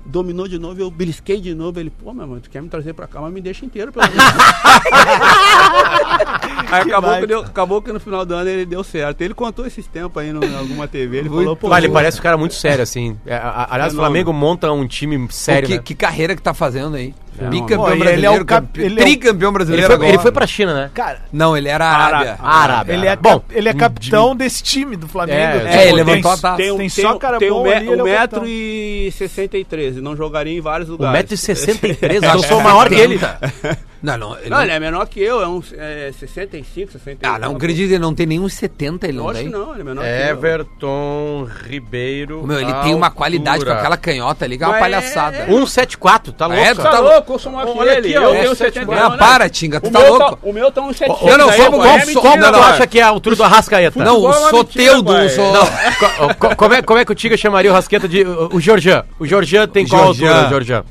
dominou 0.04 0.46
de 0.48 0.58
novo, 0.58 0.80
eu 0.80 0.90
belisquei 0.90 1.40
de 1.40 1.54
novo. 1.54 1.78
Ele, 1.80 1.90
pô, 1.90 2.12
meu 2.12 2.24
irmão, 2.24 2.40
tu 2.40 2.50
quer 2.50 2.60
me 2.62 2.68
trazer 2.68 2.92
pra 2.92 3.06
cá, 3.06 3.20
mas 3.20 3.32
me 3.32 3.40
deixa 3.40 3.64
inteiro, 3.64 3.92
pelo 3.92 4.06
menos. 4.08 4.24
aí 6.70 6.82
acabou 6.82 7.18
que, 7.20 7.26
deu- 7.26 7.40
acabou 7.40 7.82
que 7.82 7.92
no 7.92 8.00
final 8.00 8.24
do 8.24 8.34
ano 8.34 8.48
ele 8.48 8.66
deu 8.66 8.82
certo. 8.84 9.20
Ele 9.22 9.34
contou 9.34 9.66
esses 9.66 9.86
tempos 9.86 10.22
aí 10.22 10.30
em 10.30 10.56
alguma 10.56 10.86
TV. 10.88 11.18
Ele 11.18 11.28
falou, 11.28 11.56
pô, 11.56 11.76
ele 11.76 11.88
pô, 11.88 11.94
parece 11.94 12.18
um 12.18 12.22
cara 12.22 12.36
muito 12.36 12.54
sério, 12.54 12.82
assim. 12.82 13.16
É, 13.26 13.34
a- 13.34 13.38
a- 13.48 13.74
aliás, 13.74 13.92
o 13.92 13.96
Fenômeno. 13.96 13.96
Flamengo 13.96 14.32
monta 14.32 14.70
um 14.72 14.86
time 14.86 15.26
sério, 15.30 15.68
que, 15.68 15.76
né? 15.76 15.82
que 15.84 15.94
carreira 15.94 16.34
que 16.36 16.42
tá 16.42 16.54
fazendo 16.54 16.96
aí. 16.96 17.14
É, 17.36 17.48
Bicampeão 17.48 17.78
Pô, 17.82 17.88
e 17.88 17.92
ele 17.94 17.98
brasileiro, 18.04 18.36
é 18.36 18.40
o 18.40 18.44
cap- 18.44 18.66
campe- 18.66 18.80
ele 18.80 18.94
é 18.94 19.02
o- 19.02 19.06
tricampeão 19.06 19.48
Ele 19.48 19.54
brasileiro 19.54 19.86
foi, 19.86 19.94
agora. 19.96 20.08
ele 20.10 20.18
foi 20.20 20.30
pra 20.30 20.46
China, 20.46 20.72
né? 20.72 20.90
Cara, 20.94 21.22
Não, 21.32 21.56
ele 21.56 21.68
era 21.68 21.84
Arábia. 21.84 22.38
Árabe. 22.40 22.92
ele 22.92 23.06
é, 23.08 23.16
Bom, 23.16 23.42
ele 23.50 23.68
é 23.68 23.74
capitão 23.74 24.36
desse 24.36 24.62
time 24.62 24.94
do 24.94 25.08
Flamengo. 25.08 25.40
É, 25.40 25.52
Tipo, 25.58 25.66
é, 25.66 25.74
ele 25.74 25.84
tem- 25.84 25.92
levantou 25.94 26.30
a 26.30 26.36
taça. 26.36 26.56
Tem, 26.56 26.70
um, 26.70 26.76
Tem 26.76 26.88
tem, 26.88 27.04
só 27.04 27.14
um- 27.14 27.18
cara 27.18 27.38
tem 27.40 27.50
um, 27.50 27.54
bom 27.54 27.64
ali, 27.68 27.88
ele 27.88 27.88
é 27.88 27.96
um 27.96 28.00
o 28.00 28.04
metro 28.04 28.20
capitão. 28.40 28.44
e 28.46 29.12
63 29.18 29.93
e 29.96 30.00
não 30.00 30.16
jogaria 30.16 30.56
em 30.56 30.60
vários 30.60 30.88
lugares. 30.88 31.30
1,63m, 31.30 32.22
eu 32.34 32.42
sou 32.42 32.60
maior 32.60 32.88
que 32.88 32.94
ele. 32.94 33.18
Não, 34.04 34.18
não, 34.18 34.38
ele 34.38 34.50
Não, 34.50 34.56
não, 34.58 34.62
ele 34.64 34.72
é 34.72 34.78
menor 34.80 35.06
que 35.06 35.18
eu, 35.18 35.40
é 35.40 35.48
uns 35.48 35.72
é, 35.72 36.12
65, 36.18 36.92
68. 36.92 37.20
Ah, 37.24 37.38
não 37.38 37.56
acredito, 37.56 37.88
ele 37.90 37.98
não 37.98 38.14
tem 38.14 38.26
nem 38.26 38.38
uns 38.38 38.52
70, 38.52 39.08
ele 39.08 39.16
não 39.16 39.30
acho 39.30 39.40
tem. 39.40 39.48
não, 39.48 39.72
ele 39.72 39.80
é 39.80 39.84
menor 39.84 40.04
É, 40.04 40.24
que 40.26 40.30
eu. 40.30 40.36
Everton 40.36 41.48
Ribeiro. 41.66 42.46
Meu, 42.46 42.60
ele 42.60 42.72
tem 42.82 42.94
uma 42.94 43.10
qualidade 43.10 43.58
com 43.64 43.70
altura. 43.70 43.78
aquela 43.78 43.96
canhota 43.96 44.44
ali, 44.44 44.58
que 44.58 44.62
é 44.64 44.66
uma 44.66 44.72
Mas 44.74 44.80
palhaçada. 44.80 45.36
é- 45.38 45.46
174, 45.46 46.32
tá 46.34 46.46
louco? 46.46 46.62
É? 46.62 46.74
Tá 46.74 46.82
Tá 46.90 47.00
louco, 47.00 47.32
eu 47.32 47.38
sou 47.38 47.50
maior 47.50 47.72
que 47.72 47.78
Olha 47.78 47.90
ele. 47.96 48.14
aqui, 48.14 48.24
eu 48.24 48.34
é 48.34 48.40
tenho 48.42 48.54
70. 48.54 48.80
71, 48.86 48.94
Não, 48.94 49.10
né? 49.10 49.16
para, 49.16 49.48
Tinga, 49.48 49.80
tu 49.80 49.90
tá 49.90 49.98
meu 49.98 50.18
louco. 50.18 50.38
o 50.42 50.52
meu 50.52 50.70
tá 50.70 50.82
uns 50.82 50.96
700. 50.98 51.26
Não, 51.30 51.38
não, 51.38 51.50
é 51.50 51.56
só- 51.56 51.70
mentira, 51.70 52.20
Como 52.20 52.38
tu 52.38 52.44
agora. 52.46 52.66
acha 52.66 52.86
que 52.86 52.98
é 53.00 53.02
a 53.02 53.08
altura 53.08 53.36
do 53.36 53.42
Arrascaeta? 53.42 54.04
Não, 54.04 54.20
o 54.20 54.30
é 54.30 54.50
Soteudo. 54.50 55.12
Não, 55.14 56.54
como, 56.56 56.74
é, 56.74 56.82
como 56.82 56.98
é 56.98 57.04
que 57.06 57.12
o 57.12 57.14
Tiga 57.14 57.36
chamaria 57.38 57.70
o 57.70 57.74
Rasqueta 57.74 58.06
de. 58.08 58.22
O, 58.24 58.60
Georgian. 58.60 59.04
O 59.18 59.26
Georgian 59.26 59.66
tem 59.66 59.86
qual 59.88 60.08
altura, 60.08 60.46
o 60.46 60.48
Georgian? 60.50 60.84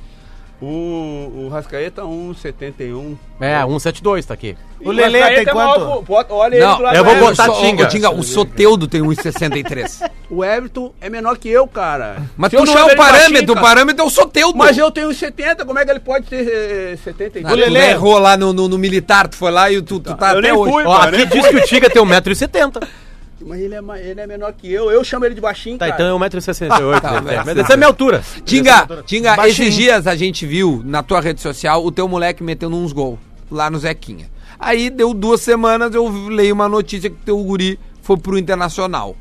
O, 0.65 1.45
o 1.45 1.49
Rascaeta 1.51 2.03
1,71. 2.03 3.17
É, 3.41 3.59
172 3.59 4.25
tá 4.25 4.33
aqui. 4.33 4.55
O 4.79 4.91
Lelê 4.91 5.35
tem 5.35 5.45
quanto? 5.45 6.05
olha 6.29 6.55
ele 6.55 6.63
Não, 6.65 6.77
do 6.77 6.83
lado 6.83 6.95
eu 6.95 7.03
do 7.03 7.09
vou 7.09 7.19
botar 7.19 7.45
só- 7.47 7.59
Tinga. 7.61 7.85
Tinga, 7.87 8.09
o 8.11 8.23
Soteudo 8.23 8.87
tem 8.87 9.01
1,63. 9.01 10.09
O 10.29 10.43
Everton 10.43 10.91
é 10.99 11.09
menor 11.09 11.37
que 11.37 11.47
eu, 11.49 11.67
cara. 11.67 12.23
Mas 12.35 12.49
Se 12.49 12.55
eu 12.55 12.61
tu 12.63 12.71
não 12.71 12.77
é 12.79 12.83
o 12.85 12.87
ele 12.87 12.95
parâmetro, 12.95 13.53
o 13.53 13.61
parâmetro 13.61 14.03
é 14.03 14.07
o 14.07 14.09
Soteudo. 14.09 14.57
Mas 14.57 14.77
eu 14.77 14.89
tenho 14.89 15.13
70, 15.13 15.63
como 15.65 15.77
é 15.77 15.85
que 15.85 15.91
ele 15.91 15.99
pode 15.99 16.25
ter 16.25 16.47
eh, 16.47 16.97
72? 17.03 17.45
Ah, 17.45 17.49
tu 17.49 17.55
Lelê- 17.71 17.91
errou 17.91 18.17
lá 18.17 18.35
no, 18.35 18.51
no, 18.51 18.67
no 18.67 18.77
militar, 18.77 19.27
tu 19.27 19.35
foi 19.35 19.51
lá 19.51 19.69
e 19.71 19.79
tu, 19.81 19.99
tu 19.99 20.15
tá 20.15 20.31
eu 20.33 20.39
até 20.39 20.41
nem 20.41 20.51
hoje. 20.53 20.71
fui, 20.71 20.83
Ó, 20.85 20.95
aqui 20.95 21.17
né? 21.17 21.25
diz 21.25 21.45
que 21.47 21.55
o 21.55 21.61
Tiga 21.65 21.89
tem 21.89 22.01
1,70m. 22.01 22.87
Mas 23.45 23.59
ele 23.59 23.75
é, 23.75 23.79
ele 24.09 24.21
é 24.21 24.27
menor 24.27 24.53
que 24.53 24.71
eu. 24.71 24.89
Eu 24.91 25.03
chamo 25.03 25.25
ele 25.25 25.35
de 25.35 25.41
baixinho, 25.41 25.77
Tá, 25.77 25.89
cara. 25.89 26.03
então 26.03 26.23
é 26.23 26.29
1,68m. 26.29 27.01
Tá, 27.01 27.21
né? 27.21 27.43
mas- 27.45 27.57
essa 27.57 27.71
é 27.71 27.75
a 27.75 27.77
minha 27.77 27.87
altura. 27.87 28.23
Tinga, 28.45 29.03
Tinga, 29.05 29.35
Baixinho. 29.35 29.67
esses 29.67 29.75
dias 29.75 30.07
a 30.07 30.15
gente 30.15 30.45
viu 30.45 30.81
na 30.85 31.03
tua 31.03 31.19
rede 31.21 31.41
social 31.41 31.85
o 31.85 31.91
teu 31.91 32.07
moleque 32.07 32.43
metendo 32.43 32.75
uns 32.75 32.91
gols 32.93 33.19
lá 33.51 33.69
no 33.69 33.77
Zequinha. 33.79 34.29
Aí 34.59 34.89
deu 34.89 35.13
duas 35.13 35.41
semanas, 35.41 35.93
eu 35.93 36.07
leio 36.29 36.53
uma 36.53 36.69
notícia 36.69 37.09
que 37.09 37.17
teu 37.17 37.37
guri 37.43 37.79
foi 38.01 38.17
pro 38.17 38.37
Internacional. 38.37 39.15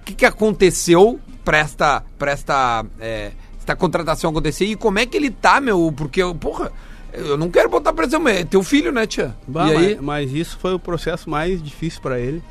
O 0.00 0.04
que, 0.04 0.14
que 0.14 0.24
aconteceu 0.26 1.18
pra 1.44 1.58
esta, 1.58 2.02
pra 2.18 2.30
esta, 2.32 2.84
é, 3.00 3.32
esta 3.58 3.74
contratação 3.74 4.30
acontecer 4.30 4.66
e 4.66 4.76
como 4.76 4.98
é 4.98 5.06
que 5.06 5.16
ele 5.16 5.30
tá, 5.30 5.60
meu? 5.60 5.92
Porque, 5.96 6.20
porra, 6.38 6.70
eu 7.12 7.36
não 7.36 7.50
quero 7.50 7.68
botar 7.68 7.92
pressão, 7.92 8.20
mas 8.20 8.38
é 8.40 8.44
teu 8.44 8.62
filho, 8.62 8.92
né, 8.92 9.06
tia? 9.06 9.34
Bah, 9.48 9.68
e 9.68 9.76
aí? 9.76 9.94
mas, 9.96 10.00
mas 10.04 10.32
isso 10.32 10.58
foi 10.60 10.74
o 10.74 10.78
processo 10.78 11.28
mais 11.28 11.62
difícil 11.62 12.00
pra 12.00 12.18
ele. 12.20 12.42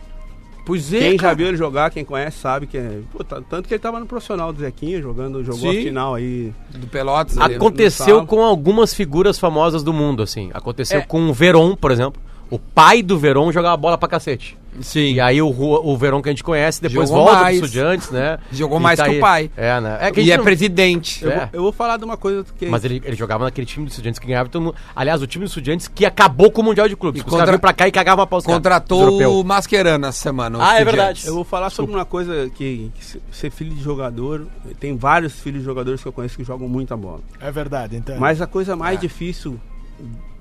Pois 0.66 0.94
é, 0.94 1.00
Quem 1.00 1.12
já 1.14 1.18
cara. 1.18 1.36
viu 1.36 1.48
ele 1.48 1.58
jogar, 1.58 1.90
quem 1.92 2.06
conhece, 2.06 2.38
sabe 2.38 2.68
que 2.68 2.78
é. 2.78 3.00
Pô, 3.12 3.22
tá- 3.24 3.42
tanto 3.50 3.68
que 3.68 3.74
ele 3.74 3.82
tava 3.82 4.00
no 4.00 4.06
profissional 4.06 4.54
do 4.54 4.60
Zequinha, 4.62 5.02
jogando, 5.02 5.44
jogou 5.44 5.70
a 5.70 5.74
Sim. 5.74 5.84
final 5.84 6.16
aí. 6.16 6.54
do 6.74 6.88
Pelotas. 6.88 7.38
Aconteceu 7.38 8.26
com 8.26 8.42
algumas 8.44 8.94
figuras 8.94 9.38
famosas 9.38 9.84
do 9.84 9.92
mundo, 9.92 10.24
assim. 10.24 10.50
Aconteceu 10.54 11.00
É. 11.00 11.02
com 11.02 11.30
o 11.30 11.34
Veron, 11.34 11.76
por 11.76 11.92
exemplo. 11.92 12.22
O 12.54 12.60
pai 12.60 13.02
do 13.02 13.18
Veron 13.18 13.52
jogava 13.52 13.76
bola 13.76 13.98
pra 13.98 14.08
cacete. 14.08 14.56
Sim. 14.82 15.14
E 15.14 15.20
aí 15.20 15.42
o, 15.42 15.48
o 15.50 15.98
Verón 15.98 16.22
que 16.22 16.30
a 16.30 16.32
gente 16.32 16.44
conhece 16.44 16.82
depois 16.82 17.10
Jogou 17.10 17.26
volta 17.26 17.42
mais. 17.42 17.58
pro 17.58 17.66
Estudiantes, 17.66 18.10
né? 18.12 18.38
Jogou 18.52 18.80
E 18.80 18.82
mais 18.82 19.00
que 19.00 19.08
o 19.08 19.12
aí- 19.12 19.20
pai. 19.20 19.52
É, 19.58 19.80
né? 19.80 19.98
É 20.02 20.12
que 20.12 20.20
a 20.20 20.24
E 20.24 20.26
gente 20.26 20.34
é 20.34 20.38
não- 20.38 20.44
presidente. 20.44 21.24
Eu, 21.24 21.32
É. 21.32 21.38
vou, 21.38 21.50
eu 21.54 21.62
vou 21.64 21.72
falar 21.72 21.98
de 21.98 22.06
uma 22.06 22.16
coisa 22.18 22.44
que. 22.58 22.66
Mas 22.68 22.84
ele, 22.84 23.02
ele 23.06 23.16
jogava 23.16 23.44
naquele 23.44 23.66
time 23.66 23.86
do 23.86 23.90
Estudiantes 23.90 24.20
que 24.20 24.28
ganhava 24.28 24.50
todo 24.50 24.62
mundo. 24.64 24.76
Aliás, 24.96 25.22
o 25.22 25.28
time 25.28 25.46
do 25.46 25.48
Estudiantes 25.48 25.88
que 25.88 26.06
acabou 26.06 26.52
com 26.52 26.62
o 26.62 26.66
Mundial 26.66 26.88
de 26.88 26.96
Clubes. 26.96 27.22
E 27.22 27.22
Os 27.22 27.26
contra- 27.26 27.40
caras 27.40 27.52
vinham 27.54 27.60
pra 27.60 27.74
cá 27.74 27.88
e 27.88 27.92
cagavam 27.92 28.24
a 28.24 28.28
pau 28.28 28.38
os 28.40 28.46
caras, 28.46 28.58
os 28.58 28.64
Contratou 28.64 29.40
o 29.40 29.44
Mascherano 29.44 30.06
essa 30.08 30.20
semana. 30.20 30.58
o 30.58 30.62
Ah, 30.62 30.80
é 30.80 30.86
verdade. 30.86 31.24
Eu 31.26 31.34
vou 31.36 31.44
falar 31.44 31.70
sobre 31.72 31.92
uma 31.94 32.06
coisa 32.06 32.50
que, 32.50 32.92
que 32.96 33.06
se- 33.06 33.22
ser 33.32 33.50
filho 33.52 33.74
de 33.74 33.82
jogador, 33.82 34.48
tem 34.80 34.96
vários 34.98 35.40
filhos 35.40 35.60
de 35.62 35.66
jogadores 35.66 36.02
que 36.02 36.08
eu 36.08 36.14
conheço 36.14 36.36
que 36.38 36.44
jogam 36.44 36.68
muita 36.68 36.96
bola. 36.96 37.22
É 37.40 37.52
verdade, 37.52 37.96
então. 37.96 38.18
Mas 38.20 38.42
a 38.42 38.48
coisa 38.48 38.76
mais 38.76 39.00
difícil 39.00 39.60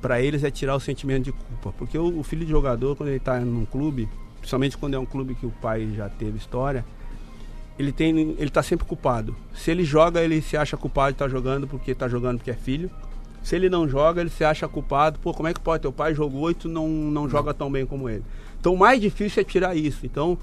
pra 0.03 0.21
eles 0.21 0.43
é 0.43 0.51
tirar 0.51 0.75
o 0.75 0.81
sentimento 0.81 1.25
de 1.25 1.33
culpa, 1.33 1.73
porque 1.79 1.97
o, 1.97 2.19
o 2.19 2.23
filho 2.25 2.45
de 2.45 2.51
jogador 2.51 2.97
quando 2.97 3.11
ele 3.11 3.21
tá 3.21 3.39
num 3.39 3.65
clube, 3.65 4.09
principalmente 4.39 4.77
quando 4.77 4.95
é 4.95 4.99
um 4.99 5.07
clube 5.07 5.37
que 5.37 5.47
o 5.47 5.51
pai 5.63 5.89
já 5.97 6.09
teve 6.09 6.37
história, 6.37 6.85
ele 7.79 7.93
tem 7.93 8.35
ele 8.39 8.51
tá 8.51 8.63
sempre 8.63 8.85
culpado. 8.85 9.35
Se 9.55 9.71
ele 9.71 9.85
joga, 9.85 10.21
ele 10.21 10.43
se 10.43 10.57
acha 10.57 10.77
culpado 10.77 11.13
de 11.13 11.15
estar 11.15 11.29
jogando 11.29 11.67
porque 11.69 11.95
tá 11.95 12.09
jogando 12.09 12.39
porque 12.39 12.51
é 12.51 12.55
filho. 12.55 12.91
Se 13.43 13.57
ele 13.57 13.69
não 13.69 13.89
joga, 13.89 14.21
ele 14.21 14.31
se 14.31 14.45
acha 14.45 14.69
culpado. 14.69 15.19
Pô, 15.21 15.33
como 15.33 15.49
é 15.49 15.55
que 15.55 15.61
pode? 15.61 15.83
Teu 15.83 15.93
pai 15.93 16.15
jogou 16.15 16.51
e 16.51 16.55
tu 16.55 16.69
não, 16.69 16.89
não 16.89 17.29
joga 17.29 17.55
tão 17.55 17.71
bem 17.71 17.87
como 17.87 18.09
ele. 18.09 18.25
Então 18.61 18.75
o 18.75 18.79
mais 18.79 19.01
difícil 19.01 19.41
é 19.41 19.45
tirar 19.45 19.77
isso. 19.77 20.05
Então, 20.05 20.39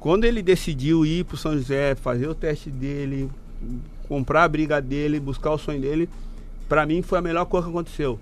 quando 0.00 0.24
ele 0.24 0.42
decidiu 0.42 1.06
ir 1.06 1.24
pro 1.24 1.36
São 1.36 1.52
José, 1.52 1.94
fazer 1.94 2.28
o 2.28 2.34
teste 2.34 2.70
dele, 2.70 3.30
comprar 4.08 4.44
a 4.44 4.48
briga 4.48 4.80
dele, 4.80 5.18
buscar 5.18 5.52
o 5.52 5.58
sonho 5.58 5.80
dele, 5.80 6.08
pra 6.68 6.84
mim 6.84 7.00
foi 7.00 7.18
a 7.18 7.22
melhor 7.22 7.46
coisa 7.46 7.66
que 7.66 7.72
aconteceu. 7.72 8.18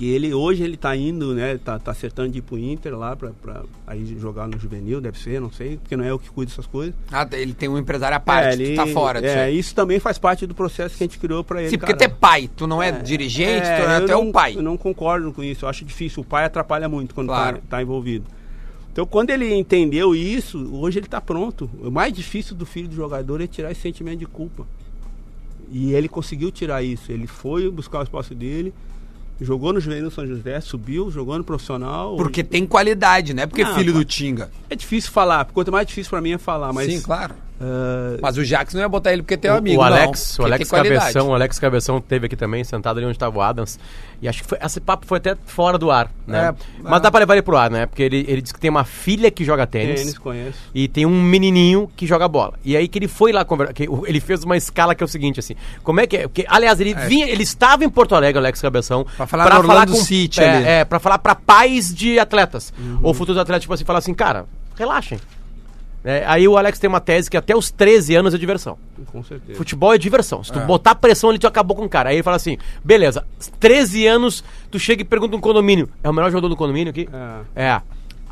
Que 0.00 0.06
ele 0.08 0.32
hoje 0.32 0.62
ele 0.62 0.78
tá 0.78 0.96
indo, 0.96 1.34
né? 1.34 1.58
Tá, 1.58 1.78
tá 1.78 1.90
acertando 1.90 2.30
de 2.30 2.38
ir 2.38 2.40
pro 2.40 2.56
Inter 2.56 2.96
lá 2.96 3.14
pra, 3.14 3.32
pra 3.42 3.64
aí 3.86 4.02
jogar 4.18 4.48
no 4.48 4.58
juvenil, 4.58 4.98
deve 4.98 5.18
ser, 5.18 5.38
não 5.42 5.52
sei, 5.52 5.76
porque 5.76 5.94
não 5.94 6.02
é 6.02 6.10
eu 6.10 6.18
que 6.18 6.30
cuido 6.30 6.48
dessas 6.50 6.64
coisas. 6.64 6.94
Ah, 7.12 7.28
ele 7.32 7.52
tem 7.52 7.68
um 7.68 7.76
empresário 7.76 8.16
à 8.16 8.20
parte, 8.20 8.62
É, 8.62 8.70
tu 8.70 8.76
tá 8.76 8.86
fora 8.86 9.20
disso 9.20 9.34
É, 9.34 9.42
aí. 9.44 9.58
isso 9.58 9.74
também 9.74 10.00
faz 10.00 10.16
parte 10.16 10.46
do 10.46 10.54
processo 10.54 10.96
que 10.96 11.04
a 11.04 11.06
gente 11.06 11.18
criou 11.18 11.44
pra 11.44 11.60
ele. 11.60 11.68
Sim, 11.68 11.76
porque 11.76 11.92
tu 11.92 11.98
cara. 11.98 12.10
é 12.10 12.14
pai, 12.14 12.48
tu 12.56 12.66
não 12.66 12.82
é, 12.82 12.90
dirigente, 12.92 13.66
tu, 13.66 13.90
é, 13.90 14.00
tu 14.00 14.10
é 14.10 14.16
um 14.16 14.32
pai. 14.32 14.56
Eu 14.56 14.62
não 14.62 14.78
concordo 14.78 15.30
com 15.34 15.44
isso, 15.44 15.66
eu 15.66 15.68
acho 15.68 15.84
difícil. 15.84 16.22
O 16.22 16.24
pai 16.24 16.46
atrapalha 16.46 16.88
muito 16.88 17.14
quando 17.14 17.26
Claro. 17.26 17.58
tá, 17.58 17.62
tá 17.76 17.82
envolvido. 17.82 18.24
Então, 18.90 19.04
quando 19.04 19.28
ele 19.28 19.52
entendeu 19.54 20.14
isso, 20.14 20.66
hoje 20.76 20.98
ele 20.98 21.08
tá 21.08 21.20
pronto. 21.20 21.68
O 21.78 21.90
mais 21.90 22.10
difícil 22.10 22.56
do 22.56 22.64
filho 22.64 22.88
do 22.88 22.94
jogador 22.96 23.38
é 23.42 23.46
tirar 23.46 23.70
esse 23.70 23.82
sentimento 23.82 24.20
de 24.20 24.26
culpa. 24.26 24.66
E 25.70 25.92
ele 25.92 26.08
conseguiu 26.08 26.50
tirar 26.50 26.82
isso. 26.82 27.12
Ele 27.12 27.26
foi 27.26 27.70
buscar 27.70 28.00
o 28.00 28.02
espaço 28.02 28.34
dele, 28.34 28.72
jogou 29.40 29.72
no 29.72 29.80
Juvenil 29.80 30.10
São 30.10 30.26
José, 30.26 30.60
subiu, 30.60 31.10
jogou 31.10 31.36
no 31.38 31.44
profissional. 31.44 32.16
Porque 32.16 32.44
tem 32.44 32.66
qualidade, 32.66 33.34
né? 33.34 33.46
Porque 33.46 33.62
é 33.62 33.74
filho 33.74 33.92
do 33.92 34.04
Tinga. 34.04 34.50
É 34.68 34.76
difícil 34.76 35.10
falar, 35.10 35.44
quanto 35.46 35.72
mais 35.72 35.86
difícil 35.86 36.10
pra 36.10 36.20
mim 36.20 36.32
é 36.32 36.38
falar, 36.38 36.72
mas. 36.72 36.92
Sim, 36.92 37.00
claro. 37.00 37.34
Ah, 37.60 38.16
Mas 38.22 38.38
o 38.38 38.44
Jackson 38.44 38.78
não 38.78 38.84
ia 38.84 38.88
botar 38.88 39.12
ele 39.12 39.22
porque 39.22 39.34
é 39.34 39.36
teu 39.36 39.52
O- 39.52 39.56
amigo, 39.58 39.80
o 39.82 39.84
não. 39.84 39.92
Alex, 39.92 40.32
o 40.32 40.36
porque 40.38 40.52
Alex 40.54 40.70
tem. 40.70 40.82
Cabeção, 40.82 41.28
o 41.28 41.34
Alex 41.34 41.58
Cabeção 41.58 42.00
teve 42.00 42.26
aqui 42.26 42.36
também, 42.36 42.64
sentado 42.64 42.96
ali 42.96 43.04
onde 43.06 43.16
estava 43.16 43.38
o 43.38 43.42
Adams. 43.42 43.78
E 44.22 44.28
acho 44.28 44.42
que 44.42 44.48
foi, 44.48 44.58
esse 44.62 44.80
papo 44.80 45.06
foi 45.06 45.18
até 45.18 45.34
fora 45.46 45.76
do 45.78 45.90
ar, 45.90 46.10
né? 46.26 46.48
É, 46.48 46.82
Mas 46.82 47.00
é. 47.00 47.00
dá 47.00 47.10
pra 47.10 47.20
levar 47.20 47.34
ele 47.34 47.42
pro 47.42 47.56
ar, 47.56 47.70
né? 47.70 47.86
Porque 47.86 48.02
ele, 48.02 48.24
ele 48.28 48.40
disse 48.42 48.52
que 48.54 48.60
tem 48.60 48.70
uma 48.70 48.84
filha 48.84 49.30
que 49.30 49.44
joga 49.44 49.66
tênis. 49.66 50.00
tênis, 50.00 50.18
conheço. 50.18 50.58
E 50.74 50.88
tem 50.88 51.04
um 51.06 51.22
menininho 51.22 51.90
que 51.96 52.06
joga 52.06 52.26
bola. 52.28 52.54
E 52.64 52.76
aí 52.76 52.88
que 52.88 52.98
ele 52.98 53.08
foi 53.08 53.32
lá 53.32 53.44
conversar. 53.44 53.74
Ele 54.06 54.20
fez 54.20 54.42
uma 54.44 54.56
escala 54.56 54.94
que 54.94 55.02
é 55.02 55.06
o 55.06 55.08
seguinte, 55.08 55.40
assim. 55.40 55.54
Como 55.82 56.00
é 56.00 56.06
que 56.06 56.16
é? 56.16 56.22
Porque, 56.22 56.44
aliás, 56.48 56.80
ele 56.80 56.94
vinha, 56.94 57.26
ele 57.28 57.42
estava 57.42 57.84
em 57.84 57.88
Porto 57.88 58.14
Alegre, 58.14 58.38
Alex 58.38 58.60
Cabeção. 58.60 59.06
Pra 59.16 59.26
falar 59.26 59.50
no 59.50 59.58
Orlando 59.58 59.96
City 59.96 60.40
é, 60.40 60.50
ali. 60.50 60.64
É, 60.66 60.84
pra 60.84 60.98
falar 60.98 61.18
pra 61.18 61.34
pais 61.34 61.94
de 61.94 62.18
atletas. 62.18 62.72
Uhum. 62.78 63.00
Ou 63.02 63.14
futuros 63.14 63.40
atletas, 63.40 63.62
tipo 63.62 63.72
assim, 63.74 63.84
falar 63.84 63.98
assim, 64.00 64.14
cara, 64.14 64.46
relaxem. 64.78 65.18
É, 66.02 66.24
aí 66.26 66.48
o 66.48 66.56
Alex 66.56 66.78
tem 66.78 66.88
uma 66.88 67.00
tese 67.00 67.30
que 67.30 67.36
até 67.36 67.54
os 67.54 67.70
13 67.70 68.14
anos 68.16 68.34
é 68.34 68.38
diversão. 68.38 68.78
Com 69.12 69.22
certeza. 69.22 69.56
Futebol 69.58 69.92
é 69.92 69.98
diversão. 69.98 70.42
Se 70.42 70.52
tu 70.52 70.60
botar 70.60 70.94
pressão 70.94 71.28
ali, 71.30 71.38
tu 71.38 71.46
acabou 71.46 71.76
com 71.76 71.84
o 71.84 71.88
cara. 71.88 72.08
Aí 72.08 72.16
ele 72.16 72.22
fala 72.22 72.36
assim: 72.36 72.56
beleza, 72.82 73.24
13 73.58 74.06
anos, 74.06 74.42
tu 74.70 74.78
chega 74.78 75.02
e 75.02 75.04
pergunta 75.04 75.36
um 75.36 75.40
condomínio. 75.40 75.88
É 76.02 76.08
o 76.08 76.12
melhor 76.12 76.30
jogador 76.30 76.48
do 76.48 76.56
condomínio 76.56 76.90
aqui? 76.90 77.08
É. 77.54 77.64
É. 77.66 77.82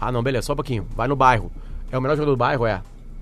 Ah, 0.01 0.11
não, 0.11 0.23
beleza, 0.23 0.47
só 0.47 0.53
um 0.55 0.57
pouquinho. 0.57 0.87
Vai 0.97 1.09
no 1.09 1.17
bairro. 1.17 1.53
É 1.91 1.99
o 1.99 2.01
melhor 2.01 2.17
jogador 2.17 2.33
do 2.33 2.39
bairro? 2.39 2.67
É. 2.67 2.81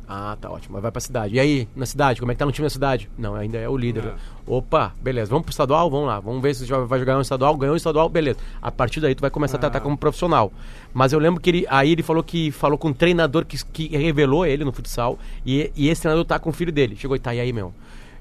Ah, 0.09 0.37
tá 0.40 0.49
ótimo. 0.49 0.75
Mas 0.75 0.83
vai 0.83 0.92
pra 0.92 1.01
cidade. 1.01 1.35
E 1.35 1.40
aí, 1.40 1.69
na 1.75 1.85
cidade, 1.85 2.21
como 2.21 2.31
é 2.31 2.35
que 2.35 2.38
tá 2.38 2.47
no 2.47 2.53
time 2.53 2.64
da 2.64 2.71
cidade? 2.71 3.11
Não, 3.19 3.35
ainda 3.35 3.59
é 3.59 3.69
o 3.69 3.77
líder. 3.77 4.14
Opa, 4.47 4.92
beleza. 5.03 5.29
Vamos 5.31 5.45
pro 5.47 5.51
estadual? 5.51 5.90
Vamos 5.90 6.07
lá. 6.07 6.21
Vamos 6.21 6.40
ver 6.40 6.55
se 6.55 6.64
já 6.64 6.79
vai 6.79 7.01
jogar 7.01 7.19
um 7.19 7.21
estadual. 7.21 7.57
Ganhou 7.57 7.75
um 7.75 7.77
estadual, 7.77 8.09
beleza. 8.09 8.38
A 8.62 8.71
partir 8.71 9.01
daí 9.01 9.16
tu 9.16 9.21
vai 9.21 9.31
começar 9.31 9.57
a 9.57 9.61
tratar 9.61 9.81
como 9.81 9.97
profissional. 9.99 10.53
Mas 10.95 11.12
eu 11.12 11.19
lembro 11.19 11.40
que 11.40 11.51
ele, 11.51 11.66
aí 11.69 11.90
ele 11.90 12.05
falou 12.05 12.23
que 12.23 12.53
falou 12.53 12.79
com 12.79 12.88
um 12.88 12.92
treinador 12.92 13.45
que, 13.45 13.59
que 13.64 13.88
revelou 13.97 14.47
ele 14.47 14.64
no 14.64 14.71
futsal. 14.73 15.19
E, 15.45 15.73
e 15.75 15.88
esse 15.88 16.03
treinador 16.03 16.25
tá 16.25 16.38
com 16.38 16.51
o 16.51 16.53
filho 16.53 16.71
dele. 16.71 16.95
Chegou 16.95 17.16
e 17.16 17.19
tá, 17.19 17.35
e 17.35 17.40
aí, 17.40 17.53
meu? 17.53 17.75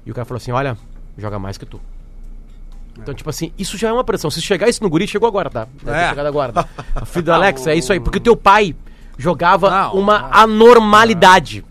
E 0.04 0.10
o 0.10 0.14
cara 0.14 0.24
falou 0.24 0.38
assim: 0.38 0.50
olha, 0.50 0.76
joga 1.16 1.38
mais 1.38 1.56
que 1.56 1.64
tu. 1.66 1.80
Então, 2.98 3.14
tipo 3.14 3.28
assim, 3.30 3.52
isso 3.58 3.76
já 3.76 3.88
é 3.90 3.92
uma 3.92 4.02
pressão. 4.02 4.30
Se 4.30 4.40
chegar 4.40 4.68
isso 4.68 4.82
no 4.82 4.88
guri, 4.90 5.06
chegou 5.06 5.28
agora, 5.28 5.50
tá? 5.50 5.66
Deve 5.84 5.84
ter 5.84 6.04
É. 6.04 6.08
chegado 6.08 6.26
agora. 6.26 6.52
tá? 6.52 6.66
Filho 7.06 7.26
do 7.26 7.32
Alex, 7.32 7.66
é 7.66 7.74
isso 7.76 7.92
aí. 7.92 8.00
Porque 8.00 8.18
o 8.18 8.22
teu 8.22 8.34
pai 8.36 8.74
jogava 9.18 9.70
Não, 9.70 9.94
uma 9.94 10.18
não. 10.20 10.28
anormalidade. 10.32 11.64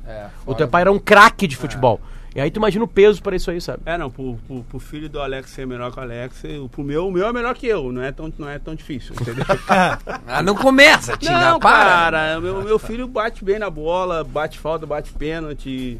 o 0.45 0.53
teu 0.53 0.67
pai 0.67 0.81
era 0.81 0.91
um 0.91 0.99
craque 0.99 1.47
de 1.47 1.55
futebol. 1.55 1.99
E 2.36 2.41
aí 2.41 2.51
tu 2.51 2.58
imagina 2.58 2.84
o 2.84 2.88
peso 2.88 3.23
pra 3.23 3.34
isso 3.34 3.49
aí, 3.49 3.62
sabe? 3.62 3.79
É, 3.86 3.97
não, 3.97 4.12
pro, 4.12 4.38
pro, 4.45 4.62
pro 4.63 4.77
filho 4.79 5.08
do 5.08 5.21
Alex 5.21 5.49
ser 5.51 5.65
melhor 5.65 5.89
que 5.89 5.97
o 5.97 6.01
Alex, 6.01 6.43
o- 6.62 6.67
pro 6.67 6.84
meu, 6.84 7.08
o 7.08 7.12
meu 7.12 7.25
é 7.25 7.31
melhor 7.31 7.55
que 7.55 7.65
eu, 7.65 7.93
não 7.93 8.01
é 8.01 8.12
tão, 8.12 8.31
não 8.38 8.49
é 8.49 8.60
tão 8.60 8.75
difícil, 8.75 9.15
entendeu? 9.19 9.45
Ah, 10.27 10.43
não 10.43 10.53
começa, 10.53 11.15
Tinga, 11.15 11.39
não, 11.51 11.60
para. 11.62 11.86
cara, 11.86 12.41
meu, 12.41 12.62
meu 12.62 12.77
filho 12.77 13.08
bate 13.08 13.41
bem 13.45 13.58
na 13.58 13.69
bola, 13.69 14.21
bate 14.21 14.60
falta, 14.60 14.86
bate 14.86 15.13
pênalti, 15.13 15.97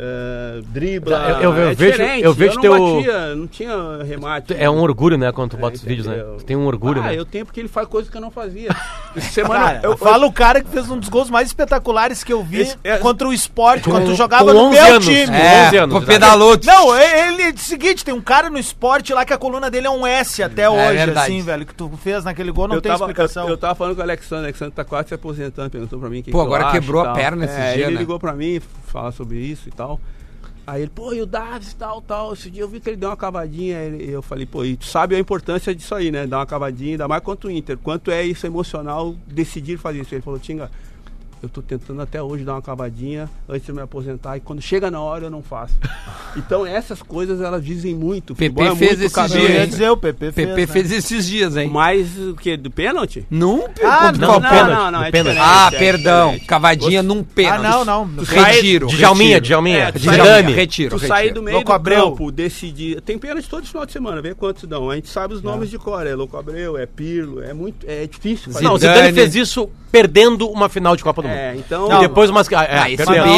é, 0.00 0.60
dribla. 0.68 1.16
Eu- 1.16 1.34
eu- 1.36 1.42
eu 1.42 1.52
é 1.52 1.74
vejo- 1.74 1.90
diferente, 1.92 2.24
eu 2.24 2.32
vejo 2.32 2.54
não 2.54 2.62
teu- 2.62 2.94
batia, 2.96 3.34
não 3.34 3.46
tinha 3.48 3.74
remate. 4.06 4.54
É 4.56 4.70
um 4.70 4.80
orgulho, 4.80 5.18
né, 5.18 5.32
quando 5.32 5.50
tu 5.50 5.56
bota 5.56 5.74
os 5.74 5.82
Entendeu? 5.82 6.04
vídeos, 6.04 6.16
né? 6.16 6.34
Tu 6.38 6.44
tem 6.44 6.56
um 6.56 6.66
orgulho, 6.66 7.00
ah, 7.02 7.06
né? 7.06 7.18
eu 7.18 7.24
tenho 7.24 7.44
porque 7.44 7.58
ele 7.58 7.68
faz 7.68 7.88
coisas 7.88 8.08
que 8.10 8.16
eu 8.16 8.20
não 8.20 8.30
fazia. 8.30 8.68
Semana 9.20 9.64
Cara, 9.64 9.80
eu, 9.82 9.96
fala 9.96 10.26
o 10.26 10.32
cara 10.32 10.62
que 10.62 10.70
fez 10.70 10.88
um 10.88 10.98
dos 10.98 11.08
gols 11.08 11.28
mais 11.30 11.48
espetaculares 11.48 12.22
que 12.22 12.32
eu 12.32 12.42
vi 12.44 12.60
Esse- 12.60 12.76
é- 12.84 12.98
contra 12.98 13.26
o 13.26 13.32
esporte, 13.32 13.84
Com- 13.84 13.90
quando 13.90 14.06
tu 14.06 14.14
jogava 14.14 14.44
com 14.44 14.52
no 14.52 14.64
11 14.66 14.80
meu 14.80 14.92
anos. 14.94 15.04
time. 15.04 15.36
É, 15.36 15.66
11 15.66 15.76
anos, 15.78 15.96
exato. 15.96 16.06
pedalou. 16.06 16.58
Não, 16.64 16.96
ele 16.96 17.42
é 17.42 17.50
o 17.50 17.58
seguinte, 17.58 18.04
tem 18.04 18.14
um 18.14 18.20
cara 18.20 18.48
no 18.48 18.58
esporte 18.58 19.12
lá 19.12 19.24
que 19.24 19.32
a 19.32 19.38
coluna 19.38 19.68
dele 19.70 19.88
é 19.88 19.90
um 19.90 20.06
S 20.06 20.42
até 20.42 20.70
hoje, 20.70 20.96
verdade. 20.96 21.18
assim, 21.32 21.42
velho, 21.42 21.66
que 21.66 21.74
tu 21.74 21.90
fez 22.02 22.22
naquele 22.24 22.52
gol, 22.52 22.68
não 22.68 22.76
eu 22.76 22.80
tem 22.80 22.92
tava, 22.92 23.04
explicação. 23.04 23.44
Eu, 23.44 23.50
eu 23.50 23.56
tava 23.58 23.74
falando 23.74 23.94
com 23.96 24.00
o 24.00 24.04
Alexandre, 24.04 24.36
o 24.44 24.46
Alexandre 24.46 24.74
tá 24.74 24.84
quase 24.84 25.08
se 25.08 25.14
aposentando, 25.14 25.70
perguntou 25.70 25.98
pra 25.98 26.08
mim 26.08 26.22
quem 26.22 26.30
Pô, 26.32 26.38
que 26.38 26.44
eu 26.50 26.54
agora 26.54 26.70
quebrou 26.70 27.02
a 27.02 27.12
perna 27.12 27.44
esses 27.44 27.56
é, 27.56 27.72
dias, 27.74 27.86
Ele 27.86 27.94
né? 27.94 28.00
ligou 28.00 28.18
pra 28.18 28.32
mim 28.32 28.60
falar 28.88 29.12
sobre 29.12 29.38
isso 29.38 29.68
e 29.68 29.72
tal. 29.72 30.00
Aí 30.66 30.82
ele, 30.82 30.90
pô, 30.94 31.14
e 31.14 31.22
o 31.22 31.26
Davis, 31.26 31.72
tal, 31.72 32.02
tal. 32.02 32.34
Esse 32.34 32.50
dia 32.50 32.62
eu 32.62 32.68
vi 32.68 32.78
que 32.78 32.90
ele 32.90 32.96
deu 32.98 33.08
uma 33.08 33.16
cavadinha. 33.16 33.78
ele- 33.80 34.10
eu 34.10 34.20
falei, 34.20 34.44
pô, 34.44 34.64
e 34.64 34.76
tu 34.76 34.84
sabe 34.84 35.14
a 35.14 35.18
importância 35.18 35.74
disso 35.74 35.94
aí, 35.94 36.10
né? 36.10 36.26
Dar 36.26 36.38
uma 36.40 36.46
cavadinha, 36.46 36.90
ainda 36.92 37.08
mais 37.08 37.22
contra 37.22 37.48
o 37.48 37.50
Inter. 37.50 37.78
Quanto 37.78 38.10
é 38.10 38.22
isso 38.24 38.46
emocional 38.46 39.14
decidir 39.26 39.78
fazer 39.78 40.02
isso? 40.02 40.14
Ele 40.14 40.20
falou, 40.20 40.38
Tinga, 40.38 40.70
eu 41.42 41.48
tô 41.48 41.62
tentando 41.62 42.00
até 42.02 42.22
hoje 42.22 42.44
dar 42.44 42.54
uma 42.54 42.62
cavadinha 42.62 43.28
antes 43.48 43.64
de 43.64 43.70
eu 43.70 43.74
me 43.74 43.80
aposentar. 43.82 44.36
E 44.36 44.40
quando 44.40 44.60
chega 44.60 44.90
na 44.90 45.00
hora 45.00 45.26
eu 45.26 45.30
não 45.30 45.42
faço. 45.42 45.74
então 46.36 46.66
essas 46.66 47.02
coisas 47.02 47.40
elas 47.40 47.64
dizem 47.64 47.94
muito. 47.94 48.34
PP 48.34 48.60
é 48.60 48.64
fez 48.64 48.78
muito 48.78 49.02
esses 49.02 49.12
cabeça. 49.12 49.36
Eu 49.38 49.40
dias, 49.46 49.54
ia 49.54 49.62
hein? 49.62 49.68
dizer, 49.68 49.90
o 49.90 49.96
PP 49.96 50.32
fez, 50.32 50.48
PP 50.48 50.60
né? 50.60 50.66
fez 50.66 50.92
esses 50.92 51.26
dias, 51.26 51.56
hein? 51.56 51.68
Mais 51.68 52.18
o 52.18 52.34
que? 52.34 52.56
Do 52.56 52.70
pênalti? 52.70 53.26
Num 53.30 53.64
Ah, 53.84 54.12
não, 54.12 54.40
não, 54.40 54.40
pênalti? 54.40 54.70
não, 54.70 54.90
não, 54.90 55.04
é 55.04 55.10
pênalti. 55.10 55.38
Ah, 55.40 55.70
é 55.72 55.78
perdão. 55.78 56.26
diferente. 56.30 56.46
Cavadinha 56.46 57.02
num 57.02 57.22
pênalti. 57.22 57.66
Ah, 57.66 57.84
não, 57.84 57.84
não. 58.06 58.08
Tu 58.08 58.24
Retiro. 58.24 58.86
Djalminha. 58.88 59.40
Djalminha. 59.40 59.78
É, 59.78 59.92
tu 59.92 59.98
Djalminha, 59.98 60.24
Zidane. 60.24 60.52
retiro. 60.52 60.98
Tu 60.98 61.06
sair 61.06 61.32
do 61.32 61.42
meio 61.42 61.56
Louco 61.56 61.70
do 61.70 61.74
Abreu. 61.74 62.10
campo, 62.10 62.30
decidir. 62.32 63.00
Tem 63.00 63.18
pênalti 63.18 63.48
todo 63.48 63.66
final 63.66 63.86
de 63.86 63.92
semana, 63.92 64.20
vê 64.20 64.34
quantos 64.34 64.64
dão. 64.64 64.90
A 64.90 64.94
gente 64.96 65.08
sabe 65.08 65.34
os 65.34 65.42
nomes 65.42 65.70
de 65.70 65.78
cor. 65.78 66.06
É 66.06 66.14
Louco 66.14 66.36
Abreu, 66.36 66.76
é 66.76 66.86
Pirlo, 66.86 67.42
é 67.42 67.52
muito. 67.52 67.86
É 67.88 68.06
difícil. 68.06 68.52
fazer 68.52 68.64
Não, 68.64 68.74
o 68.74 68.78
Zidane. 68.78 69.12
fez 69.12 69.34
isso 69.34 69.68
perdendo 69.90 70.48
uma 70.48 70.68
final 70.68 70.94
de 70.94 71.02
Copa 71.02 71.22
do 71.22 71.27
Mundo. 71.28 71.38
É, 71.38 71.54
então. 71.56 71.92
E 71.96 72.00
depois 72.00 72.30
umas. 72.30 72.50
É, 72.50 72.56
Ah, 72.56 72.90
é 72.90 72.96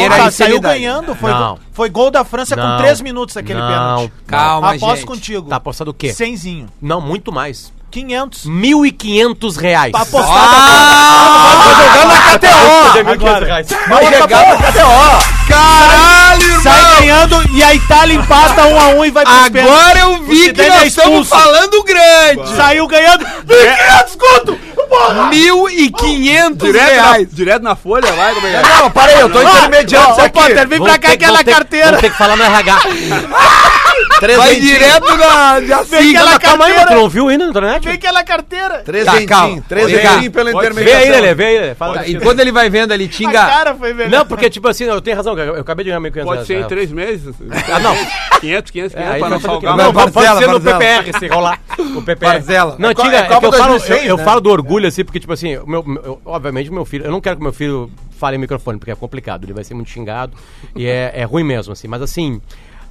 Não, 0.09 0.17
tá, 0.17 0.31
saiu 0.31 0.59
ganhando, 0.59 1.15
foi, 1.15 1.31
Não. 1.31 1.57
foi 1.71 1.89
gol 1.89 2.09
da 2.11 2.23
França 2.23 2.55
Não. 2.55 2.77
com 2.77 2.83
3 2.83 3.01
minutos 3.01 3.37
aquele 3.37 3.59
Não. 3.59 3.67
pênalti. 3.67 4.13
Calma, 4.27 4.73
Aposto 4.75 4.95
gente. 4.97 5.05
contigo. 5.05 5.49
Tá 5.49 5.55
apostado 5.57 5.91
o 5.91 5.93
quê? 5.93 6.13
Cenzinho. 6.13 6.67
Não, 6.81 6.99
muito 7.01 7.31
mais. 7.31 7.71
500. 7.91 8.45
1.500 8.45 9.57
reais. 9.57 9.91
Pra 9.91 10.01
apostar. 10.01 10.31
Ah, 10.33 11.75
jogando 11.77 12.07
na 12.07 12.37
KTO. 12.37 13.09
Agora. 13.11 13.65
Vai 13.89 14.17
jogar 14.17 14.47
na 14.47 14.55
KTO. 14.57 15.31
Caralho, 15.47 16.41
irmão. 16.43 16.61
Sai 16.61 16.99
ganhando 16.99 17.49
e 17.51 17.61
a 17.63 17.73
Itália 17.75 18.15
empata 18.15 18.65
1 18.65 18.79
a 18.79 18.87
1 18.87 19.05
e 19.05 19.11
vai 19.11 19.25
pênaltis. 19.25 19.61
Agora 19.61 19.99
eu 19.99 20.23
vi 20.23 20.53
que 20.53 20.67
nós 20.69 20.81
é 20.83 20.87
estamos 20.87 21.27
falando 21.27 21.83
grande. 21.83 22.55
Saiu 22.55 22.87
ganhando. 22.87 23.25
500 23.25 24.15
conto! 24.15 24.57
Porra! 24.91 25.29
1.500 25.31 26.57
Direto 26.57 26.75
na, 26.75 26.85
reais. 27.03 27.27
direto 27.31 27.63
na 27.63 27.75
folha, 27.77 28.11
vai, 28.11 28.33
como 28.33 28.45
é 28.45 28.49
que 28.51 28.57
é? 28.57 28.61
Não, 28.75 28.91
para 28.91 29.11
aí, 29.13 29.21
eu 29.21 29.29
tô 29.29 29.41
intermediando 29.41 30.11
isso 30.11 30.19
ô, 30.19 30.23
aqui. 30.25 30.33
Potter, 30.39 30.67
vem 30.67 30.81
pra 30.83 30.99
cá 30.99 31.11
aquela 31.13 31.35
vão 31.35 31.43
ter- 31.45 31.51
carteira. 31.53 31.97
Ter 31.97 32.11
que 32.11 32.17
falar 32.17 32.35
no 32.35 32.43
RH. 32.43 32.81
Três 34.19 34.37
Vai 34.37 34.59
direto 34.59 35.15
na 35.17 35.59
Vem 35.59 35.73
assim. 35.73 36.09
aquela 36.15 36.31
Não, 36.31 36.39
calma 36.39 36.65
aí, 36.65 36.71
tu 36.73 36.75
carteira. 36.77 37.01
não 37.01 37.09
viu 37.09 37.27
ainda 37.29 37.43
na 37.45 37.49
internet? 37.49 37.83
Vem 37.83 37.93
aquela 37.93 38.23
carteira. 38.23 38.77
Três 38.83 39.05
Tá, 39.05 39.11
dentinhos. 39.13 39.65
Três 39.67 39.87
Vem 39.91 39.95
dentinhos 40.01 40.29
pela 40.33 40.51
Pode- 40.51 40.73
Vê 40.73 40.79
aí, 40.81 40.83
intermediação. 41.07 41.21
Lelê, 41.21 41.33
vê 41.35 41.45
aí, 41.45 41.59
Lelê. 41.59 41.75
Fala. 41.75 41.93
Tá, 41.95 42.07
enquanto 42.09 42.39
ele 42.39 42.51
vai 42.51 42.69
vendo 42.69 42.91
ali, 42.91 43.05
A 43.05 43.07
Tinga. 43.09 43.31
cara 43.45 43.75
foi 43.75 43.93
melhor. 43.93 44.09
Não, 44.11 44.25
porque, 44.25 44.49
tipo 44.49 44.67
assim, 44.67 44.83
eu 44.85 45.01
tenho 45.01 45.15
razão, 45.17 45.37
eu, 45.37 45.55
eu 45.55 45.61
acabei 45.61 45.83
de 45.85 45.89
ganhar 45.91 45.99
1.500 46.01 46.23
Pode 46.25 46.45
ser 46.45 46.59
em 46.61 46.67
três 46.67 46.91
meses. 46.91 47.33
Ah, 47.71 47.79
não. 47.79 47.95
500, 48.39 48.71
500, 48.71 48.71
500 48.71 48.93
É, 48.95 49.07
aí 49.13 49.19
pra 49.19 49.29
não 49.29 49.39
salgar. 49.39 49.77
Não, 49.77 49.85
Não, 49.91 49.93
pode 50.11 50.11
ser 50.37 50.47
no. 50.47 50.59
PPR, 50.61 51.19
se 51.19 51.27
rolar. 51.27 51.59
O 51.79 52.01
PPR. 52.01 52.31
Barzela. 52.33 52.75
Não, 52.77 52.89
É 52.89 52.93
Tinga, 52.93 53.15
é 53.15 53.19
é 53.19 53.23
que 53.23 53.33
eu 53.33 53.51
falo, 53.51 53.51
2006, 53.73 54.01
eu, 54.03 54.07
eu 54.09 54.17
né? 54.17 54.23
falo 54.23 54.41
do 54.41 54.49
orgulho, 54.49 54.87
assim, 54.87 55.03
porque, 55.03 55.19
tipo 55.19 55.33
assim, 55.33 55.57
meu, 55.65 56.19
obviamente 56.25 56.69
o 56.69 56.73
meu 56.73 56.85
filho, 56.85 57.05
eu 57.05 57.11
não 57.11 57.21
quero 57.21 57.37
que 57.37 57.43
meu 57.43 57.53
filho 57.53 57.89
fale 58.19 58.35
em 58.35 58.39
microfone, 58.39 58.77
porque 58.77 58.91
é 58.91 58.95
complicado, 58.95 59.43
ele 59.45 59.53
vai 59.53 59.63
ser 59.63 59.73
muito 59.73 59.89
xingado 59.89 60.33
e 60.75 60.85
é, 60.85 61.11
é 61.15 61.23
ruim 61.23 61.43
mesmo, 61.43 61.73
assim, 61.73 61.87
mas 61.87 62.01
assim... 62.01 62.39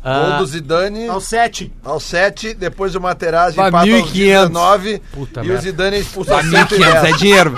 Gol 0.03 0.13
ah, 0.13 0.39
do 0.39 0.47
Zidane 0.47 1.09
Ao 1.09 1.21
7. 1.21 1.71
aos 1.85 2.03
7, 2.05 2.55
depois 2.55 2.95
o 2.95 3.01
Materazzi 3.01 3.57
Vai, 3.57 3.69
empata 3.69 3.85
aos 3.91 4.01
1.500. 4.11 4.13
19 4.13 5.03
Puta 5.13 5.41
e 5.41 5.43
o 5.43 5.47
merda. 5.47 5.63
Zidane 5.63 5.97
é 5.97 5.99
expulso 6.01 6.33
aos 6.33 6.45
1.500 6.45 6.53
é 6.53 6.67
110. 6.69 7.19
dinheiro. 7.19 7.55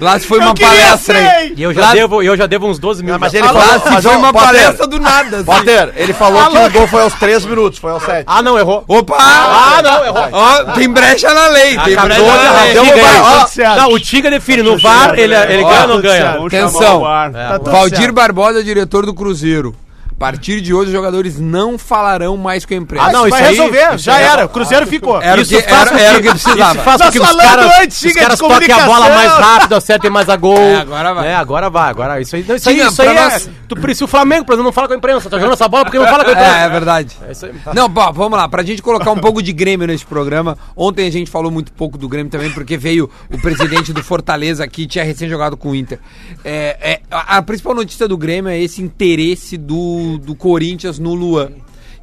Lá 0.00 0.18
se 0.18 0.26
foi 0.26 0.38
uma 0.40 0.48
Eu 0.50 0.54
queria 0.54 0.70
palestra 0.70 1.16
aí. 1.18 1.54
e 1.56 1.62
eu 1.62 1.72
já, 1.72 1.80
Lá- 1.80 1.92
devo, 1.92 2.22
eu 2.22 2.36
já 2.36 2.46
devo 2.46 2.66
uns 2.66 2.78
12 2.78 3.04
mil. 3.04 3.12
Não, 3.12 3.20
mas 3.20 3.32
ele 3.34 3.46
Ah, 3.46 3.52
lá 3.52 3.60
falou, 3.62 3.80
se 3.80 3.90
mas, 3.90 4.04
foi 4.04 4.16
uma 4.16 4.32
Potter, 4.32 4.48
palestra 4.48 4.86
do 4.88 4.98
nada. 4.98 5.36
assim. 5.36 5.44
Potter, 5.44 5.92
ele 5.96 6.12
falou 6.12 6.50
que 6.50 6.58
o 6.58 6.70
gol 6.70 6.88
foi 6.88 7.02
aos 7.02 7.14
3 7.14 7.44
minutos, 7.46 7.78
foi 7.78 7.92
aos 7.92 8.02
7. 8.02 8.24
Ah, 8.26 8.42
não, 8.42 8.58
errou. 8.58 8.84
Opa! 8.88 9.14
Ah, 9.18 9.80
não, 9.82 10.04
errou. 10.04 10.28
Ó, 10.32 10.64
tem 10.72 10.88
brecha 10.90 11.32
na 11.32 11.46
lei. 11.48 11.78
Tem 11.78 11.94
brecha 11.96 12.20
na 12.22 12.62
lei. 12.64 12.78
Uma- 13.20 13.46
certo. 13.46 13.76
Não, 13.76 13.92
o 13.92 14.00
Tinga 14.00 14.30
define. 14.30 14.62
No 14.62 14.76
VAR, 14.78 15.14
ele, 15.18 15.34
ele 15.34 15.62
Ó, 15.62 15.68
ganha 15.68 15.82
ou 15.82 15.88
não 15.88 15.96
tudo 15.96 16.02
ganha? 16.02 16.30
Atenção. 16.46 17.02
o. 17.02 17.32
Tá 17.32 17.58
tudo 17.58 17.70
Valdir. 17.70 18.12
Barbosa, 18.12 18.62
diretor 18.64 19.06
do 19.06 19.14
Cruzeiro. 19.14 19.74
A 20.22 20.30
partir 20.30 20.60
de 20.60 20.72
hoje, 20.72 20.86
os 20.86 20.92
jogadores 20.92 21.40
não 21.40 21.76
falarão 21.76 22.36
mais 22.36 22.64
com 22.64 22.72
a 22.74 22.76
imprensa. 22.76 23.06
Ah, 23.06 23.12
não, 23.12 23.28
vai 23.28 23.28
isso 23.28 23.36
aí- 23.50 23.56
resolver, 23.56 23.94
isso 23.96 24.04
já 24.04 24.14
aí- 24.14 24.24
era. 24.24 24.44
O 24.46 24.48
Cruzeiro 24.48 24.86
ficou. 24.86 25.20
Era 25.20 25.40
o 25.40 25.42
Isso 25.42 25.50
que, 25.56 25.62
faz 25.62 25.90
era, 25.90 26.00
era 26.00 26.18
o 26.18 26.22
que- 26.22 26.28
precisava. 26.30 26.74
Isso 26.76 26.84
faz 26.84 27.00
Nós 27.00 27.06
com 27.08 27.12
que 27.12 27.18
os 27.18 27.26
falando 27.26 27.46
caras, 27.48 27.72
antes, 27.82 28.02
os 28.02 28.12
caras 28.12 28.38
toquem 28.38 28.72
a 28.72 28.86
bola 28.86 29.08
mais 29.10 29.32
rápido, 29.32 29.74
acertem 29.74 30.10
mais 30.12 30.28
a 30.28 30.36
gol. 30.36 30.56
É, 30.56 30.76
agora 30.76 31.12
vai. 31.14 31.28
É, 31.28 31.34
agora 31.34 31.68
vai. 31.70 31.90
Agora, 31.90 32.20
isso 32.20 32.36
aí, 32.36 32.44
não, 32.46 32.54
isso 32.54 32.68
aí, 32.68 32.76
Tinga, 32.76 32.88
isso 32.88 33.02
aí 33.02 33.08
é. 33.08 33.14
nós- 33.20 33.50
Tu, 33.68 33.76
por 33.76 33.90
isso 33.90 34.04
o 34.04 34.08
Flamengo, 34.08 34.44
por 34.44 34.52
exemplo, 34.52 34.66
não 34.66 34.72
fala 34.72 34.86
com 34.86 34.94
a 34.94 34.96
imprensa. 34.96 35.28
Tá 35.28 35.38
jogando 35.38 35.54
essa 35.54 35.66
bola 35.66 35.84
porque 35.84 35.98
não 35.98 36.06
fala 36.06 36.24
com 36.24 36.30
a 36.30 36.32
imprensa. 36.34 36.56
É, 36.58 36.62
é 36.64 36.68
verdade. 36.68 37.16
É 37.26 37.32
isso 37.32 37.46
aí. 37.46 37.52
Não, 37.74 37.88
bom, 37.88 38.12
vamos 38.12 38.38
lá. 38.38 38.48
Pra 38.48 38.62
gente 38.62 38.80
colocar 38.80 39.10
um 39.10 39.18
pouco 39.18 39.42
de 39.42 39.52
Grêmio 39.52 39.88
nesse 39.88 40.06
programa. 40.06 40.56
Ontem 40.76 41.06
a 41.08 41.10
gente 41.10 41.30
falou 41.32 41.50
muito 41.50 41.72
pouco 41.72 41.98
do 41.98 42.08
Grêmio 42.08 42.30
também, 42.30 42.50
porque 42.52 42.76
veio 42.76 43.10
o 43.28 43.38
presidente 43.40 43.92
do 43.92 44.04
Fortaleza 44.04 44.62
aqui, 44.62 44.86
tinha 44.86 45.02
recém 45.04 45.28
jogado 45.28 45.56
com 45.56 45.70
o 45.70 45.74
Inter. 45.74 45.98
É, 46.44 46.76
é, 46.80 47.00
a, 47.10 47.38
a 47.38 47.42
principal 47.42 47.74
notícia 47.74 48.06
do 48.06 48.16
Grêmio 48.16 48.50
é 48.50 48.58
esse 48.60 48.80
interesse 48.80 49.56
do, 49.56 50.11
do 50.18 50.34
Corinthians 50.34 50.98
no 50.98 51.14
Luan. 51.14 51.50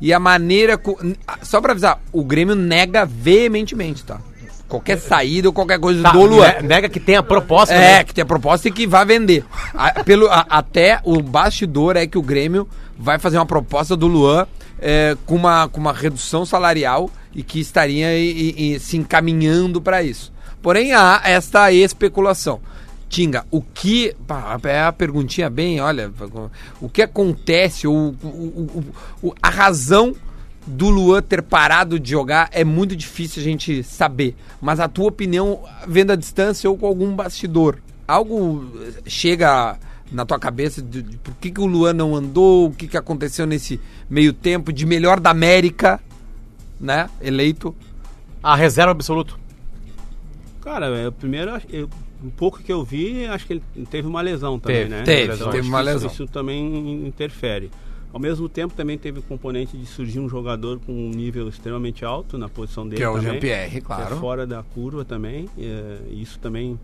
E 0.02 0.14
a 0.14 0.20
maneira. 0.20 0.80
Só 1.42 1.60
pra 1.60 1.72
avisar, 1.74 2.02
o 2.12 2.24
Grêmio 2.24 2.56
nega 2.56 3.06
veementemente, 3.06 4.04
tá? 4.04 4.20
Qualquer 4.68 5.00
saída 5.00 5.48
ou 5.50 5.54
qualquer 5.54 5.80
coisa 5.80 6.02
Tá, 6.04 6.12
do 6.12 6.24
Luan. 6.24 6.48
ne- 6.62 6.68
nega 6.68 6.88
que 6.88 7.00
tem 7.00 7.16
a 7.16 7.24
proposta. 7.24 7.74
É, 7.74 7.80
né? 7.98 8.04
que 8.04 8.14
tem 8.14 8.22
a 8.22 8.26
proposta 8.26 8.68
e 8.68 8.72
que 8.72 8.86
vai 8.86 9.04
vender. 9.04 9.44
A- 9.74 10.04
pelo, 10.04 10.28
a- 10.28 10.46
até 10.48 11.00
o 11.04 11.22
bastidor 11.22 11.98
é 11.98 12.06
que 12.06 12.18
o 12.18 12.22
Grêmio 12.22 12.68
vai 12.98 13.18
fazer 13.18 13.38
uma 13.38 13.46
proposta 13.48 13.98
do 13.98 14.06
Luan 14.08 14.46
é, 14.80 15.18
com, 15.26 15.36
uma, 15.36 15.68
com 15.68 15.82
uma 15.82 15.92
redução 15.92 16.46
salarial 16.46 17.10
e 17.34 17.42
que 17.44 17.60
estaria 17.60 18.16
e- 18.18 18.54
e- 18.58 18.74
e 18.76 18.80
se 18.80 18.96
encaminhando 18.96 19.82
para 19.82 20.04
isso. 20.04 20.32
Porém, 20.62 20.94
há 20.94 21.20
esta 21.26 21.72
especulação. 21.72 22.60
Tinga, 23.10 23.44
o 23.50 23.60
que. 23.62 24.16
É 24.66 24.82
a 24.84 24.92
perguntinha 24.94 25.50
bem, 25.50 25.82
olha. 25.82 26.12
O 26.80 26.88
que 26.88 27.02
acontece, 27.02 27.88
o, 27.88 27.92
o- 28.24 28.28
o- 28.28 29.28
o- 29.30 29.34
a 29.42 29.50
razão 29.50 30.16
do 30.68 30.90
Luan 30.90 31.22
ter 31.24 31.42
parado 31.42 32.00
de 32.00 32.12
jogar 32.12 32.50
é 32.52 32.64
muito 32.64 32.96
difícil 32.96 33.42
a 33.42 33.44
gente 33.44 33.84
saber. 33.84 34.36
Mas 34.62 34.80
a 34.80 34.88
tua 34.88 35.08
opinião, 35.08 35.60
vendo 35.88 36.12
a 36.12 36.16
distância 36.16 36.70
ou 36.70 36.78
com 36.78 36.86
algum 36.86 37.16
bastidor, 37.16 37.80
algo 38.08 38.64
eh, 38.80 39.02
chega 39.08 39.78
na 40.12 40.24
tua 40.26 40.38
cabeça 40.38 40.80
de, 40.82 41.02
de 41.02 41.18
por 41.18 41.34
que, 41.36 41.50
que 41.50 41.62
o 41.62 41.66
Luan 41.66 41.94
não 41.94 42.16
andou, 42.16 42.68
o 42.68 42.72
que, 42.72 42.88
que 42.88 42.98
aconteceu 42.98 43.48
nesse 43.48 43.80
meio 44.08 44.34
tempo 44.34 44.72
de 44.72 44.86
melhor 44.86 45.20
da 45.20 45.32
América, 45.32 46.00
né? 46.80 47.10
Eleito. 47.20 47.76
A 48.44 48.56
reserva 48.56 48.92
absoluto. 48.92 49.40
Cara, 50.62 50.86
é, 50.96 51.10
primeiro, 51.12 51.52
acho- 51.56 51.68
eu- 51.72 51.90
um 52.24 52.30
pouco 52.30 52.62
que 52.62 52.72
eu 52.72 52.84
vi, 52.84 53.26
acho 53.26 53.46
que 53.48 53.54
ele 53.54 53.64
teve 53.90 54.08
uma 54.08 54.22
lesão 54.22 54.60
também, 54.60 54.78
Teve, 54.84 54.90
né? 54.90 55.04
teve, 55.04 55.34
Então, 55.36 55.50
teve 55.52 55.68
uma 55.68 55.78
que 55.78 55.84
isso- 55.90 55.94
lesão. 55.94 56.12
Isso, 56.12 56.28
também 56.28 57.08
interfere. 57.08 57.70
Ao 58.12 58.20
mesmo 58.20 58.50
tempo, 58.50 58.74
também 58.74 58.98
teve 58.98 59.20
o 59.20 59.22
componente 59.22 59.78
de 59.78 59.86
surgir 59.86 60.20
um 60.20 60.28
jogador 60.28 60.80
com 60.80 60.92
um 60.92 61.10
nível 61.12 61.48
extremamente 61.48 62.04
alto 62.04 62.38
na 62.38 62.50
posição 62.50 62.84
dele 62.84 62.98
Que 62.98 63.04
é 63.04 63.10
o 63.10 63.14
também, 63.16 63.32
Jean-Pierre, 63.34 63.78
é 63.78 63.82
claro. 63.82 64.16
fora 64.18 64.48
da 64.48 64.64
curva 64.64 65.06
também. 65.06 65.48
é, 65.58 66.00
e 66.10 66.22
isso 66.22 66.40
também 66.40 66.80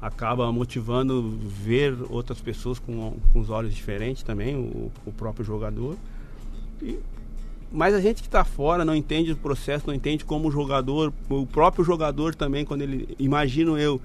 acaba 0.00 0.50
motivando 0.50 1.38
ver 1.46 1.94
outras 2.08 2.40
pessoas 2.40 2.78
com, 2.78 3.14
com 3.32 3.40
os 3.40 3.50
olhos 3.50 3.74
diferentes 3.74 4.22
também, 4.22 4.56
o, 4.56 4.90
o 5.04 5.12
próprio 5.12 5.44
jogador. 5.44 5.96
E 6.82 6.98
mas 7.72 7.94
a 7.94 8.00
gente 8.00 8.20
que 8.20 8.26
está 8.26 8.42
fora 8.42 8.84
não 8.84 8.96
entende 8.96 9.30
o 9.30 9.36
processo, 9.36 9.86
não 9.86 9.94
entende 9.94 10.24
como 10.24 10.48
o 10.48 10.50
jogador, 10.50 11.12
o 11.28 11.46
próprio 11.46 11.84
jogador 11.84 12.34
também, 12.34 12.64
quando 12.64 12.82
ele, 12.82 13.14
imagino 13.16 13.78
eu, 13.78 14.00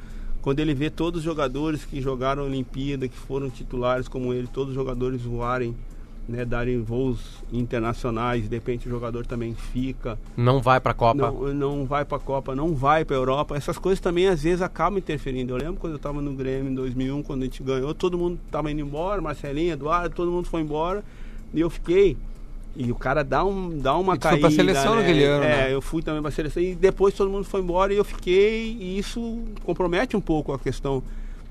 quando 0.46 0.60
ele 0.60 0.76
vê 0.76 0.92
todos 0.92 1.22
os 1.22 1.26
jogadores 1.26 1.84
que 1.86 2.00
jogaram 2.00 2.44
a 2.44 2.46
Olimpíada, 2.46 3.08
que 3.08 3.18
foram 3.18 3.50
titulares 3.50 4.08
como 4.08 4.32
ele, 4.32 4.46
todos 4.46 4.70
os 4.70 4.76
jogadores 4.76 5.24
voarem, 5.24 5.76
né, 6.30 6.46
darem 6.46 6.84
voos 6.84 7.44
internacionais, 7.52 8.48
de 8.48 8.56
repente 8.56 8.88
o 8.88 8.92
jogador 8.92 9.26
também 9.26 9.56
fica, 9.56 10.20
Não 10.38 10.62
vai 10.62 10.80
pra 10.80 10.94
Copa. 10.94 11.32
não, 11.32 11.52
não 11.52 11.86
vai 11.86 12.06
para 12.06 12.18
a 12.18 12.20
Copa, 12.20 12.54
não 12.54 12.76
vai 12.76 13.04
para 13.04 13.16
a 13.16 13.20
Europa. 13.20 13.58
Essas 13.58 13.80
coisas 13.80 14.00
também 14.00 14.28
às 14.28 14.44
vezes 14.44 14.62
acabam 14.62 15.00
interferindo. 15.00 15.52
Eu 15.52 15.58
lembro 15.58 15.78
quando 15.78 15.94
eu 15.94 15.98
estava 15.98 16.22
no 16.22 16.32
Grêmio 16.34 16.72
em 16.72 16.76
2001, 16.76 17.24
quando 17.24 17.42
a 17.42 17.46
gente 17.46 17.64
ganhou, 17.64 17.96
todo 17.96 18.16
mundo 18.16 18.38
estava 18.46 18.72
indo 18.72 18.82
embora, 18.82 19.20
Marcelinho, 19.24 19.74
Eduardo, 19.74 20.14
todo 20.14 20.30
mundo 20.30 20.48
foi 20.48 20.62
embora 20.62 21.04
e 21.56 21.60
eu 21.60 21.72
fiquei. 21.72 22.16
E 22.76 22.92
o 22.92 22.96
cara 22.96 23.24
dá, 23.24 23.44
um, 23.46 23.70
dá 23.78 23.96
uma 23.98 24.16
E 24.16 24.18
tu 24.18 24.24
foi 24.24 24.32
caída. 24.32 24.48
pra 24.48 24.56
seleção 24.56 24.96
né? 24.96 25.02
naquele 25.02 25.24
ano, 25.24 25.44
É, 25.46 25.48
né? 25.68 25.74
eu 25.74 25.82
fui 25.82 26.02
também 26.02 26.22
pra 26.22 26.30
seleção 26.32 26.62
e 26.62 26.76
depois 26.76 27.14
todo 27.14 27.30
mundo 27.32 27.46
foi 27.46 27.62
embora 27.62 27.94
e 27.94 27.98
eu 27.98 28.04
fiquei. 28.04 28.76
E 28.80 28.98
isso 28.98 29.40
compromete 29.64 30.18
um 30.18 30.22
pouco 30.22 30.52
a 30.52 30.60
questão. 30.60 31.02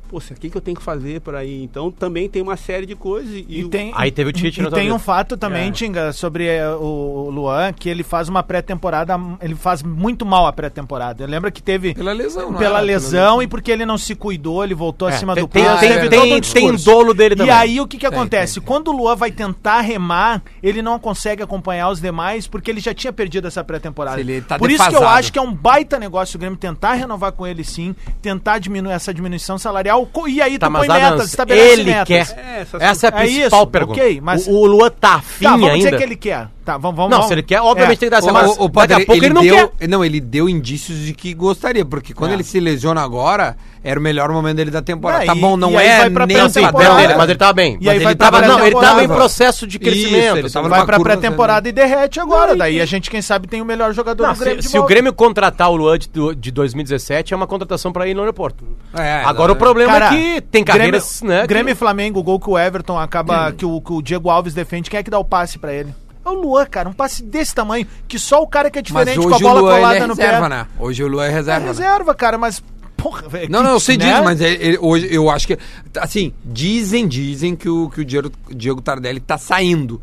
Pô, 0.08 0.18
o 0.18 0.20
que, 0.20 0.50
que 0.50 0.56
eu 0.56 0.60
tenho 0.60 0.76
que 0.76 0.82
fazer 0.82 1.20
para 1.22 1.44
ir? 1.44 1.62
Então 1.62 1.90
também 1.90 2.28
tem 2.28 2.42
uma 2.42 2.56
série 2.56 2.86
de 2.86 2.94
coisas. 2.94 3.32
E, 3.32 3.46
E 3.48 3.64
o- 3.64 3.68
tem, 3.68 3.90
Aí 3.96 4.10
teve 4.10 4.30
o 4.30 4.32
Tite 4.32 4.60
e 4.62 4.70
tem 4.70 4.92
um 4.92 4.98
fato 4.98 5.36
também, 5.36 5.68
É. 5.68 5.70
Tinga, 5.72 6.12
sobre 6.12 6.46
eh, 6.46 6.68
o 6.68 7.30
Luan, 7.32 7.72
que 7.72 7.88
ele 7.88 8.02
faz 8.02 8.28
uma 8.28 8.42
pré-temporada, 8.42 9.18
ele 9.40 9.54
faz 9.54 9.82
muito 9.82 10.24
mal 10.26 10.46
a 10.46 10.52
pré-temporada. 10.52 11.26
Lembra 11.26 11.50
que 11.50 11.62
teve 11.62 11.94
Pela 11.94 12.12
lesão, 12.12 12.50
não 12.52 12.58
pela 12.58 12.80
lesão 12.80 13.42
e 13.42 13.46
porque 13.46 13.70
ele 13.72 13.84
não 13.86 13.96
se 13.98 14.14
cuidou, 14.14 14.62
ele 14.62 14.74
voltou 14.74 15.08
É, 15.08 15.14
acima 15.14 15.34
tem- 15.34 15.42
do 15.44 15.48
tem- 15.48 15.62
peso, 15.64 15.78
tem- 15.80 16.08
tem- 16.10 16.20
um 16.20 16.28
tem 16.28 16.40
discurso. 16.40 16.84
dolo 16.84 17.14
dele 17.14 17.34
E 17.34 17.38
também. 17.38 17.52
aí 17.54 17.80
o 17.80 17.86
que 17.86 17.96
que 17.98 18.08
Tem, 18.08 18.16
acontece? 18.18 18.54
tem, 18.54 18.62
tem. 18.62 18.68
Quando 18.68 18.88
o 18.88 18.92
Luan 18.96 19.16
vai 19.16 19.30
tentar 19.30 19.80
remar, 19.80 20.42
ele 20.62 20.82
não 20.82 20.98
consegue 20.98 21.42
acompanhar 21.42 21.88
os 21.90 22.00
demais 22.00 22.46
porque 22.46 22.70
ele 22.70 22.80
já 22.80 22.92
tinha 22.94 23.12
perdido 23.12 23.48
essa 23.48 23.64
pré-temporada. 23.64 24.22
Tá 24.46 24.58
Por 24.58 24.70
isso 24.70 24.82
que 24.82 24.88
eu 24.88 25.00
defasado. 25.00 25.18
acho 25.18 25.32
que 25.32 25.38
é 25.38 25.42
um 25.42 25.52
baita 25.52 25.98
negócio 25.98 26.36
o 26.36 26.40
Grêmio 26.40 26.58
tentar 26.58 26.92
renovar 26.94 27.32
com 27.32 27.46
ele 27.46 27.64
sim, 27.64 27.94
tentar 28.22 28.58
diminuir 28.58 28.92
essa 28.92 29.12
diminuição 29.12 29.56
salarial 29.58 29.93
co- 30.06 30.28
e 30.28 30.40
aí 30.40 30.58
Tá, 30.58 30.66
tu 30.68 30.72
põe 30.72 30.86
Adams, 30.88 31.10
metas, 31.10 31.26
estabelece 31.30 31.72
ele 31.72 31.84
metas. 31.84 32.06
quer. 32.06 32.38
É, 32.38 32.60
essas 32.60 32.82
Essa 32.82 33.06
é 33.06 33.10
a 33.10 33.12
É 33.16 33.22
principal 33.22 33.60
isso, 33.62 33.66
pergunta. 33.68 34.00
ok, 34.00 34.20
mas- 34.22 34.46
o, 34.46 34.50
o 34.52 34.66
Luan 34.66 34.90
tá 34.90 35.14
afim 35.16 35.44
Tá, 35.44 35.50
vamos 35.52 35.68
ainda. 35.70 35.84
dizer 35.84 35.96
que 35.96 36.02
ele 36.02 36.16
quer. 36.16 36.48
Tá, 36.64 36.78
vamos, 36.78 36.96
vamos 36.96 37.10
Não, 37.10 37.18
vamos. 37.18 37.26
se 37.28 37.34
ele 37.34 37.42
quer, 37.42 37.60
obviamente 37.60 37.96
É. 37.98 38.00
tem 38.00 38.06
que 38.06 38.10
dar 38.10 38.18
essa 38.18 38.30
O, 38.30 38.32
mas 38.32 38.56
o, 38.56 38.64
o 38.64 38.70
Potter, 38.70 38.88
daqui 38.88 39.02
a 39.02 39.06
pouco 39.06 39.24
ele, 39.24 39.34
não 39.34 39.42
deu, 39.42 39.68
quer. 39.68 39.86
Não, 39.88 40.02
ele 40.04 40.18
deu 40.18 40.48
indícios 40.48 40.98
de 40.98 41.12
que 41.12 41.34
gostaria, 41.34 41.84
porque 41.84 42.14
quando 42.14 42.30
É. 42.30 42.34
ele 42.34 42.42
se 42.42 42.58
lesiona 42.58 43.02
agora, 43.02 43.54
era 43.82 44.00
o 44.00 44.02
melhor 44.02 44.30
momento 44.32 44.56
dele 44.56 44.70
da 44.70 44.80
temporada. 44.80 45.24
É, 45.24 45.26
tá 45.26 45.36
e- 45.36 45.40
bom, 45.40 45.58
não 45.58 45.72
e 45.72 45.76
aí 45.76 45.86
é 45.86 45.98
vai 45.98 46.10
pra 46.10 46.26
nem 46.26 46.38
Não, 46.38 46.48
sim, 46.48 46.60
dele, 46.62 47.14
mas 47.18 47.28
ele 47.28 47.38
tava 47.38 47.52
bem. 47.52 47.76
E 47.82 47.90
aí 47.90 47.96
mas 47.96 48.02
vai 48.02 48.12
ele 48.12 48.18
tava, 48.18 48.40
não, 48.40 48.66
ele 48.66 48.74
tava 48.80 49.04
em 49.04 49.08
processo 49.08 49.66
de 49.66 49.76
Isso, 49.76 49.84
crescimento. 49.84 50.36
ele 50.38 50.48
tava 50.50 50.68
Vai 50.70 50.86
pra 50.86 50.98
pré-temporada 51.00 51.68
e 51.68 51.72
derrete 51.72 52.18
agora. 52.18 52.52
Não, 52.52 52.58
Daí 52.58 52.80
a 52.80 52.86
gente, 52.86 53.10
quem 53.10 53.20
sabe, 53.20 53.46
tem 53.46 53.60
o 53.60 53.64
melhor 53.66 53.92
jogador 53.92 54.26
Não, 54.26 54.32
do 54.32 54.38
Grêmio 54.40 54.62
se, 54.62 54.68
de 54.68 54.72
se 54.72 54.78
o. 54.78 54.84
Grêmio 54.86 55.12
contratar 55.12 55.70
o 55.70 55.76
Luan 55.76 55.98
de, 55.98 56.08
de 56.34 56.50
2017, 56.50 57.34
é 57.34 57.36
uma 57.36 57.46
contratação 57.46 57.92
pra 57.92 58.08
ir 58.08 58.14
no 58.14 58.20
aeroporto. 58.20 58.64
É, 58.94 59.16
Agora 59.22 59.52
o 59.52 59.54
exatamente. 59.54 59.58
problema 59.58 59.92
Cara, 59.92 60.06
é 60.06 60.18
que 60.18 60.40
tem 60.40 60.64
carreiras, 60.64 61.20
Grêmio, 61.20 61.40
né? 61.42 61.46
Grêmio 61.46 61.72
e 61.72 61.74
Flamengo, 61.74 62.20
o 62.20 62.22
gol 62.22 62.40
que 62.40 62.48
o 62.48 62.58
Everton 62.58 62.98
acaba, 62.98 63.52
que 63.52 63.66
o, 63.66 63.82
que 63.82 63.92
o 63.92 64.00
Diego 64.00 64.30
Alves 64.30 64.54
defende, 64.54 64.88
quem 64.88 64.98
é 64.98 65.02
que 65.02 65.10
dá 65.10 65.18
o 65.18 65.24
passe 65.24 65.58
pra 65.58 65.74
ele? 65.74 65.92
É 66.24 66.28
o 66.28 66.32
Luan, 66.34 66.64
cara, 66.66 66.88
um 66.88 66.92
passe 66.92 67.22
desse 67.22 67.54
tamanho, 67.54 67.86
que 68.08 68.18
só 68.18 68.42
o 68.42 68.46
cara 68.46 68.70
que 68.70 68.78
é 68.78 68.82
diferente 68.82 69.18
com 69.18 69.24
a 69.28 69.34
hoje 69.36 69.44
o 69.44 69.46
bola 69.48 69.60
Luan 69.60 69.70
ele 69.72 69.80
colada 69.80 69.96
é 69.98 70.06
no 70.06 70.14
reserva, 70.14 70.42
pé. 70.42 70.48
né? 70.48 70.66
Hoje 70.78 71.04
o 71.04 71.08
Luan 71.08 71.24
é 71.24 71.28
É 71.28 71.30
reserva. 71.30 71.60
né? 71.60 71.66
reserva, 71.66 72.14
cara, 72.14 72.38
mas 72.38 72.62
porra, 72.96 73.28
velho. 73.28 73.50
Não, 73.50 73.62
não, 73.62 73.72
eu 73.72 73.80
sei 73.80 73.96
né? 73.98 74.10
disso, 74.10 74.24
mas 74.24 74.40
ele- 74.40 74.64
ele- 74.64 74.78
hoje 74.80 75.08
eu 75.10 75.28
acho 75.28 75.46
que. 75.46 75.58
Assim, 76.00 76.32
dizem, 76.44 77.06
dizem 77.06 77.54
que 77.54 77.68
o, 77.68 77.90
que 77.90 78.00
o 78.00 78.04
Diego, 78.04 78.30
Diego 78.50 78.80
Tardelli 78.80 79.20
tá 79.20 79.36
saindo. 79.36 80.00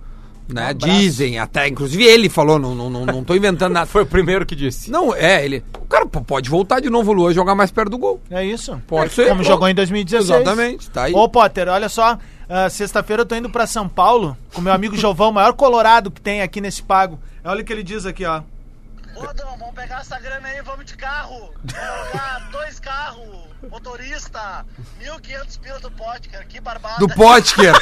Né? 0.49 0.71
abraço. 0.71 0.93
Dizem, 0.99 1.39
até, 1.39 1.65
inclusive 1.69 2.03
ele 2.03 2.27
falou, 2.27 2.59
não, 2.59 2.75
não, 2.75 2.89
não, 2.89 3.05
não 3.05 3.23
tô 3.23 3.33
inventando 3.33 3.71
nada. 3.71 3.85
Foi 3.87 4.01
o 4.03 4.05
primeiro 4.05 4.45
que 4.45 4.53
disse. 4.53 4.91
Não, 4.91 5.15
é, 5.15 5.45
ele. 5.45 5.63
O 5.81 5.85
cara 5.85 6.05
pode 6.05 6.49
voltar 6.49 6.81
de 6.81 6.89
novo 6.89 7.11
o 7.11 7.13
Luan 7.13 7.31
e 7.31 7.33
jogar 7.33 7.55
mais 7.55 7.71
perto 7.71 7.89
do 7.91 7.97
gol. 7.97 8.19
É 8.29 8.45
isso. 8.45 8.77
Pode 8.85 9.05
É, 9.05 9.09
ser. 9.09 9.29
Como 9.29 9.43
jogou 9.45 9.67
em 9.69 9.73
2016. 9.73 10.41
Exatamente, 10.41 10.89
tá 10.89 11.03
aí. 11.03 11.13
Ô, 11.13 11.29
Potter, 11.29 11.69
olha 11.69 11.87
só. 11.87 12.17
Ah, 12.51 12.69
Sexta-feira 12.69 13.21
eu 13.21 13.25
tô 13.25 13.35
indo 13.35 13.49
pra 13.49 13.65
São 13.65 13.87
Paulo 13.87 14.37
com 14.53 14.61
meu 14.61 14.73
amigo 14.73 14.97
Jovão, 14.97 15.31
maior 15.31 15.53
colorado 15.53 16.11
que 16.11 16.19
tem 16.19 16.41
aqui 16.41 16.59
nesse 16.59 16.83
pago. 16.83 17.19
Olha 17.43 17.61
o 17.61 17.65
que 17.65 17.71
ele 17.71 17.83
diz 17.83 18.05
aqui, 18.05 18.25
ó. 18.25 18.41
Ô, 19.15 19.33
Dom, 19.33 19.57
vamos 19.57 19.75
pegar 19.75 20.01
essa 20.01 20.19
grana 20.19 20.47
aí, 20.47 20.61
vamos 20.61 20.85
de 20.85 20.95
carro. 20.95 21.53
Vamos 21.63 22.51
dois 22.51 22.79
carros, 22.79 23.25
motorista, 23.69 24.65
1.500 25.01 25.59
pila 25.61 25.79
do 25.79 25.91
pote, 25.91 26.29
cara, 26.29 26.43
que 26.45 26.59
barbada. 26.61 26.95
Do 26.99 27.07
Potker. 27.09 27.73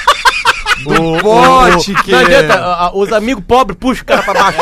O- 0.85 0.93
Do 0.93 1.23
Potker. 1.23 2.05
Não 2.07 2.19
adianta, 2.19 2.91
os 2.93 3.11
amigos 3.11 3.43
pobres 3.45 3.77
puxam 3.79 4.03
o 4.03 4.05
cara 4.05 4.23
pra 4.23 4.33
baixo. 4.33 4.59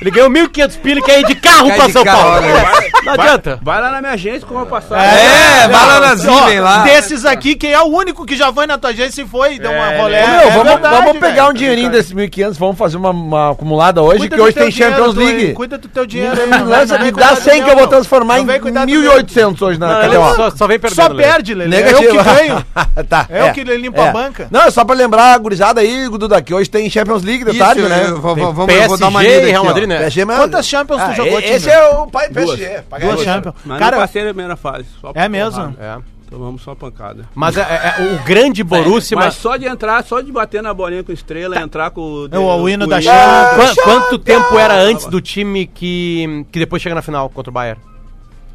Ele 0.00 0.10
ganhou 0.10 0.28
1.500 0.28 0.78
pila 0.80 0.98
e 0.98 1.02
quer 1.04 1.20
ir 1.20 1.26
de 1.26 1.34
carro 1.36 1.66
Quer 1.68 1.76
pra 1.76 1.86
de 1.86 1.92
São 1.92 2.02
carro, 2.04 2.18
Paulo. 2.22 2.46
olha. 2.48 2.90
Não 3.04 3.12
adianta. 3.12 3.60
Vai 3.62 3.80
lá 3.80 3.90
na 3.92 4.00
minha 4.00 4.12
agência 4.14 4.44
com 4.46 4.54
uma 4.56 4.66
passagem. 4.66 5.06
É, 5.16 5.68
vai 5.68 5.86
lá 5.86 6.00
nas 6.00 6.26
Ó, 6.26 6.48
Iven 6.48 6.58
lá. 6.60 6.82
Desses 6.82 7.24
aqui, 7.24 7.54
quem 7.54 7.72
é 7.72 7.80
o 7.80 7.84
único 7.86 8.26
que 8.26 8.36
já 8.36 8.52
foi 8.52 8.66
na 8.66 8.76
tua 8.76 8.90
agência 8.90 9.22
e 9.22 9.26
foi, 9.28 9.60
deu 9.60 9.70
uma 9.70 9.92
É, 9.92 10.00
rolé. 10.00 10.24
Ô, 10.24 10.26
meu, 10.26 10.40
É 10.40 10.50
vamos, 10.50 10.64
verdade, 10.72 10.96
vamos 11.04 11.18
pegar 11.20 11.48
um 11.48 11.52
dinheirinho 11.52 11.88
desses 11.90 12.12
1.500, 12.12 12.54
vamos 12.58 12.76
fazer 12.76 12.96
uma, 12.96 13.10
uma 13.10 13.52
acumulada 13.52 14.02
hoje, 14.02 14.18
Cuida 14.20 14.34
que 14.36 14.42
hoje 14.42 14.54
tem 14.54 14.68
dinheiro, 14.70 14.92
Champions 14.96 15.14
League. 15.14 15.52
Cuida 15.52 15.78
do 15.78 15.86
teu 15.86 16.04
dinheiro 16.04 16.36
aí. 16.40 16.48
Me 16.50 16.58
lança, 16.64 16.98
me 16.98 17.12
dá 17.12 17.34
do 17.34 17.40
100 17.40 17.54
meu, 17.58 17.64
que 17.64 17.70
eu 17.70 17.76
vou 17.78 17.86
transformar 17.86 18.40
em 18.40 18.46
cuidar 18.60 18.84
do 18.86 18.92
1.800 18.92 19.62
hoje 19.62 19.78
na 19.78 19.86
Não, 19.86 20.00
só, 20.34 20.50
só 20.50 20.66
vem 20.66 20.78
perdendo. 20.78 20.96
Só 21.08 21.14
perde, 21.14 21.54
Lelê. 21.54 21.76
Negativo. 21.76 22.02
Eu 22.16 22.24
que 22.24 22.24
ganho. 22.24 22.64
tá, 23.08 23.26
É 23.28 23.44
o 23.44 23.52
que 23.52 23.64
limpa 23.64 24.08
a 24.08 24.12
banca. 24.12 24.48
Não, 24.50 24.62
é 24.62 24.70
só 24.70 24.84
pra 24.84 24.94
lembrar 24.94 25.34
a 25.34 25.38
gurizada 25.38 25.80
aí, 25.80 26.08
Duda, 26.08 26.40
que 26.42 26.52
hoje 26.54 26.68
tem 26.70 26.88
Champions 26.90 27.22
League 27.22 27.44
de 27.44 27.58
tarde, 27.58 27.82
né? 27.82 28.04
vamos, 28.18 28.38
eu 28.42 28.52
vou 28.52 28.98
dar 28.98 29.08
uma 29.08 29.20
PSG 29.20 29.36
lida 29.40 29.46
Real. 29.50 29.64
Madrid, 29.64 29.88
né? 29.88 29.98
PSG, 29.98 30.24
mas- 30.24 30.38
Quantas 30.38 30.66
Champions 30.66 31.02
tu 31.02 31.10
Ah, 31.10 31.14
jogou, 31.14 31.38
e- 31.38 31.42
Tinga? 31.42 31.54
Esse 31.56 31.70
é 31.70 31.88
o 31.90 32.06
pai 32.06 32.28
PSG. 32.30 32.82
Duas. 33.00 33.22
Champions. 33.22 33.54
Mas 33.64 33.78
Cara, 33.78 33.96
não 33.96 34.02
passei 34.02 34.22
na 34.22 34.28
primeira 34.28 34.56
fase. 34.56 34.86
Só 35.00 35.12
É 35.14 35.28
mesmo? 35.28 35.52
porrada. 35.60 35.76
É. 36.08 36.12
Tomamos 36.30 36.62
só 36.62 36.74
pancada. 36.74 37.26
Mas 37.34 37.58
é, 37.58 37.60
é, 37.60 38.02
o 38.14 38.24
grande 38.24 38.64
Borussia... 38.64 39.14
Mas 39.14 39.26
mas- 39.26 39.34
só 39.34 39.56
de 39.58 39.66
entrar, 39.66 40.02
só 40.02 40.18
de 40.22 40.32
bater 40.32 40.62
na 40.62 40.72
bolinha 40.72 41.04
com 41.04 41.12
estrela, 41.12 41.60
entrar 41.60 41.90
com 41.90 42.00
o. 42.00 42.28
É 42.32 42.38
o 42.38 42.68
hino 42.70 42.86
da 42.86 43.02
Champions. 43.02 43.74
Qua- 43.74 43.84
quanto 43.84 44.18
tempo 44.18 44.58
era 44.58 44.74
antes 44.74 45.04
do 45.04 45.20
time 45.20 45.66
que, 45.66 46.46
que 46.50 46.58
depois 46.58 46.80
chega 46.80 46.94
na 46.94 47.02
final 47.02 47.28
contra 47.28 47.50
o 47.50 47.52
Bayern? 47.52 47.78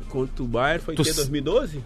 Contra 0.10 0.44
o 0.44 0.48
Bayern 0.48 0.82
foi 0.84 0.96
Tu 0.96 1.04
que, 1.04 1.10
s- 1.10 1.18
2012? 1.18 1.84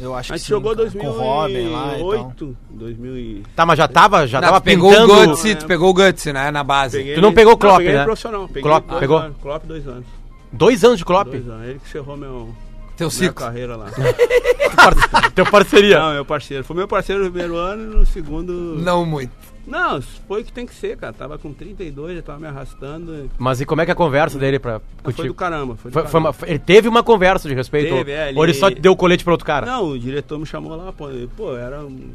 Eu 0.00 0.12
acho 0.12 0.32
A 0.32 0.34
que 0.34 0.38
gente 0.40 0.46
sim, 0.46 0.50
jogou 0.50 0.72
cara. 0.74 0.90
2008, 0.90 1.14
Com 1.14 1.16
o 1.16 1.24
Robin 1.24 1.68
lá 1.68 1.96
e 1.96 2.00
tal. 2.00 2.32
2000 2.70 3.16
e... 3.16 3.42
Tá, 3.54 3.64
mas 3.64 3.78
já 3.78 3.86
tava, 3.86 4.26
já 4.26 4.40
Não, 4.40 4.48
tava 4.48 4.60
tu 4.60 4.64
pegou 4.64 4.90
pintando... 4.90 5.12
o 5.12 5.26
Guts, 5.28 5.54
tu 5.56 5.66
pegou 5.66 5.90
o 5.90 5.94
Guts, 5.94 6.24
né, 6.26 6.50
na 6.50 6.64
base. 6.64 6.98
Peguei 6.98 7.14
Tu 7.14 7.20
não 7.20 7.32
pegou 7.32 7.52
o 7.52 7.56
Klopp, 7.56 7.76
peguei 7.76 7.92
né? 7.92 7.98
ele 7.98 8.04
profissional. 8.04 8.48
Peguei 8.48 8.62
Klopp, 8.62 8.88
dois 8.88 9.00
pegou? 9.00 9.18
Anos, 9.18 9.36
Klopp 9.40 9.64
dois 9.66 9.86
anos. 9.86 10.04
Dois 10.52 10.82
anos 10.84 10.98
de 10.98 11.04
Klopp? 11.04 11.28
Dois 11.28 11.48
anos. 11.48 11.68
Ele 11.68 11.78
que 11.78 11.86
encerrou 11.88 12.16
meu, 12.16 12.52
Teu 12.96 13.08
ciclo. 13.08 13.34
carreira 13.46 13.76
lá. 13.76 13.86
Teu 15.34 15.46
parceria. 15.46 15.98
Não, 16.00 16.12
meu 16.14 16.24
parceiro. 16.24 16.64
Foi 16.64 16.74
meu 16.76 16.88
parceiro 16.88 17.24
no 17.24 17.30
primeiro 17.30 17.56
ano 17.56 17.92
e 17.92 17.96
no 17.96 18.06
segundo... 18.06 18.52
Não 18.52 19.06
muito. 19.06 19.32
Não, 19.66 20.00
foi 20.02 20.42
o 20.42 20.44
que 20.44 20.52
tem 20.52 20.66
que 20.66 20.74
ser, 20.74 20.96
cara. 20.96 21.12
Tava 21.12 21.38
com 21.38 21.52
32, 21.52 22.16
já 22.16 22.22
tava 22.22 22.38
me 22.38 22.46
arrastando. 22.46 23.30
Mas 23.38 23.60
e 23.60 23.66
como 23.66 23.80
é 23.80 23.84
que 23.84 23.90
é 23.90 23.94
a 23.94 23.96
conversa 23.96 24.38
dele 24.38 24.58
pra, 24.58 24.80
Foi 25.02 25.12
contigo? 25.12 25.28
do 25.28 25.34
caramba. 25.34 25.74
Foi 25.76 25.90
do 25.90 25.94
Foi- 25.94 26.02
foi 26.02 26.10
caramba. 26.10 26.28
uma- 26.28 26.32
foi- 26.34 26.50
ele 26.50 26.58
teve 26.58 26.86
uma 26.88 27.02
conversa 27.02 27.48
de 27.48 27.54
respeito? 27.54 27.94
Teve, 27.94 28.12
é, 28.12 28.28
ele- 28.28 28.38
Ou 28.38 28.44
ele 28.44 28.52
só 28.54 28.70
te 28.70 28.80
deu 28.80 28.92
o 28.92 28.96
colete 28.96 29.24
pra 29.24 29.32
outro 29.32 29.46
cara? 29.46 29.64
Não, 29.66 29.88
o 29.90 29.98
diretor 29.98 30.38
me 30.38 30.44
chamou 30.46 30.76
lá, 30.76 30.92
pô, 30.92 31.08
ele, 31.08 31.28
pô, 31.36 31.56
era 31.56 31.80
um 31.84 32.10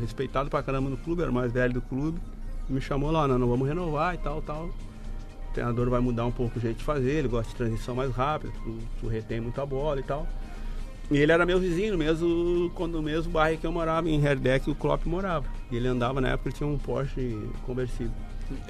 respeitado 0.00 0.48
pra 0.48 0.62
caramba 0.62 0.88
no 0.88 0.96
clube, 0.96 1.22
era 1.22 1.30
o 1.30 1.34
mais 1.34 1.52
velho 1.52 1.74
do 1.74 1.82
clube. 1.82 2.18
Me 2.68 2.80
chamou 2.80 3.10
lá, 3.10 3.28
não, 3.28 3.38
não 3.38 3.48
vamos 3.48 3.68
renovar 3.68 4.14
e 4.14 4.18
tal, 4.18 4.40
tal. 4.40 4.64
O 4.66 5.52
treinador 5.54 5.90
vai 5.90 6.00
mudar 6.00 6.24
um 6.24 6.32
pouco 6.32 6.58
o 6.58 6.60
jeito 6.60 6.78
de 6.78 6.84
fazer, 6.84 7.10
ele 7.12 7.28
gosta 7.28 7.50
de 7.50 7.54
transição 7.56 7.94
mais 7.94 8.10
rápida, 8.14 8.52
tu, 8.64 8.78
tu 9.00 9.06
retém 9.08 9.40
muita 9.40 9.64
bola 9.66 10.00
e 10.00 10.02
tal. 10.02 10.26
E 11.10 11.18
ele 11.18 11.30
era 11.32 11.44
meu 11.44 11.58
vizinho, 11.60 11.96
mesmo 11.98 12.70
quando 12.74 12.94
o 12.96 13.02
mesmo 13.02 13.30
bairro 13.30 13.58
que 13.58 13.66
eu 13.66 13.72
morava, 13.72 14.08
em 14.08 14.22
Herdeck, 14.24 14.70
o 14.70 14.74
Klopp 14.74 15.04
morava. 15.06 15.44
E 15.70 15.76
ele 15.76 15.86
andava 15.88 16.20
na 16.20 16.28
época, 16.30 16.48
ele 16.48 16.56
tinha 16.56 16.66
um 16.68 16.78
Porsche 16.78 17.38
conversível. 17.66 18.12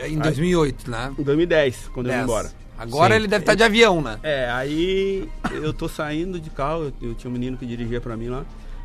Em 0.05 0.19
2008, 0.19 0.91
né? 0.91 1.15
Em 1.19 1.23
2010, 1.23 1.89
quando 1.93 2.07
eu 2.07 2.13
vim 2.13 2.19
10. 2.19 2.25
embora. 2.29 2.51
Agora 2.77 3.15
Sim. 3.15 3.21
ele 3.21 3.29
deve 3.29 3.43
estar 3.43 3.55
de 3.55 3.63
avião, 3.63 4.01
né? 4.03 4.19
É, 4.23 4.51
aí 4.51 5.29
eu 5.63 5.73
tô 5.73 5.89
saindo 5.89 6.41
de 6.41 6.51
carro, 6.51 6.93
eu, 7.01 7.09
eu 7.11 7.15
tinha 7.15 7.29
um 7.31 7.33
menino 7.33 7.57
que 7.57 7.65
dirigia 7.65 8.01
pra 8.01 8.17
mim 8.17 8.29
lá. 8.29 8.45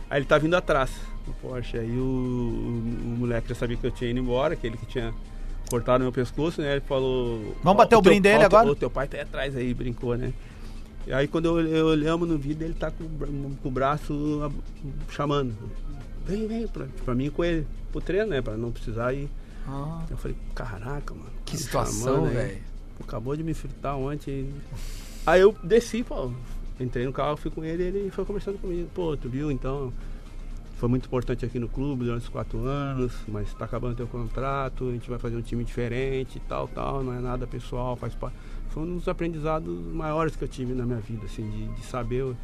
Aí 0.09 0.19
ele 0.19 0.25
tá 0.25 0.37
vindo 0.37 0.55
atrás. 0.55 0.91
no 1.27 1.33
Porsche. 1.33 1.77
Aí 1.77 1.89
o, 1.97 2.01
o- 2.01 2.83
o 3.05 3.15
moleque 3.19 3.49
já 3.49 3.55
sabia 3.55 3.77
que 3.77 3.85
eu 3.85 3.91
tinha 3.91 4.09
ido 4.11 4.19
embora, 4.19 4.53
aquele 4.53 4.77
que 4.77 4.85
tinha 4.85 5.11
cortado 5.69 6.03
meu 6.03 6.11
pescoço, 6.11 6.61
né? 6.61 6.73
Ele 6.73 6.81
falou. 6.81 7.55
Vamos 7.63 7.77
bater 7.77 7.95
o 7.95 8.01
teu- 8.01 8.11
brinde 8.11 8.21
dele 8.21 8.43
agora? 8.43 8.69
O 8.69 8.75
teu 8.75 8.89
pai 8.91 9.07
tá 9.07 9.17
aí 9.17 9.23
atrás 9.23 9.55
aí, 9.55 9.73
brincou, 9.73 10.15
né? 10.15 10.31
Aí 11.11 11.27
quando 11.27 11.45
eu, 11.45 11.67
eu 11.67 11.85
olhamos 11.87 12.27
no 12.27 12.37
vídeo, 12.37 12.65
ele 12.65 12.73
tá 12.73 12.91
com, 12.91 13.07
com 13.55 13.67
o 13.67 13.71
braço 13.71 14.41
ah, 14.43 14.51
chamando. 15.09 15.53
Vem, 16.25 16.47
vem, 16.47 16.67
pra, 16.67 16.85
pra 17.03 17.15
mim 17.15 17.29
com 17.29 17.43
ele, 17.43 17.65
pro 17.91 18.01
treino, 18.01 18.27
né? 18.27 18.41
Pra 18.41 18.55
não 18.55 18.71
precisar 18.71 19.13
ir. 19.13 19.29
Eu 20.09 20.17
falei, 20.17 20.37
caraca, 20.53 21.13
mano. 21.13 21.29
Que 21.45 21.53
tá 21.53 21.63
situação, 21.63 22.25
velho. 22.25 22.57
Acabou 23.01 23.35
de 23.35 23.43
me 23.43 23.53
fritar 23.53 23.97
ontem. 23.97 24.49
Aí 25.25 25.41
eu 25.41 25.55
desci, 25.63 26.03
pô. 26.03 26.31
Entrei 26.79 27.05
no 27.05 27.13
carro, 27.13 27.35
fui 27.37 27.51
com 27.51 27.63
ele 27.63 27.83
ele 27.83 28.09
foi 28.11 28.25
conversando 28.25 28.57
comigo. 28.57 28.89
Pô, 28.93 29.15
tu 29.17 29.29
viu, 29.29 29.51
então. 29.51 29.93
Foi 30.77 30.87
muito 30.87 31.07
importante 31.07 31.45
aqui 31.45 31.59
no 31.59 31.67
clube 31.67 32.05
durante 32.05 32.23
os 32.23 32.29
quatro 32.29 32.63
anos, 32.65 33.11
mas 33.27 33.53
tá 33.53 33.65
acabando 33.65 33.97
teu 33.97 34.07
contrato, 34.07 34.87
a 34.87 34.91
gente 34.93 35.09
vai 35.09 35.19
fazer 35.19 35.35
um 35.35 35.41
time 35.41 35.65
diferente 35.65 36.37
e 36.37 36.39
tal, 36.39 36.69
tal, 36.69 37.03
não 37.03 37.13
é 37.13 37.19
nada 37.19 37.45
pessoal, 37.45 37.97
faz 37.97 38.15
parte. 38.15 38.37
Foi 38.69 38.83
um 38.83 38.97
dos 38.97 39.07
aprendizados 39.07 39.77
maiores 39.93 40.35
que 40.35 40.43
eu 40.43 40.47
tive 40.47 40.73
na 40.73 40.85
minha 40.85 40.99
vida, 40.99 41.25
assim, 41.25 41.49
de, 41.49 41.67
de 41.67 41.85
saber 41.85 42.35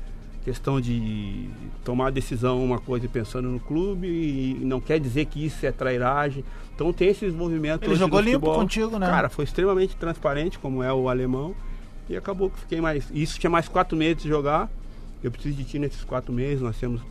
questão 0.45 0.79
de 0.79 1.49
tomar 1.83 2.11
decisão 2.11 2.63
uma 2.63 2.77
coisa 2.77 3.09
pensando 3.09 3.49
no 3.49 3.59
clube 3.59 4.07
e 4.07 4.53
não 4.63 4.79
quer 4.79 4.99
dizer 4.99 5.25
que 5.25 5.43
isso 5.43 5.65
é 5.65 5.71
trairagem. 5.71 6.45
Então 6.75 6.93
tem 6.93 7.09
esses 7.09 7.33
movimentos. 7.33 7.87
Ele 7.87 7.97
jogou 7.97 8.19
limpo 8.19 8.53
contigo, 8.53 8.99
né? 8.99 9.07
Cara, 9.07 9.27
foi 9.27 9.43
extremamente 9.43 9.95
transparente, 9.95 10.59
como 10.59 10.83
é 10.83 10.93
o 10.93 11.09
alemão. 11.09 11.55
E 12.07 12.15
acabou 12.15 12.51
que 12.51 12.59
fiquei 12.59 12.79
mais. 12.79 13.09
Isso 13.11 13.39
tinha 13.39 13.49
mais 13.49 13.67
quatro 13.67 13.97
meses 13.97 14.21
de 14.21 14.29
jogar. 14.29 14.69
Eu 15.23 15.31
preciso 15.31 15.55
de 15.55 15.63
ti 15.63 15.79
nesses 15.79 16.03
quatro 16.03 16.31
meses. 16.31 16.61
Nós 16.61 16.77
temos 16.77 17.01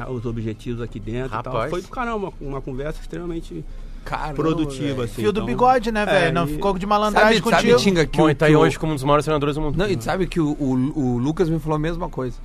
ah, 0.00 0.10
os 0.10 0.26
objetivos 0.26 0.82
aqui 0.82 0.98
dentro 0.98 1.36
e. 1.36 1.70
Foi 1.70 1.82
do 1.82 1.88
caramba, 1.88 2.16
uma, 2.16 2.32
uma 2.40 2.60
conversa 2.60 3.00
extremamente 3.00 3.64
Caramba, 4.06 4.34
produtiva. 4.34 4.86
velho. 4.88 5.02
Assim, 5.02 5.14
Fio 5.22 5.32
do 5.32 5.40
então- 5.40 5.46
bigode, 5.46 5.92
né, 5.92 6.06
velho? 6.06 6.26
É, 6.28 6.32
Não 6.32 6.44
e- 6.44 6.52
ficou 6.52 6.78
de 6.78 6.86
malandragem 6.86 7.38
Sabe, 7.38 7.50
sabe, 7.50 7.62
contigo. 7.68 7.78
Tinga, 7.82 8.06
que 8.06 8.16
Bom, 8.16 8.24
o, 8.24 8.30
e 8.30 8.34
tá 8.34 8.46
aí 8.46 8.56
o- 8.56 8.60
hoje 8.60 8.78
como 8.78 8.92
um 8.92 8.94
dos 8.94 9.04
maiores 9.04 9.24
treinadores 9.24 9.56
do 9.56 9.60
mundo. 9.60 9.76
Não, 9.76 9.88
e 9.90 9.96
tu 9.96 10.04
sabe 10.04 10.26
que 10.26 10.40
o, 10.40 10.52
o, 10.52 10.92
o 10.98 11.18
Lucas 11.18 11.48
me 11.50 11.58
falou 11.58 11.76
a 11.76 11.78
mesma 11.78 12.08
coisa. 12.08 12.36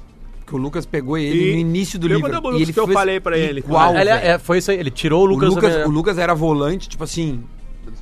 Que 0.45 0.55
o 0.55 0.57
Lucas 0.57 0.85
pegou 0.85 1.17
ele 1.17 1.51
E 1.51 1.53
no 1.53 1.59
início 1.59 1.97
do 1.97 2.07
lembra 2.07 2.27
livro. 2.33 2.41
do 2.41 2.49
Lucas 2.57 2.71
que 2.73 2.79
eu 2.79 2.87
falei 2.89 3.19
pra 3.21 3.37
ele? 3.37 3.59
Igual, 3.59 3.95
Ele- 3.95 4.05
velho. 4.05 4.25
é, 4.27 4.37
foi 4.37 4.57
isso 4.57 4.71
aí, 4.71 4.77
ele 4.77 4.91
tirou 4.91 5.21
o 5.21 5.23
o, 5.23 5.27
Lucas, 5.27 5.49
Lucas, 5.49 5.73
da- 5.75 5.87
o 5.87 5.89
Lucas 5.91 6.17
era 6.17 6.33
volante, 6.33 6.89
tipo 6.89 7.03
assim. 7.03 7.43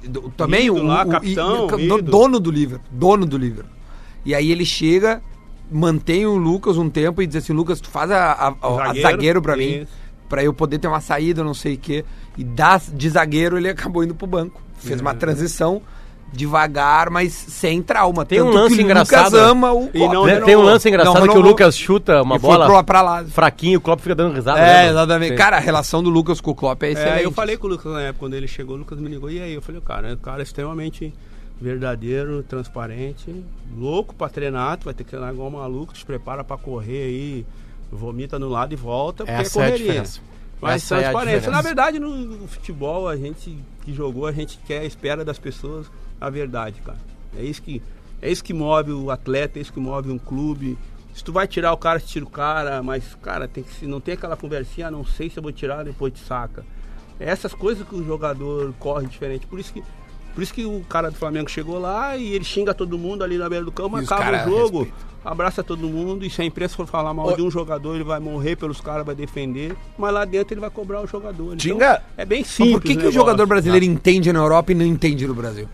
do- 0.07 0.29
Também 0.31 0.65
Ídolo 0.67 0.81
o, 0.81 0.87
lá, 0.87 1.03
o- 1.05 1.09
capitão, 1.09 1.67
do- 1.67 2.01
dono 2.01 2.39
do 2.39 2.49
livro. 2.49 2.79
Dono 2.89 3.25
do 3.25 3.37
livro. 3.37 3.65
E 4.25 4.33
aí 4.33 4.51
ele 4.51 4.65
chega, 4.65 5.21
mantém 5.71 6.25
o 6.25 6.35
Lucas 6.37 6.77
um 6.77 6.89
tempo 6.89 7.21
e 7.21 7.27
diz 7.27 7.35
assim: 7.43 7.53
Lucas, 7.53 7.79
tu 7.81 7.89
faz 7.89 8.09
a, 8.09 8.31
a, 8.31 8.47
a- 8.47 8.51
a 8.51 8.85
zagueiro, 8.87 9.01
Zagueiro, 9.01 9.41
pra 9.41 9.55
mim. 9.57 9.85
Pra 10.29 10.43
eu 10.43 10.53
poder 10.53 10.77
ter 10.79 10.87
uma 10.87 11.01
saída, 11.01 11.43
não 11.43 11.53
sei 11.55 11.73
o 11.73 11.77
quê. 11.77 12.05
E 12.37 12.43
das, 12.43 12.89
de 12.93 13.09
zagueiro 13.09 13.57
ele 13.57 13.67
acabou 13.67 14.03
indo 14.03 14.13
pro 14.15 14.27
banco. 14.27 14.61
Fez 14.77 14.99
É. 14.99 15.01
uma 15.01 15.13
transição 15.15 15.81
devagar, 16.31 17.09
mas 17.09 17.33
sem 17.33 17.81
trauma. 17.81 18.23
Tem 18.23 18.39
um 18.39 18.45
Tanto 18.45 18.55
lance 18.57 18.75
que 18.75 18.81
o 18.81 18.85
engraçado. 18.85 19.23
Lucas 19.33 19.39
ama 19.39 19.73
o 19.73 19.89
E 19.93 20.07
não 20.07 20.25
Né. 20.27 20.39
Tem 20.41 20.55
um 20.55 20.61
lance 20.61 20.87
engraçado 20.87 21.25
Não 21.25 21.33
que 21.33 21.39
o. 21.39 21.41
Lucas 21.41 21.75
chuta 21.75 22.21
uma 22.21 22.35
E 22.35 22.39
foi 22.39 22.49
bola 22.51 22.65
pro- 22.67 22.83
pra 22.83 23.01
lá. 23.01 23.25
fraquinho, 23.25 23.79
o 23.79 23.81
Klopp 23.81 23.99
fica 24.01 24.13
dando 24.13 24.35
risada. 24.35 24.59
É, 24.59 24.83
né? 24.83 24.89
exatamente. 24.91 25.31
Sim. 25.31 25.35
Cara, 25.37 25.57
a 25.57 25.59
relação 25.59 26.03
do 26.03 26.09
Lucas 26.11 26.39
com 26.39 26.51
o 26.51 26.55
Klopp 26.55 26.83
é 26.83 26.91
excelente. 26.91 27.21
É, 27.21 27.25
eu 27.25 27.31
falei 27.31 27.57
com 27.57 27.65
o 27.65 27.69
Lucas 27.71 27.91
na 27.91 28.01
época, 28.01 28.19
quando 28.19 28.35
ele 28.35 28.47
chegou, 28.47 28.75
o 28.75 28.79
Lucas 28.79 28.99
me 28.99 29.09
ligou, 29.09 29.31
e 29.31 29.41
aí? 29.41 29.53
Eu 29.55 29.61
falei, 29.63 29.81
cara, 29.81 30.13
o 30.13 30.17
cara 30.17 30.41
é 30.41 30.43
extremamente 30.43 31.11
verdadeiro, 31.59 32.43
transparente, 32.43 33.43
louco 33.77 34.15
pra 34.15 34.29
treinar, 34.29 34.77
tu 34.77 34.85
vai 34.85 34.93
ter 34.93 35.03
que 35.03 35.09
treinar 35.09 35.33
igual 35.33 35.49
um 35.49 35.51
maluco, 35.51 35.93
te 35.93 36.05
prepara 36.05 36.43
pra 36.43 36.57
correr 36.57 37.03
aí, 37.03 37.45
vomita 37.91 38.37
no 38.37 38.49
lado 38.49 38.73
e 38.73 38.75
volta, 38.75 39.25
porque 39.25 39.41
Essa 39.41 39.59
é 39.59 39.61
é 39.61 39.65
correria. 39.65 39.87
diferença. 39.87 40.21
Mas 40.61 40.83
Essa 40.83 40.95
é 40.95 40.99
transparência. 41.01 41.39
diferença. 41.39 41.51
Na 41.51 41.61
verdade, 41.61 41.99
no, 41.99 42.47
futebol, 42.47 43.07
a 43.07 43.15
gente 43.15 43.57
que 43.83 43.93
jogou, 43.93 44.25
a 44.25 44.31
gente 44.31 44.59
quer, 44.65 44.85
espera 44.85 45.23
das 45.23 45.39
pessoas 45.39 45.89
a 46.19 46.29
verdade, 46.29 46.81
cara. 46.81 46.99
É 47.37 47.43
isso 47.43 47.61
que, 47.61 47.81
é 48.21 48.29
isso 48.29 48.43
que 48.43 48.53
move 48.53 48.91
o 48.91 49.09
atleta, 49.09 49.57
é 49.57 49.61
isso 49.61 49.71
que 49.71 49.79
move 49.79 50.11
um 50.11 50.17
clube. 50.17 50.77
Se 51.13 51.23
tu 51.23 51.31
vai 51.31 51.47
tirar 51.47 51.71
o 51.73 51.77
cara, 51.77 51.99
tira 51.99 52.25
o 52.25 52.29
cara, 52.29 52.83
mas, 52.83 53.15
cara, 53.21 53.47
tem 53.47 53.63
que 53.63 53.73
se 53.73 53.85
não 53.85 54.01
tem 54.01 54.13
aquela 54.13 54.35
conversinha, 54.35 54.87
ah, 54.87 54.91
não 54.91 55.05
sei 55.05 55.29
se 55.29 55.37
eu 55.37 55.43
vou 55.43 55.51
tirar, 55.51 55.83
depois 55.83 56.13
te 56.13 56.19
saca. 56.19 56.65
É 57.19 57.29
essas 57.29 57.53
coisas 57.53 57.87
que 57.87 57.95
o 57.95 58.05
jogador 58.05 58.73
corre 58.79 59.07
diferente. 59.07 59.45
Por 59.45 59.59
isso 59.59 59.73
que, 59.73 59.83
por 60.33 60.41
isso 60.43 60.53
que 60.53 60.65
o 60.65 60.81
cara 60.87 61.09
do 61.09 61.17
Flamengo 61.17 61.49
chegou 61.49 61.79
lá 61.79 62.15
e 62.17 62.33
ele 62.33 62.43
xinga 62.45 62.73
todo 62.73 62.97
mundo 62.97 63.23
ali 63.23 63.37
na 63.37 63.49
beira 63.49 63.63
do 63.65 63.71
campo, 63.71 63.99
E 63.99 64.03
acaba 64.03 64.45
o 64.47 64.49
jogo, 64.49 64.79
respeitam. 64.83 65.09
abraça 65.25 65.63
todo 65.63 65.87
mundo 65.87 66.25
e 66.25 66.29
se 66.29 66.41
a 66.41 66.45
imprensa 66.45 66.75
for 66.75 66.87
falar 66.87 67.13
mal 67.13 67.35
de 67.35 67.41
um 67.41 67.51
jogador, 67.51 67.95
ele 67.95 68.03
vai 68.03 68.19
morrer 68.19 68.55
pelos 68.55 68.79
caras, 68.79 69.05
vai 69.05 69.15
defender, 69.15 69.75
mas 69.97 70.13
lá 70.13 70.23
dentro 70.25 70.53
ele 70.53 70.61
vai 70.61 70.69
cobrar 70.69 71.01
o 71.01 71.07
jogador. 71.07 71.45
Então, 71.47 71.57
Tinga- 71.57 72.01
é 72.17 72.25
bem 72.25 72.39
Mas 72.41 72.47
simples. 72.49 72.73
por 72.73 72.81
que, 72.83 72.95
que 72.95 73.07
o 73.07 73.11
jogador 73.11 73.45
brasileiro 73.45 73.85
entende 73.85 74.31
na 74.31 74.39
Europa 74.39 74.71
e 74.71 74.75
não 74.75 74.85
entende 74.85 75.27
no 75.27 75.33
Brasil? 75.33 75.67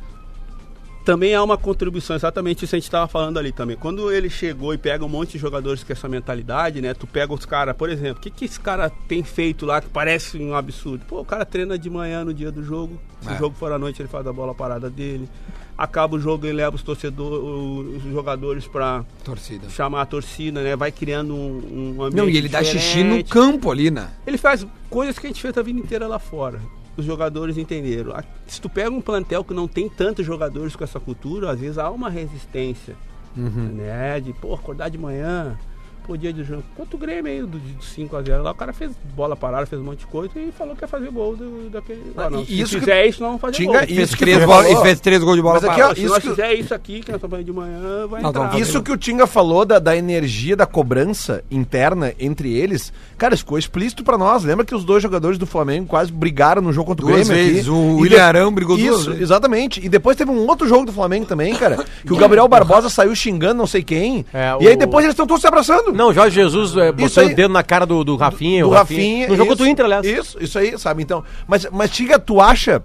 Também 1.06 1.36
há 1.36 1.43
uma 1.43 1.56
contribuição, 1.56 2.16
exatamente 2.16 2.66
isso 2.66 2.74
a 2.76 2.78
gente 2.80 2.86
estava 2.86 3.08
falando 3.08 3.38
ali 3.38 3.51
também. 3.51 3.78
Quando 3.78 4.12
ele 4.12 4.28
chegou 4.28 4.74
e 4.74 4.78
pega 4.78 5.06
um 5.06 5.08
monte 5.08 5.34
de 5.34 5.38
jogadores 5.38 5.84
com 5.84 5.93
essa 5.93 6.10
mentalidade, 6.10 6.82
né? 6.82 6.95
Tu 6.95 7.06
pega 7.06 7.32
os 7.32 7.45
caras, 7.45 7.76
por 7.78 7.89
exemplo, 7.91 8.18
o 8.18 8.22
que, 8.22 8.32
que 8.32 8.45
esse 8.45 8.60
cara 8.60 8.89
tem 9.08 9.24
feito 9.24 9.68
lá 9.68 9.80
que 9.80 9.88
parece 9.88 10.38
um 10.39 10.56
absurdo? 10.56 11.06
Pô, 11.08 11.20
o 11.22 11.26
cara 11.26 11.45
treina 11.45 11.78
de 11.78 11.89
manhã 11.91 12.26
no 12.26 12.34
dia 12.34 12.51
do 12.51 12.64
jogo. 12.64 12.99
Se 13.22 13.30
É. 13.30 13.34
o 13.34 13.38
jogo 13.38 13.56
for 13.56 13.72
à 13.72 13.78
noite, 13.78 14.01
ele 14.01 14.10
faz 14.10 14.26
a 14.26 14.34
bola 14.34 14.56
parada 14.56 14.89
dele. 14.89 15.30
Acaba 15.78 16.16
o 16.16 16.20
jogo, 16.20 16.45
ele 16.47 16.53
leva 16.53 16.76
os 16.76 16.82
torcedores, 16.82 18.03
os 18.03 18.12
jogadores 18.12 18.66
pra 18.66 19.06
Torcida. 19.24 19.70
chamar 19.70 20.01
a 20.01 20.06
torcida, 20.08 20.62
né? 20.64 20.76
Vai 20.76 20.91
criando 20.91 21.36
um, 21.36 21.95
um 21.97 22.03
ambiente 22.03 22.16
Não, 22.16 22.30
e 22.30 22.36
ele 22.38 22.49
dá 22.49 22.64
xixi 22.64 22.99
no 23.03 23.10
diferente. 23.22 23.30
campo 23.30 23.70
ali, 23.70 23.91
né? 23.91 24.10
Ele 24.26 24.38
faz 24.39 24.66
coisas 24.89 25.20
que 25.20 25.28
a 25.28 25.30
gente 25.30 25.41
fez 25.41 25.56
a 25.58 25.62
vida 25.62 25.80
inteira 25.80 26.08
lá 26.08 26.18
fora. 26.18 26.60
Os 26.97 27.03
jogadores 27.03 27.57
entenderam. 27.57 28.13
Se 28.47 28.61
tu 28.61 28.69
pega 28.69 28.89
um 28.89 29.01
plantel 29.01 29.43
que 29.43 29.53
não 29.53 29.67
tem 29.67 29.89
tantos 29.89 30.25
jogadores 30.25 30.75
com 30.75 30.83
essa 30.83 30.99
cultura, 30.99 31.51
às 31.51 31.59
vezes 31.59 31.77
há 31.77 31.89
uma 31.89 32.09
resistência. 32.09 32.95
Uhum. 33.35 33.73
Né? 33.73 34.19
De, 34.21 34.31
pô, 34.33 34.53
acordar 34.53 34.89
de 34.89 34.97
manhã, 34.97 35.57
pô, 36.06 36.16
dia 36.18 36.32
de 36.34 36.43
jogo. 36.43 36.64
Quanto 36.76 36.95
o 36.95 36.97
Grêmio 36.97 37.32
aí, 37.32 37.39
do, 37.41 37.47
do 37.47 37.60
5x0 37.82 38.41
lá, 38.41 38.51
o 38.51 38.56
cara 38.56 38.72
fez 38.74 38.91
bola 39.16 39.36
parada, 39.36 39.66
fez 39.66 39.82
um 39.82 39.86
monte 39.86 39.99
de 39.99 40.08
coisa 40.08 40.32
e 40.39 40.51
falou 40.51 40.76
que 40.76 40.84
ia 40.84 40.88
fazer 40.88 41.10
gol 41.12 41.36
do, 41.36 41.70
daquele. 41.70 42.01
Ah, 42.18 42.30
não, 42.30 42.41
e 42.41 42.45
se 42.45 42.62
isso 42.62 42.74
que- 42.76 42.80
fizer 42.82 43.06
isso, 43.08 43.22
não 43.22 43.28
vamos 43.30 43.41
fazer 43.41 43.53
Tinga- 43.58 43.72
gol. 43.80 43.84
e 43.84 43.88
Fez 43.95 43.99
Isso 44.10 44.18
que 44.18 44.24
três 44.24 44.39
tu 44.39 44.45
bola- 44.45 44.70
e 44.70 44.76
fez 44.82 44.99
três 44.99 45.24
gols 45.24 45.36
de 45.36 45.41
bola 45.41 45.56
Mas 45.56 45.64
aqui, 45.64 45.74
parada. 45.76 45.91
ó, 45.91 45.95
Se 45.95 46.01
isso 46.01 46.10
nós 46.14 46.24
que- 46.24 46.30
fizer 46.30 46.53
isso 46.53 46.74
aqui, 46.74 46.99
que 47.01 47.12
nós 47.12 47.22
estamos 47.24 47.45
de 47.45 47.51
manhã, 47.51 48.08
vai 48.08 48.22
Nós 48.22 48.30
entrar. 48.36 48.60
Isso 48.60 48.82
que 48.84 48.91
o 48.91 48.97
Tinga 48.97 49.26
falou 49.28 49.66
da, 49.66 49.80
da 49.80 49.95
energia, 49.95 50.56
da 50.56 50.66
cobrança 50.66 51.43
interna 51.49 52.14
entre 52.20 52.53
eles, 52.53 52.91
cara, 53.18 53.36
ficou 53.38 53.58
explícito 53.58 54.03
pra 54.03 54.18
nós. 54.18 54.43
Lembra 54.43 54.66
que 54.66 54.76
os 54.76 54.84
dois 54.84 55.01
jogadores 55.01 55.38
do 55.38 55.45
Flamengo 55.45 55.88
quase 55.88 56.12
brigaram 56.12 56.62
no 56.62 56.72
jogo 56.72 56.88
contra 56.88 57.06
o 57.06 57.10
Duas 57.10 57.28
Grêmio 57.28 57.43
vezes. 57.45 57.62
aqui? 57.62 57.70
O 57.70 57.97
E 57.99 58.01
William 58.03 58.24
Arão 58.24 58.51
brigou 58.53 58.78
duas 58.78 58.95
Isso, 58.99 59.06
vezes. 59.10 59.22
exatamente. 59.24 59.84
E 59.84 59.89
depois 59.89 60.16
teve 60.18 60.32
um 60.32 60.47
outro 60.47 60.68
jogo 60.68 60.86
do 60.86 60.91
Flamengo 60.93 61.26
também, 61.26 61.53
cara, 61.56 61.84
que 62.06 62.14
o 62.14 62.18
Gabriel 62.18 62.47
Barbosa 62.47 62.89
saiu 62.89 63.16
xingando 63.16 63.56
não 63.56 63.68
sei 63.68 63.84
quem. 63.84 64.26
É, 64.34 64.56
E 64.62 64.68
aí 64.68 64.76
depois 64.76 65.03
eles 65.06 65.14
estão 65.14 65.26
todos 65.28 65.41
se 65.41 65.47
abraçando. 65.47 65.93
Não, 65.95 66.13
Jorge 66.13 66.35
Jesus 66.35 66.75
é, 66.77 66.91
botando 66.91 67.25
aí. 67.25 67.33
o 67.33 67.35
dedo 67.35 67.51
na 67.53 67.63
cara 67.63 67.85
do, 67.85 68.03
do 68.03 68.15
Rafinha. 68.15 68.63
do 68.63 68.69
o 68.69 68.73
Rafinha. 68.73 69.27
No 69.27 69.35
jogo 69.35 69.53
isso, 69.53 69.63
do 69.63 69.67
Inter, 69.67 69.85
aliás. 69.85 70.05
Isso, 70.05 70.37
isso 70.43 70.59
aí, 70.59 70.77
sabe? 70.77 71.01
Então, 71.01 71.23
mas, 71.47 71.65
mas 71.71 71.89
Tiga, 71.91 72.19
tu 72.19 72.39
acha 72.41 72.83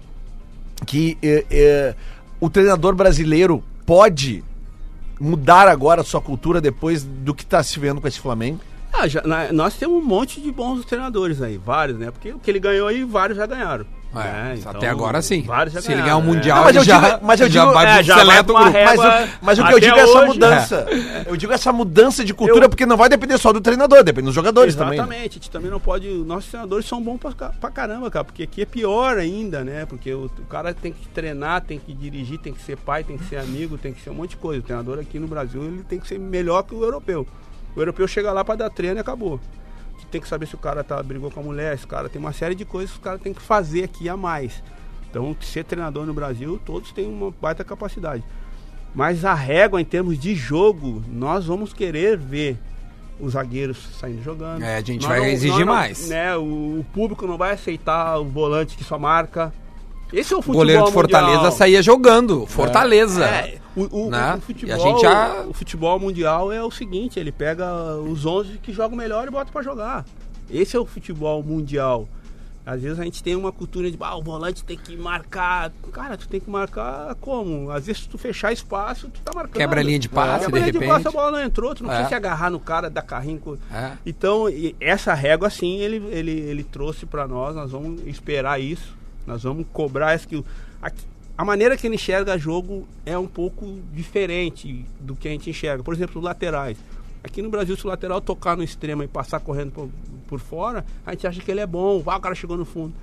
que 0.85 1.17
eh, 1.21 1.45
eh, 1.51 1.95
o 2.39 2.49
treinador 2.49 2.95
brasileiro 2.95 3.63
pode 3.85 4.43
mudar 5.19 5.67
agora 5.67 6.01
a 6.01 6.03
sua 6.03 6.21
cultura 6.21 6.59
depois 6.59 7.03
do 7.03 7.33
que 7.33 7.45
tá 7.45 7.61
se 7.61 7.79
vendo 7.79 8.01
com 8.01 8.07
esse 8.07 8.19
Flamengo? 8.19 8.59
Ah, 8.91 9.07
já- 9.07 9.21
na- 9.21 9.51
nós 9.53 9.75
temos 9.75 10.01
um 10.03 10.05
monte 10.05 10.41
de 10.41 10.51
bons 10.51 10.83
treinadores 10.85 11.41
aí, 11.41 11.57
vários, 11.57 11.97
né? 11.97 12.09
Porque 12.11 12.31
o 12.33 12.39
que 12.39 12.49
ele 12.49 12.59
ganhou 12.59 12.87
aí, 12.87 13.03
vários 13.03 13.37
já 13.37 13.45
ganharam. 13.45 13.85
É, 14.13 14.55
né? 14.55 14.59
até 14.65 14.89
agora 14.89 15.21
sim. 15.21 15.45
Se 15.81 15.91
ele 15.91 16.01
ganhar 16.01 16.17
um 16.17 16.21
é. 16.21 16.23
mundial, 16.23 16.57
Não, 16.57 16.63
mas 16.65 16.75
ele 16.75 16.79
eu 16.79 16.83
já, 16.83 16.99
digo- 16.99 17.25
mas 17.25 17.39
eu 17.39 17.49
já 17.49 17.61
digo- 17.61 17.73
vai 17.73 17.85
é, 17.99 18.03
já 18.03 18.23
vai 18.23 18.43
grupo. 18.43 18.61
Mas, 18.61 18.99
o, 18.99 19.29
mas 19.41 19.59
o 19.59 19.65
que 19.65 19.73
eu 19.73 19.79
digo 19.79 19.95
é 19.95 19.99
essa 20.01 20.17
hoje- 20.19 20.27
mudança. 20.27 20.85
Eu 21.25 21.37
digo 21.37 21.53
essa 21.53 21.71
mudança 21.71 22.25
de 22.25 22.33
cultura, 22.33 22.65
Eu- 22.65 22.69
porque 22.69 22.85
não 22.85 22.97
vai 22.97 23.07
depender 23.07 23.37
só 23.37 23.53
do 23.53 23.61
treinador, 23.61 24.03
depende 24.03 24.25
dos 24.25 24.35
jogadores 24.35 24.75
também. 24.75 24.97
né? 24.99 25.05
Exatamente, 25.05 25.29
a 25.29 25.33
gente 25.33 25.49
também 25.49 25.71
não 25.71 25.79
pode. 25.79 26.07
Nossos 26.09 26.49
treinadores 26.49 26.85
são 26.85 27.01
bons 27.01 27.17
pra, 27.19 27.31
pra 27.51 27.71
caramba, 27.71 28.11
cara, 28.11 28.25
porque 28.25 28.43
aqui 28.43 28.61
é 28.63 28.65
pior 28.65 29.17
ainda, 29.17 29.63
né? 29.63 29.85
Porque 29.85 30.13
o, 30.13 30.25
o 30.25 30.45
cara 30.49 30.73
tem 30.73 30.91
que 30.91 31.07
treinar, 31.07 31.61
tem 31.61 31.79
que 31.79 31.93
dirigir, 31.93 32.37
tem 32.39 32.53
que 32.53 32.61
ser 32.61 32.75
pai, 32.77 33.03
tem 33.05 33.17
que 33.17 33.23
ser 33.25 33.37
amigo, 33.37 33.77
tem 33.77 33.93
que 33.93 34.01
ser 34.01 34.09
um 34.09 34.13
monte 34.15 34.31
de 34.31 34.37
coisa. 34.37 34.59
O 34.59 34.63
treinador 34.63 34.99
aqui 34.99 35.19
no 35.19 35.27
Brasil 35.27 35.63
ele 35.63 35.83
tem 35.87 35.99
que 35.99 36.07
ser 36.07 36.19
melhor 36.19 36.63
que 36.63 36.75
o 36.75 36.83
europeu. 36.83 37.25
O 37.75 37.79
europeu 37.79 38.05
chega 38.07 38.33
lá 38.33 38.43
pra 38.43 38.55
dar 38.55 38.69
treino 38.69 38.97
e 38.97 38.99
acabou. 38.99 39.39
Tem 40.11 40.19
que 40.21 40.27
saber 40.27 40.45
se 40.45 40.55
o 40.55 40.57
cara 40.57 40.83
tá, 40.83 41.01
brigou 41.01 41.31
com 41.31 41.39
a 41.39 41.43
mulher, 41.43 41.77
se 41.77 41.85
o 41.85 41.87
cara 41.87 42.09
tem 42.09 42.19
uma 42.19 42.33
série 42.33 42.53
de 42.53 42.65
coisas 42.65 42.91
que 42.91 42.97
o 42.99 43.01
cara 43.01 43.17
tem 43.17 43.33
que 43.33 43.41
fazer 43.41 43.83
aqui 43.83 44.09
a 44.09 44.17
mais. 44.17 44.61
Então, 45.09 45.35
ser 45.41 45.63
treinador 45.63 46.05
no 46.05 46.13
Brasil, 46.13 46.59
todos 46.65 46.91
têm 46.91 47.07
uma 47.07 47.31
baita 47.41 47.63
capacidade. 47.63 48.23
Mas 48.93 49.23
a 49.23 49.33
régua 49.33 49.79
em 49.81 49.85
termos 49.85 50.19
de 50.19 50.35
jogo, 50.35 51.01
nós 51.07 51.45
vamos 51.45 51.71
querer 51.73 52.17
ver 52.17 52.57
os 53.19 53.33
zagueiros 53.33 53.77
saindo 53.99 54.21
jogando. 54.21 54.63
É, 54.63 54.75
a 54.77 54.81
gente 54.81 55.01
Nós 55.01 55.07
vai 55.09 55.19
não- 55.19 55.25
exigir 55.27 55.65
não- 55.65 55.73
mais. 55.73 56.09
Né, 56.09 56.35
o, 56.35 56.79
o 56.79 56.85
público 56.93 57.25
não 57.25 57.37
vai 57.37 57.53
aceitar 57.53 58.17
o 58.19 58.25
volante 58.25 58.75
que 58.75 58.83
só 58.83 58.97
marca. 58.99 59.53
Esse 60.13 60.33
é 60.33 60.35
o 60.35 60.39
O 60.39 60.41
futebol 60.41 60.61
goleiro 60.61 60.85
de 60.85 60.91
Fortaleza 60.91 61.35
mundial. 61.37 61.51
saía 61.51 61.81
jogando. 61.81 62.45
Fortaleza. 62.45 63.25
É, 63.25 63.57
o, 63.75 64.05
o- 64.07 64.09
Né? 64.09 64.33
o 64.33 64.37
E 64.37 64.41
futebol, 64.41 64.75
a 64.75 64.79
gente 64.79 65.01
já- 65.01 65.45
o 65.47 65.53
futebol 65.53 65.99
mundial 65.99 66.51
é 66.51 66.61
o 66.63 66.69
seguinte, 66.71 67.19
ele 67.19 67.31
pega 67.31 67.95
os 67.97 68.25
11 68.25 68.57
que 68.57 68.73
jogam 68.73 68.97
melhor 68.97 69.27
e 69.27 69.31
bota 69.31 69.51
pra 69.51 69.61
jogar. 69.61 70.05
Esse 70.49 70.75
é 70.75 70.79
o 70.79 70.85
futebol 70.85 71.41
mundial. 71.41 72.07
Às 72.63 72.79
vezes 72.81 72.99
a 72.99 73.03
gente 73.03 73.23
tem 73.23 73.35
uma 73.35 73.51
cultura 73.51 73.89
de, 73.89 73.97
ah, 74.01 74.15
o 74.15 74.21
volante 74.21 74.63
tem 74.63 74.77
que 74.77 74.95
marcar. 74.95 75.71
Cara, 75.91 76.15
tu 76.15 76.27
tem 76.27 76.39
que 76.39 76.47
marcar 76.49 77.15
como? 77.15 77.71
Às 77.71 77.87
vezes 77.87 78.03
se 78.03 78.09
tu 78.09 78.19
fechar 78.19 78.53
espaço, 78.53 79.09
tu 79.09 79.19
tá 79.21 79.31
marcando. 79.33 79.53
Quebra 79.55 79.79
a 79.79 79.83
linha 79.83 79.97
de 79.97 80.07
passe, 80.07 80.45
Quebra 80.45 80.59
a 80.59 80.63
linha 80.65 80.71
de 80.73 80.77
de 80.79 80.85
passe, 80.85 80.91
a 80.93 80.97
repente. 81.09 81.13
bola 81.13 81.31
não 81.31 81.41
entrou, 81.43 81.73
tu 81.73 81.83
não 81.83 81.89
É. 81.89 81.93
precisa 81.95 82.09
se 82.09 82.15
agarrar 82.15 82.51
no 82.51 82.59
cara, 82.59 82.87
dar 82.87 83.01
carrinho. 83.01 83.57
É. 83.73 83.93
Então, 84.05 84.47
e 84.47 84.75
essa 84.79 85.11
régua, 85.15 85.47
assim, 85.47 85.77
ele, 85.79 86.05
ele, 86.11 86.31
ele 86.31 86.63
trouxe 86.63 87.05
pra 87.07 87.27
nós, 87.27 87.55
nós 87.55 87.71
vamos 87.71 87.99
esperar 88.05 88.61
isso, 88.61 88.95
nós 89.25 89.43
vamos 89.43 89.65
cobrar 89.71 90.15
isso 90.15 90.27
que 90.27 90.43
a, 91.37 91.45
maneira 91.45 91.77
que 91.77 91.87
ele 91.87 91.95
enxerga 91.95 92.37
jogo 92.37 92.87
é 93.05 93.17
um 93.17 93.27
pouco 93.27 93.79
diferente 93.93 94.85
do 94.99 95.15
que 95.15 95.27
a 95.27 95.31
gente 95.31 95.49
enxerga. 95.49 95.83
Por 95.83 95.93
exemplo, 95.93 96.19
os 96.19 96.23
laterais. 96.23 96.77
Aqui 97.23 97.41
no 97.41 97.49
Brasil, 97.49 97.77
se 97.77 97.85
o 97.85 97.87
lateral 97.87 98.19
tocar 98.19 98.57
no 98.57 98.63
extremo 98.63 99.03
e 99.03 99.07
passar 99.07 99.39
correndo 99.39 99.71
por, 99.71 99.89
por 100.27 100.39
fora, 100.39 100.83
a 101.05 101.11
gente 101.11 101.27
acha 101.27 101.41
que 101.41 101.51
ele 101.51 101.59
é 101.59 101.67
bom, 101.67 102.01
ah, 102.07 102.17
o 102.17 102.19
cara 102.19 102.33
chegou 102.33 102.57
no 102.57 102.65
fundo. 102.65 102.93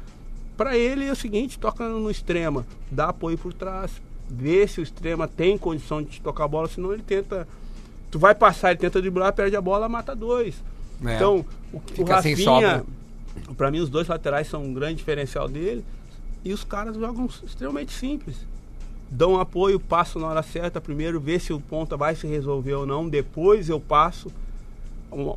Pra 0.57 0.77
ele 0.77 1.07
é 1.07 1.12
o 1.12 1.16
seguinte, 1.16 1.57
toca 1.57 1.89
no 1.89 2.11
extrema, 2.11 2.66
dá 2.91 3.11
apoio 3.11 3.39
por 3.39 3.53
trás, 3.53 3.93
vê 4.29 4.66
se 4.66 4.81
o 4.81 4.83
extrema 4.83 5.29
tem 5.29 5.57
condição 5.57 6.03
de 6.03 6.21
tocar 6.21 6.45
a 6.45 6.49
bola, 6.49 6.69
senão 6.69 6.93
ele 6.93 7.03
tenta. 7.03 7.47
Tu 8.11 8.19
vai 8.19 8.35
passar, 8.35 8.71
ele 8.71 8.81
tenta 8.81 9.01
driblar, 9.01 9.33
perde 9.33 9.55
a 9.55 9.61
bola, 9.61 9.89
mata 9.89 10.16
dois. 10.16 10.62
É. 11.05 11.14
Então, 11.14 11.45
o, 11.73 11.81
o 11.99 12.05
Rafinha, 12.05 12.85
pra 13.57 13.71
mim, 13.71 13.79
os 13.79 13.89
dois 13.89 14.09
laterais 14.09 14.49
são 14.49 14.64
um 14.64 14.75
grande 14.75 14.97
diferencial 14.97 15.49
dele. 15.49 15.85
E 16.49 16.53
os 16.55 16.64
caras 16.64 16.96
jogam 16.96 17.26
extremamente 17.44 17.92
simples. 17.92 18.38
Dão 19.11 19.38
apoio, 19.38 19.78
passo 19.78 20.18
na 20.18 20.28
hora 20.28 20.42
certa 20.42 20.80
primeiro, 20.80 21.20
vê 21.20 21.38
se 21.38 21.53
o 21.53 21.61
ponta 21.61 21.94
vai 21.94 22.14
se 22.14 22.26
resolver 22.26 22.72
ou 22.72 22.86
não, 22.86 23.07
depois 23.07 23.68
eu 23.68 23.78
passo. 23.78 24.32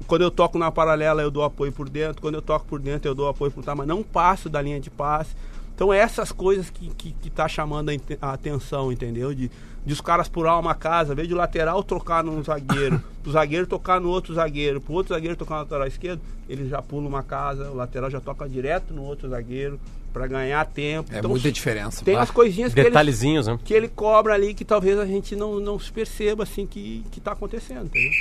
Quando 0.08 0.22
eu 0.22 0.32
toco 0.32 0.58
na 0.58 0.72
paralela, 0.72 1.22
eu 1.22 1.30
dou 1.30 1.44
apoio 1.44 1.70
por 1.70 1.90
dentro. 1.90 2.22
Quando 2.22 2.36
eu 2.36 2.42
toco 2.42 2.66
por 2.66 2.80
dentro, 2.80 3.10
eu 3.10 3.14
dou 3.14 3.28
apoio 3.28 3.52
por 3.52 3.62
trás, 3.62 3.78
mas 3.78 3.86
não 3.86 4.02
passo 4.02 4.48
da 4.48 4.62
linha 4.62 4.80
de 4.80 4.90
passe. 4.90 5.36
Então, 5.76 5.92
é 5.92 5.98
essas 5.98 6.32
coisas 6.32 6.70
que, 6.70 6.88
que, 6.92 7.12
que 7.12 7.30
tá 7.30 7.46
chamando 7.46 7.90
a, 7.90 7.94
a 8.22 8.32
atenção, 8.32 8.90
entendeu? 8.90 9.36
De, 9.36 9.52
de 9.86 9.92
os 9.92 10.00
caras 10.00 10.30
pular 10.30 10.58
uma 10.58 10.76
casa, 10.76 11.14
ver 11.14 11.28
de 11.28 11.34
lateral 11.34 11.84
trocar 11.84 12.24
num 12.24 12.42
zagueiro, 12.42 13.04
pro 13.22 13.34
zagueiro 13.34 13.68
tocar 13.68 14.00
no 14.00 14.08
outro 14.08 14.34
zagueiro, 14.34 14.80
pro 14.80 14.94
outro 14.94 15.14
zagueiro 15.14 15.36
tocar 15.36 15.56
no 15.56 15.62
lateral 15.64 15.88
esquerdo, 15.88 16.22
eles 16.48 16.70
já 16.70 16.82
pulam 16.82 17.10
uma 17.10 17.24
casa, 17.24 17.70
o 17.70 17.76
lateral 17.76 18.10
já 18.10 18.22
toca 18.22 18.48
direto 18.48 18.94
no 18.94 19.04
outro 19.04 19.28
zagueiro 19.28 19.78
para 20.12 20.28
ganhar 20.28 20.66
tempo. 20.66 21.10
É 21.14 21.20
Então, 21.20 21.30
muita 21.30 21.52
diferença. 21.52 22.04
Tem 22.04 22.16
pá. 22.16 22.22
as 22.22 22.32
coisinhas 22.32 22.74
que 22.74 22.80
ele, 22.80 22.90
Detalhezinhos, 22.90 23.48
né? 23.48 23.58
que 23.64 23.74
ele 23.74 23.88
cobra 23.88 24.34
ali 24.34 24.54
que 24.54 24.66
talvez 24.66 24.98
a 25.00 25.06
gente 25.06 25.36
não, 25.36 25.60
não 25.60 25.80
se 25.80 25.92
perceba 25.92 26.44
assim 26.44 26.66
que, 26.66 27.04
que 27.12 27.20
tá 27.20 27.32
acontecendo, 27.32 27.86
entendeu? 27.86 28.12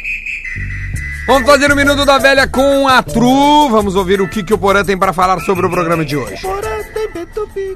Vamos 1.26 1.48
fazer 1.48 1.70
o 1.70 1.76
Minuto 1.76 2.04
da 2.04 2.18
Velha 2.18 2.48
com 2.48 2.88
a 2.88 3.02
Tru. 3.02 3.68
Vamos 3.68 3.94
ouvir 3.94 4.20
o 4.20 4.28
que, 4.28 4.42
que 4.42 4.54
o 4.54 4.58
Porã 4.58 4.84
tem 4.84 4.98
para 4.98 5.12
falar 5.12 5.38
sobre 5.40 5.66
o 5.66 5.70
programa 5.70 6.04
de 6.04 6.16
hoje. 6.16 6.42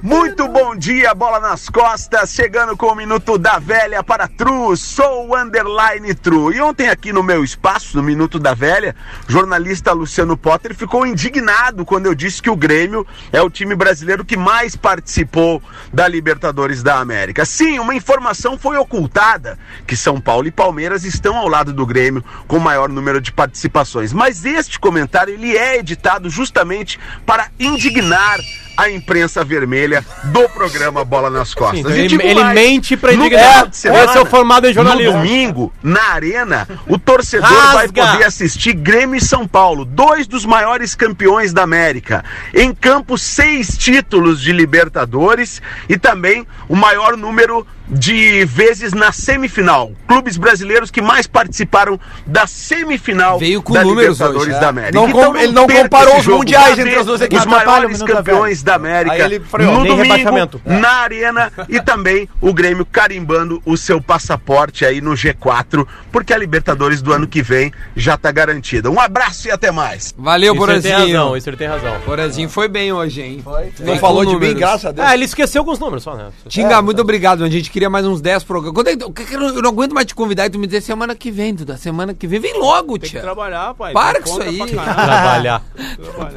Muito 0.02 0.46
bom 0.48 0.76
dia, 0.76 1.14
bola 1.14 1.40
nas 1.40 1.68
costas, 1.68 2.32
chegando 2.32 2.76
com 2.76 2.86
o 2.86 2.94
Minuto 2.94 3.36
da 3.36 3.58
Velha 3.58 4.02
para 4.02 4.28
Tru, 4.28 4.76
sou 4.76 5.28
o 5.28 5.36
Underline 5.36 6.14
Tru. 6.14 6.52
E 6.52 6.60
ontem 6.60 6.88
aqui 6.88 7.12
no 7.12 7.22
meu 7.22 7.42
espaço, 7.42 7.96
no 7.96 8.02
Minuto 8.02 8.38
da 8.38 8.54
Velha, 8.54 8.94
jornalista 9.26 9.92
Luciano 9.92 10.36
Potter 10.36 10.74
ficou 10.74 11.06
indignado 11.06 11.84
quando 11.84 12.06
eu 12.06 12.14
disse 12.14 12.42
que 12.42 12.50
o 12.50 12.56
Grêmio 12.56 13.06
é 13.32 13.42
o 13.42 13.50
time 13.50 13.74
brasileiro 13.74 14.24
que 14.24 14.36
mais 14.36 14.76
participou 14.76 15.62
da 15.92 16.06
Libertadores 16.06 16.82
da 16.82 16.98
América. 16.98 17.44
Sim, 17.44 17.78
uma 17.78 17.94
informação 17.94 18.58
foi 18.58 18.76
ocultada, 18.76 19.58
que 19.86 19.96
São 19.96 20.20
Paulo 20.20 20.46
e 20.46 20.52
Palmeiras 20.52 21.04
estão 21.04 21.36
ao 21.36 21.48
lado 21.48 21.72
do 21.72 21.86
Grêmio 21.86 22.24
com 22.46 22.58
o 22.58 22.60
maior 22.60 22.88
número 22.88 23.20
de 23.20 23.32
participações. 23.32 24.12
Mas 24.12 24.44
este 24.44 24.78
comentário 24.78 25.34
ele 25.34 25.56
é 25.56 25.78
editado 25.78 26.30
justamente 26.30 27.00
para 27.26 27.48
indignar 27.58 28.38
a 28.76 28.90
imprensa 28.90 29.44
vermelha 29.44 30.04
do 30.24 30.48
programa 30.48 31.04
Bola 31.04 31.30
nas 31.30 31.54
Costas. 31.54 31.80
Então 31.80 31.90
E 31.92 32.00
ele, 32.00 32.22
ele 32.22 32.40
mais, 32.42 32.54
mente 32.54 32.96
pra 32.96 33.12
indignar. 33.12 33.68
semana, 33.72 34.04
Esse 34.04 34.18
é 34.18 34.20
o 34.20 34.26
formado 34.26 34.66
em 34.68 34.72
jornalismo. 34.72 35.12
No 35.12 35.18
domingo, 35.18 35.72
na 35.82 36.02
arena, 36.12 36.68
o 36.86 36.98
torcedor 36.98 37.72
vai 37.72 37.88
poder 37.88 38.24
assistir 38.24 38.72
Grêmio 38.74 39.16
e 39.16 39.20
São 39.20 39.46
Paulo, 39.46 39.84
dois 39.84 40.26
dos 40.26 40.44
maiores 40.44 40.94
campeões 40.94 41.52
da 41.52 41.62
América. 41.62 42.24
Em 42.52 42.74
campo, 42.74 43.16
seis 43.16 43.76
títulos 43.78 44.40
de 44.40 44.52
Libertadores 44.52 45.62
e 45.88 45.96
também 45.96 46.46
o 46.68 46.76
maior 46.76 47.16
número 47.16 47.66
de 47.88 48.44
vezes 48.44 48.92
na 48.92 49.12
semifinal. 49.12 49.92
Clubes 50.08 50.36
brasileiros 50.36 50.90
que 50.90 51.02
mais 51.02 51.26
participaram 51.26 51.98
da 52.26 52.46
semifinal 52.46 53.38
Veio 53.38 53.62
com 53.62 53.72
da 53.74 53.82
números 53.84 54.18
Libertadores 54.18 54.42
hoje, 54.48 54.56
é. 54.56 54.60
da 54.60 54.68
América. 54.68 54.94
Não 55.00 55.10
com- 55.10 55.36
ele 55.36 55.52
não 55.52 55.66
comparou 55.66 56.18
os 56.18 56.26
mundiais 56.26 56.78
entre 56.78 56.96
as 56.96 57.06
duas 57.06 57.20
equipes. 57.20 57.44
Os 57.44 57.50
maiores 57.50 58.02
campeões 58.02 58.62
da 58.62 58.74
América 58.74 59.12
Aí 59.14 59.20
ele 59.22 59.40
freou. 59.40 59.72
no 59.74 59.78
Nem 59.82 59.88
domingo, 59.96 60.02
rebaixamento. 60.14 60.60
na 60.64 60.88
arena 60.88 61.52
e 61.68 61.80
também 61.80 62.28
o 62.40 62.52
Grêmio 62.54 62.86
carimbando 62.86 63.62
o 63.66 63.76
seu 63.76 64.00
passaporte 64.00 64.84
aí 64.84 65.00
no 65.00 65.12
G4, 65.12 65.86
porque 66.10 66.32
a 66.32 66.38
Libertadores 66.38 67.02
do 67.02 67.12
ano 67.12 67.26
que 67.26 67.42
vem 67.42 67.72
já 67.94 68.16
tá 68.16 68.30
garantida. 68.32 68.90
Um 68.90 68.98
abraço 69.00 69.48
e 69.48 69.50
até 69.50 69.70
mais. 69.70 70.14
Valeu, 70.16 70.54
Isso 70.54 70.70
ele 70.70 70.80
tem 70.82 70.92
razão, 70.92 71.36
isso 71.36 71.48
ele 71.50 71.56
tem 71.56 71.68
razão. 71.68 72.00
Porazinho 72.04 72.48
foi 72.48 72.68
bem 72.68 72.92
hoje, 72.92 73.20
hein? 73.22 73.42
Não 73.44 73.86
Vem 73.86 73.98
falou 73.98 74.24
com 74.24 74.30
de 74.30 74.36
mim, 74.36 74.40
números. 74.40 74.58
graças 74.58 74.84
a 74.86 74.92
Deus. 74.92 75.06
Ah, 75.08 75.14
ele 75.14 75.24
esqueceu 75.24 75.60
alguns 75.60 75.78
números 75.78 76.02
só, 76.02 76.14
né? 76.16 76.28
Tinga, 76.48 76.80
muito 76.82 77.00
obrigado, 77.00 77.44
a 77.44 77.48
gente 77.50 77.70
queria 77.74 77.90
mais 77.90 78.06
uns 78.06 78.20
10 78.20 78.44
programas. 78.44 78.72
Quando 78.76 78.86
é 78.88 78.96
que- 78.96 79.02
eu 79.34 79.60
não- 79.60 79.70
aguento 79.70 79.92
mais 79.92 80.06
te 80.06 80.14
convidar 80.14 80.46
e 80.46 80.50
tu 80.50 80.60
me 80.60 80.66
dizer 80.68 80.80
semana 80.80 81.12
que 81.12 81.28
vem, 81.28 81.52
Duda. 81.52 81.76
Semana 81.76 82.14
que 82.14 82.24
vem, 82.24 82.38
vem 82.38 82.56
logo, 82.56 82.92
Tem 82.92 83.00
que 83.00 83.08
tia. 83.10 83.20
trabalhar, 83.20 83.74
pai. 83.74 83.92
Para 83.92 84.20
com 84.22 84.28
isso 84.28 84.38
conta 84.38 84.48
aí. 84.48 84.58
pra 84.58 84.66
caralho. 84.84 85.10
Trabalhar. 85.12 85.60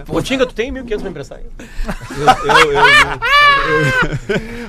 Ô, 0.09 0.19
Tinga, 0.23 0.47
tu 0.47 0.55
tem 0.55 0.71
1.500 0.71 1.01
pra 1.01 1.09
emprestar 1.11 1.37
aí? 1.37 1.43
Eu, 2.17 2.25
eu, 2.55 2.71
eu, 2.71 2.81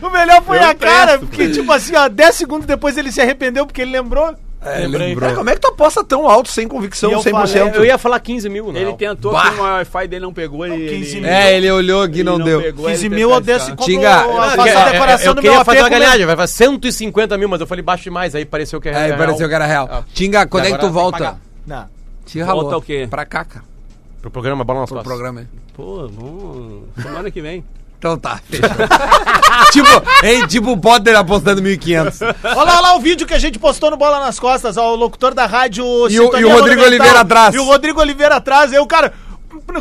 O 0.09 0.11
melhor 0.11 0.43
foi 0.43 0.59
Eu 0.59 0.65
a 0.65 0.75
cara, 0.75 1.15
empresto, 1.15 1.27
porque, 1.27 1.49
tipo 1.51 1.73
assim, 1.73 1.97
ó, 1.97 2.07
10 2.09 2.35
segundos 2.35 2.67
depois 2.67 2.99
ele 2.99 3.11
se 3.11 3.23
arrependeu 3.23 3.65
porque 3.65 3.81
ele 3.81 3.93
lembrou. 3.93 4.35
É, 4.61 4.81
Lembrei. 4.81 5.09
lembrou. 5.11 5.21
Cara, 5.29 5.37
como 5.37 5.51
é 5.51 5.55
que 5.55 5.61
tu 5.61 5.69
aposta 5.69 6.03
tão 6.03 6.29
alto, 6.29 6.51
sem 6.51 6.67
convicção, 6.67 7.13
eu 7.13 7.21
100%? 7.21 7.75
Eu 7.75 7.85
ia 7.85 7.97
falar 7.97 8.19
15 8.19 8.49
mil, 8.49 8.73
não. 8.73 8.81
ele 8.81 8.93
tentou, 8.95 9.31
Bah. 9.31 9.53
que 9.53 9.61
o 9.61 9.63
Wi-Fi 9.63 10.09
dele 10.09 10.23
não 10.25 10.33
pegou. 10.35 10.67
Ele, 10.67 10.89
15 10.99 11.11
ele, 11.19 11.21
mil. 11.21 11.31
É, 11.31 11.57
ele 11.57 11.71
olhou 11.71 12.03
aqui 12.03 12.21
e 12.21 12.25
não, 12.25 12.39
deu. 12.41 12.61
pegou, 12.61 12.87
15 12.87 13.07
ele 13.07 13.15
mil 13.15 13.31
eu 13.31 13.37
compro 13.41 13.85
Tinga, 13.85 14.21
a 14.21 14.27
eu 14.27 14.35
faço 14.35 14.69
É, 14.69 14.77
a 14.77 14.81
é, 14.89 14.93
decoração 14.93 15.27
eu 15.29 15.35
do 15.35 15.41
queria 15.41 15.57
meu 15.57 15.65
fazer 15.65 15.79
uma 15.79 15.87
apego. 15.87 16.01
galhagem, 16.03 16.27
vai 16.27 16.37
fazer 16.37 16.53
150 16.55 17.39
mil, 17.39 17.49
mas 17.49 17.61
eu 17.61 17.67
falei 17.69 17.83
baixo 17.85 18.03
demais, 18.05 18.35
aí 18.35 18.45
pareceu 18.45 18.81
que 18.81 18.89
era 18.89 18.99
É, 18.99 19.07
real. 19.07 19.19
pareceu 19.19 19.49
que 19.49 19.55
era 19.55 19.67
real. 19.67 19.89
Ah. 19.91 20.03
Tinga, 20.13 20.45
quando 20.47 20.65
é 20.67 20.73
que 20.73 20.79
tu 20.79 20.91
volta? 20.91 21.39
Não. 21.65 21.87
Te 22.27 22.41
ralou. 22.41 22.63
Volta 22.63 22.77
o 22.79 22.83
quê? 22.83 23.07
Pra 23.09 23.25
cá, 23.25 23.45
cara. 23.45 23.65
Pro 24.21 24.31
programa 24.31 24.65
Bola 24.65 24.81
nas 24.81 24.89
Pro 24.91 24.99
Costas. 24.99 25.13
programa 25.15 25.41
aí. 25.41 25.47
Pô, 25.75 26.09
vamos. 26.09 26.83
Semana 27.01 27.31
que 27.31 27.41
vem. 27.41 27.65
Então 27.99 28.17
tá, 28.17 28.41
fechou. 28.49 28.69
tipo, 29.73 29.89
hein, 30.25 30.47
tipo 30.47 30.71
o 30.73 30.79
Potter 30.79 31.17
apostando 31.17 31.61
1.500. 31.61 32.35
Olha 32.57 32.81
lá, 32.81 32.95
o 32.95 33.01
vídeo 33.01 33.27
que 33.27 33.35
a 33.35 33.39
gente 33.41 33.59
postou 33.59 33.91
no 33.91 33.97
Bola 33.97 34.21
nas 34.21 34.39
Costas, 34.39 34.77
ó, 34.77 34.93
o 34.93 34.97
locutor 34.97 35.35
da 35.35 35.47
rádio 35.47 35.85
E 36.09 36.21
o- 36.21 36.39
e 36.39 36.45
o 36.45 36.49
Rodrigo. 36.49 36.83
Oliveira 36.83 37.21
atrás. 37.21 37.55
E 37.55 37.59
o 37.59 37.65
Rodrigo 37.65 38.01
Oliveira 38.01 38.37
atrás, 38.37 38.73
aí 38.73 38.79
o 38.79 38.87
cara. 38.87 39.13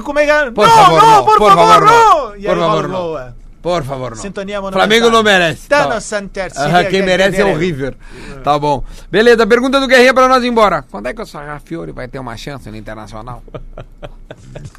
Como 0.04 0.18
é 0.20 0.26
que 0.26 0.32
é? 0.32 0.50
Por 0.52 0.68
não, 0.68 0.76
favor, 0.76 1.02
não, 1.02 1.24
por, 1.26 1.38
Por 1.38 1.50
favor, 1.50 1.68
favor, 1.68 1.86
não! 1.86 2.36
E 2.36 2.42
Por 2.42 2.50
aí 2.50 2.56
rola 2.60 2.66
favor, 2.84 2.88
não. 2.90 3.20
é. 3.20 3.34
Por 3.62 3.84
favor, 3.84 4.10
não. 4.12 4.18
Sintonia 4.18 4.62
Monumental. 4.62 4.80
Flamengo 4.88 5.10
não 5.10 5.22
merece. 5.24 5.68
Tá 5.68 5.88
Tá. 5.88 6.00
Santer. 6.02 6.52
Quem 6.90 7.02
merece 7.04 7.42
é 7.42 7.46
o 7.46 7.58
River. 7.58 7.96
Tá 8.44 8.58
bom. 8.58 8.84
Beleza, 9.12 9.46
pergunta 9.46 9.80
do 9.80 9.88
Guerrinha 9.88 10.14
pra 10.14 10.28
nós 10.28 10.44
ir 10.44 10.48
embora. 10.48 10.86
Quando 10.90 11.08
é 11.08 11.14
que 11.14 11.22
o 11.22 11.26
Sarrafiore 11.26 11.92
vai 11.92 12.08
ter 12.08 12.18
uma 12.20 12.36
chance 12.38 12.70
no 12.70 12.78
Internacional? 12.78 13.44